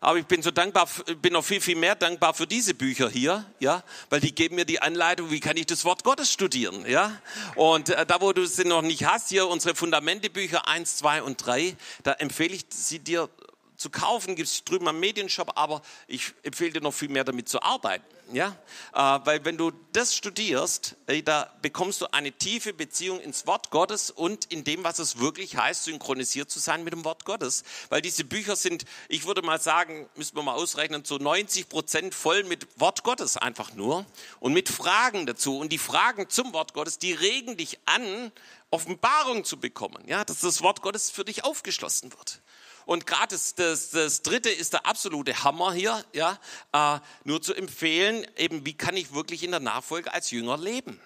aber 0.00 0.18
ich 0.18 0.26
bin 0.26 0.42
so 0.42 0.50
dankbar, 0.50 0.88
bin 1.20 1.34
noch 1.34 1.44
viel, 1.44 1.60
viel 1.60 1.76
mehr 1.76 1.94
dankbar 1.94 2.32
für 2.32 2.46
diese 2.46 2.72
Bücher 2.74 3.10
hier, 3.10 3.44
ja, 3.58 3.82
weil 4.08 4.20
die 4.20 4.34
geben 4.34 4.54
mir 4.54 4.64
die 4.64 4.80
Anleitung, 4.80 5.30
wie 5.30 5.40
kann 5.40 5.56
ich 5.58 5.66
das 5.66 5.84
Wort 5.84 6.04
Gottes 6.04 6.32
studieren, 6.32 6.86
ja. 6.86 7.12
Und 7.54 7.90
äh, 7.90 8.06
da, 8.06 8.20
wo 8.20 8.32
du 8.32 8.46
sie 8.46 8.64
noch 8.64 8.82
nicht 8.82 9.04
hast, 9.04 9.28
hier 9.28 9.46
unsere 9.46 9.74
Fundamentebücher 9.74 10.66
1, 10.66 10.96
2 10.96 11.22
und 11.22 11.44
3, 11.44 11.76
da 12.02 12.12
empfehle 12.12 12.54
ich 12.54 12.64
sie 12.70 12.98
dir 12.98 13.28
zu 13.76 13.90
kaufen, 13.90 14.36
gibt 14.36 14.48
es 14.48 14.64
drüben 14.64 14.88
am 14.88 15.00
Medienshop, 15.00 15.52
aber 15.56 15.82
ich 16.06 16.32
empfehle 16.42 16.72
dir 16.72 16.80
noch 16.82 16.92
viel 16.92 17.08
mehr 17.08 17.24
damit 17.24 17.48
zu 17.48 17.62
arbeiten. 17.62 18.04
Ja? 18.32 18.56
Äh, 18.92 19.20
weil 19.24 19.44
wenn 19.44 19.56
du 19.56 19.72
das 19.92 20.14
studierst, 20.14 20.96
äh, 21.06 21.22
da 21.22 21.52
bekommst 21.62 22.00
du 22.00 22.12
eine 22.12 22.32
tiefe 22.32 22.72
Beziehung 22.72 23.20
ins 23.20 23.46
Wort 23.46 23.70
Gottes 23.70 24.10
und 24.10 24.46
in 24.46 24.64
dem, 24.64 24.84
was 24.84 24.98
es 24.98 25.18
wirklich 25.18 25.56
heißt, 25.56 25.84
synchronisiert 25.84 26.50
zu 26.50 26.58
sein 26.58 26.84
mit 26.84 26.92
dem 26.92 27.04
Wort 27.04 27.24
Gottes. 27.24 27.64
Weil 27.88 28.02
diese 28.02 28.24
Bücher 28.24 28.56
sind, 28.56 28.84
ich 29.08 29.26
würde 29.26 29.42
mal 29.42 29.60
sagen, 29.60 30.08
müssen 30.16 30.36
wir 30.36 30.42
mal 30.42 30.54
ausrechnen, 30.54 31.04
so 31.04 31.18
90 31.18 31.68
Prozent 31.68 32.14
voll 32.14 32.44
mit 32.44 32.66
Wort 32.78 33.02
Gottes 33.02 33.36
einfach 33.36 33.74
nur 33.74 34.06
und 34.38 34.52
mit 34.52 34.68
Fragen 34.68 35.26
dazu. 35.26 35.58
Und 35.58 35.70
die 35.70 35.78
Fragen 35.78 36.28
zum 36.28 36.52
Wort 36.52 36.74
Gottes, 36.74 36.98
die 36.98 37.12
regen 37.12 37.56
dich 37.56 37.78
an, 37.86 38.32
Offenbarung 38.70 39.44
zu 39.44 39.58
bekommen, 39.58 40.02
ja, 40.06 40.24
dass 40.24 40.40
das 40.40 40.62
Wort 40.62 40.80
Gottes 40.80 41.10
für 41.10 41.24
dich 41.24 41.42
aufgeschlossen 41.42 42.12
wird. 42.12 42.40
Und 42.86 43.06
gerade 43.06 43.34
das, 43.34 43.54
das, 43.54 43.90
das 43.90 44.22
dritte 44.22 44.50
ist 44.50 44.72
der 44.72 44.86
absolute 44.86 45.44
Hammer 45.44 45.72
hier, 45.72 46.04
ja, 46.12 46.38
äh, 46.72 47.00
nur 47.24 47.42
zu 47.42 47.54
empfehlen, 47.54 48.26
eben 48.36 48.64
wie 48.66 48.74
kann 48.74 48.96
ich 48.96 49.12
wirklich 49.12 49.42
in 49.42 49.50
der 49.50 49.60
Nachfolge 49.60 50.12
als 50.12 50.30
Jünger 50.30 50.58
leben. 50.58 51.00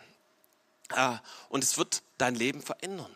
Äh, 0.95 1.17
und 1.49 1.65
es 1.65 1.79
wird 1.79 2.03
dein 2.19 2.35
Leben 2.35 2.63
verändern. 2.63 3.15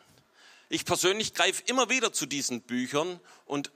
Ich 0.69 0.85
persönlich 0.85 1.35
greife 1.35 1.63
immer 1.67 1.89
wieder 1.89 2.13
zu 2.13 2.27
diesen 2.27 2.61
Büchern 2.61 3.21
und 3.47 3.71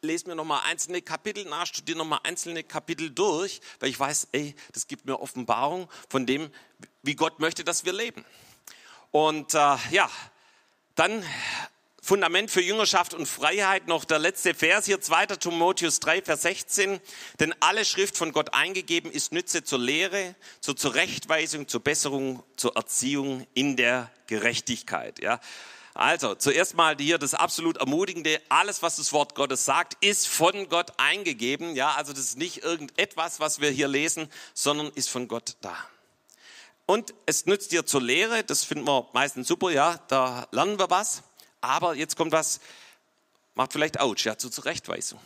lese 0.00 0.26
mir 0.28 0.34
nochmal 0.34 0.62
einzelne 0.64 1.00
Kapitel 1.00 1.44
nach, 1.44 1.66
studiere 1.66 1.98
nochmal 1.98 2.20
einzelne 2.24 2.64
Kapitel 2.64 3.10
durch, 3.10 3.60
weil 3.78 3.90
ich 3.90 3.98
weiß, 3.98 4.28
ey, 4.32 4.56
das 4.72 4.88
gibt 4.88 5.06
mir 5.06 5.20
Offenbarung 5.20 5.88
von 6.08 6.26
dem, 6.26 6.50
wie 7.02 7.14
Gott 7.14 7.38
möchte, 7.38 7.62
dass 7.62 7.84
wir 7.84 7.92
leben. 7.92 8.24
Und 9.12 9.54
äh, 9.54 9.76
ja, 9.90 10.10
dann 10.96 11.24
Fundament 12.04 12.50
für 12.50 12.60
Jüngerschaft 12.60 13.14
und 13.14 13.26
Freiheit 13.26 13.86
noch 13.86 14.04
der 14.04 14.18
letzte 14.18 14.54
Vers 14.54 14.86
hier, 14.86 15.00
2. 15.00 15.26
Timotheus 15.36 16.00
3, 16.00 16.22
Vers 16.22 16.42
16. 16.42 17.00
Denn 17.38 17.54
alle 17.60 17.84
Schrift 17.84 18.16
von 18.16 18.32
Gott 18.32 18.54
eingegeben 18.54 19.08
ist 19.12 19.30
Nütze 19.30 19.62
zur 19.62 19.78
Lehre, 19.78 20.34
zur 20.60 20.76
Zurechtweisung, 20.76 21.68
zur 21.68 21.80
Besserung, 21.80 22.42
zur 22.56 22.74
Erziehung 22.74 23.46
in 23.54 23.76
der 23.76 24.10
Gerechtigkeit. 24.26 25.22
Ja. 25.22 25.38
Also, 25.94 26.34
zuerst 26.34 26.74
mal 26.74 26.96
hier 26.98 27.18
das 27.18 27.34
absolut 27.34 27.76
Ermutigende. 27.76 28.40
Alles, 28.48 28.82
was 28.82 28.96
das 28.96 29.12
Wort 29.12 29.36
Gottes 29.36 29.64
sagt, 29.64 29.96
ist 30.04 30.26
von 30.26 30.68
Gott 30.68 30.90
eingegeben. 30.96 31.76
Ja, 31.76 31.92
also 31.92 32.12
das 32.12 32.22
ist 32.22 32.36
nicht 32.36 32.64
irgendetwas, 32.64 33.38
was 33.38 33.60
wir 33.60 33.70
hier 33.70 33.86
lesen, 33.86 34.28
sondern 34.54 34.90
ist 34.96 35.08
von 35.08 35.28
Gott 35.28 35.56
da. 35.60 35.76
Und 36.84 37.14
es 37.26 37.46
nützt 37.46 37.70
dir 37.70 37.86
zur 37.86 38.02
Lehre, 38.02 38.42
das 38.42 38.64
finden 38.64 38.88
wir 38.88 39.08
meistens 39.12 39.46
super, 39.46 39.70
ja, 39.70 40.00
da 40.08 40.48
lernen 40.50 40.80
wir 40.80 40.90
was. 40.90 41.22
Aber 41.62 41.94
jetzt 41.94 42.16
kommt 42.16 42.32
was, 42.32 42.60
macht 43.54 43.72
vielleicht 43.72 43.98
Autsch, 44.00 44.26
ja, 44.26 44.36
zur 44.36 44.52
Zurechtweisung. 44.52 45.20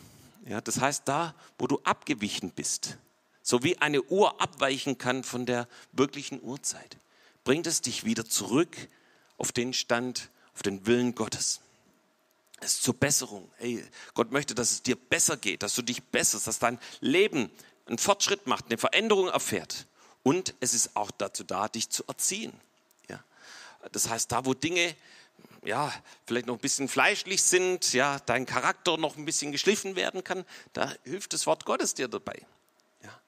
Ja, 0.45 0.61
das 0.61 0.79
heißt, 0.79 1.03
da, 1.05 1.35
wo 1.57 1.67
du 1.67 1.81
abgewichen 1.83 2.51
bist, 2.51 2.97
so 3.43 3.63
wie 3.63 3.77
eine 3.79 4.01
Uhr 4.03 4.39
abweichen 4.39 4.97
kann 4.97 5.23
von 5.23 5.45
der 5.45 5.67
wirklichen 5.91 6.41
Uhrzeit, 6.41 6.97
bringt 7.43 7.67
es 7.67 7.81
dich 7.81 8.05
wieder 8.05 8.25
zurück 8.25 8.75
auf 9.37 9.51
den 9.51 9.73
Stand, 9.73 10.29
auf 10.53 10.61
den 10.61 10.85
Willen 10.85 11.15
Gottes. 11.15 11.59
Es 12.59 12.73
ist 12.73 12.83
zur 12.83 12.93
Besserung. 12.93 13.49
Hey, 13.57 13.85
Gott 14.13 14.31
möchte, 14.31 14.55
dass 14.55 14.71
es 14.71 14.83
dir 14.83 14.95
besser 14.95 15.37
geht, 15.37 15.63
dass 15.63 15.75
du 15.75 15.81
dich 15.81 16.03
besserst, 16.03 16.47
dass 16.47 16.59
dein 16.59 16.79
Leben 17.01 17.51
einen 17.85 17.97
Fortschritt 17.97 18.47
macht, 18.47 18.65
eine 18.65 18.77
Veränderung 18.77 19.27
erfährt. 19.27 19.85
Und 20.23 20.55
es 20.59 20.73
ist 20.73 20.95
auch 20.95 21.11
dazu 21.11 21.43
da, 21.43 21.67
dich 21.67 21.89
zu 21.89 22.03
erziehen. 22.07 22.53
Ja. 23.09 23.23
Das 23.91 24.09
heißt, 24.09 24.31
da 24.31 24.45
wo 24.45 24.53
Dinge 24.53 24.95
ja, 25.67 25.93
vielleicht 26.25 26.47
noch 26.47 26.55
ein 26.55 26.61
bisschen 26.61 26.87
fleischlich 26.87 27.43
sind, 27.43 27.93
ja, 27.93 28.19
dein 28.25 28.45
Charakter 28.45 28.97
noch 28.97 29.17
ein 29.17 29.25
bisschen 29.25 29.51
geschliffen 29.51 29.95
werden 29.95 30.23
kann, 30.23 30.45
da 30.73 30.93
hilft 31.03 31.33
das 31.33 31.45
Wort 31.45 31.65
Gottes 31.65 31.93
dir 31.93 32.07
dabei. 32.07 32.41
Ja. 33.03 33.21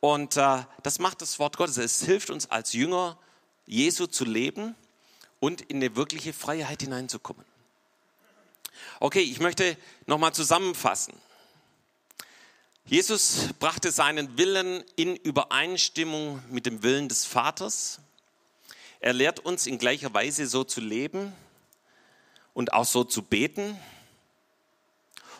Und 0.00 0.36
äh, 0.36 0.64
das 0.82 0.98
macht 0.98 1.22
das 1.22 1.38
Wort 1.38 1.56
Gottes. 1.56 1.78
Es 1.78 2.04
hilft 2.04 2.30
uns 2.30 2.50
als 2.50 2.74
Jünger 2.74 3.18
Jesu 3.66 4.06
zu 4.06 4.24
leben 4.24 4.74
und 5.40 5.62
in 5.62 5.76
eine 5.76 5.96
wirkliche 5.96 6.32
Freiheit 6.32 6.82
hineinzukommen. 6.82 7.44
Okay, 9.00 9.22
ich 9.22 9.40
möchte 9.40 9.76
nochmal 10.06 10.34
zusammenfassen. 10.34 11.14
Jesus 12.84 13.48
brachte 13.58 13.90
seinen 13.90 14.38
Willen 14.38 14.84
in 14.94 15.16
Übereinstimmung 15.16 16.42
mit 16.50 16.66
dem 16.66 16.82
Willen 16.82 17.08
des 17.08 17.24
Vaters. 17.24 18.00
Er 19.00 19.12
lehrt 19.12 19.40
uns 19.40 19.66
in 19.66 19.78
gleicher 19.78 20.14
Weise 20.14 20.46
so 20.46 20.62
zu 20.62 20.80
leben 20.80 21.32
und 22.56 22.72
auch 22.72 22.86
so 22.86 23.04
zu 23.04 23.20
beten. 23.20 23.78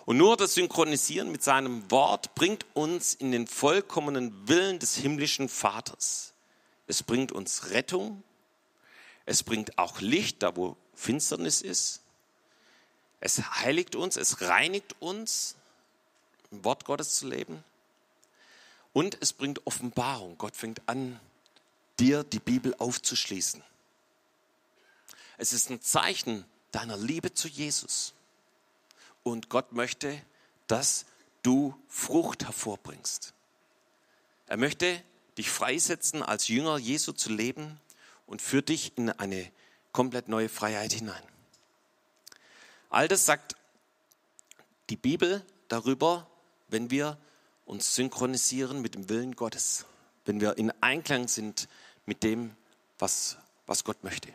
Und 0.05 0.19
nur 0.19 0.37
das 0.37 0.53
Synchronisieren 0.53 1.33
mit 1.33 1.43
seinem 1.43 1.91
Wort 1.91 2.35
bringt 2.35 2.67
uns 2.75 3.15
in 3.15 3.33
den 3.33 3.47
vollkommenen 3.47 4.47
Willen 4.47 4.79
des 4.79 4.97
himmlischen 4.97 5.49
Vaters. 5.49 6.35
Es 6.87 7.03
bringt 7.03 7.33
uns 7.33 7.71
Rettung. 7.71 8.23
Es 9.25 9.43
bringt 9.43 9.79
auch 9.79 10.03
Licht, 10.03 10.43
da 10.43 10.57
wo 10.57 10.77
Finsternis 10.95 11.63
ist. 11.63 12.03
Es 13.21 13.39
heiligt 13.63 13.97
uns, 13.97 14.19
es 14.19 14.43
reinigt 14.43 14.95
uns 15.01 15.57
im 16.51 16.65
Wort 16.65 16.85
Gottes 16.85 17.15
zu 17.15 17.29
leben. 17.29 17.65
Und 18.93 19.17
es 19.23 19.33
bringt 19.33 19.67
Offenbarung. 19.67 20.37
Gott 20.37 20.55
fängt 20.55 20.87
an, 20.87 21.19
dir 21.99 22.25
die 22.25 22.41
Bibel 22.41 22.75
aufzuschließen. 22.77 23.65
Es 25.39 25.55
ist 25.55 25.71
ein 25.71 25.81
Zeichen 25.81 26.45
deiner 26.77 26.99
Liebe 26.99 27.33
zu 27.33 27.49
Jesus. 27.49 28.13
Und 29.23 29.49
Gott 29.49 29.73
möchte, 29.73 30.21
dass 30.67 31.07
du 31.43 31.75
Frucht 31.89 32.45
hervorbringst. 32.45 33.33
Er 34.47 34.59
möchte 34.59 35.03
dich 35.39 35.51
freisetzen, 35.51 36.23
als 36.23 36.49
Jünger 36.49 36.77
Jesu 36.77 37.13
zu 37.13 37.33
leben 37.33 37.81
und 38.27 38.43
für 38.43 38.61
dich 38.63 38.93
in 38.97 39.11
eine 39.11 39.51
komplett 39.93 40.29
neue 40.29 40.51
Freiheit 40.51 40.93
hinein. 40.93 41.23
All 42.91 43.09
das 43.09 43.25
sagt 43.25 43.57
die 44.91 44.97
Bibel 44.97 45.45
darüber, 45.69 46.29
wenn 46.69 46.91
wir 46.91 47.19
uns 47.65 47.95
synchronisieren 47.95 48.83
mit 48.83 48.95
dem 48.95 49.09
Willen 49.09 49.35
Gottes, 49.35 49.87
wenn 50.27 50.41
wir 50.41 50.59
in 50.59 50.71
Einklang 50.83 51.27
sind 51.27 51.69
mit 52.05 52.23
dem, 52.23 52.55
was, 52.99 53.39
was 53.67 53.83
Gott 53.83 54.05
möchte. 54.05 54.33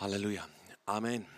Halleluja. 0.00 0.42
Amen. 0.86 1.37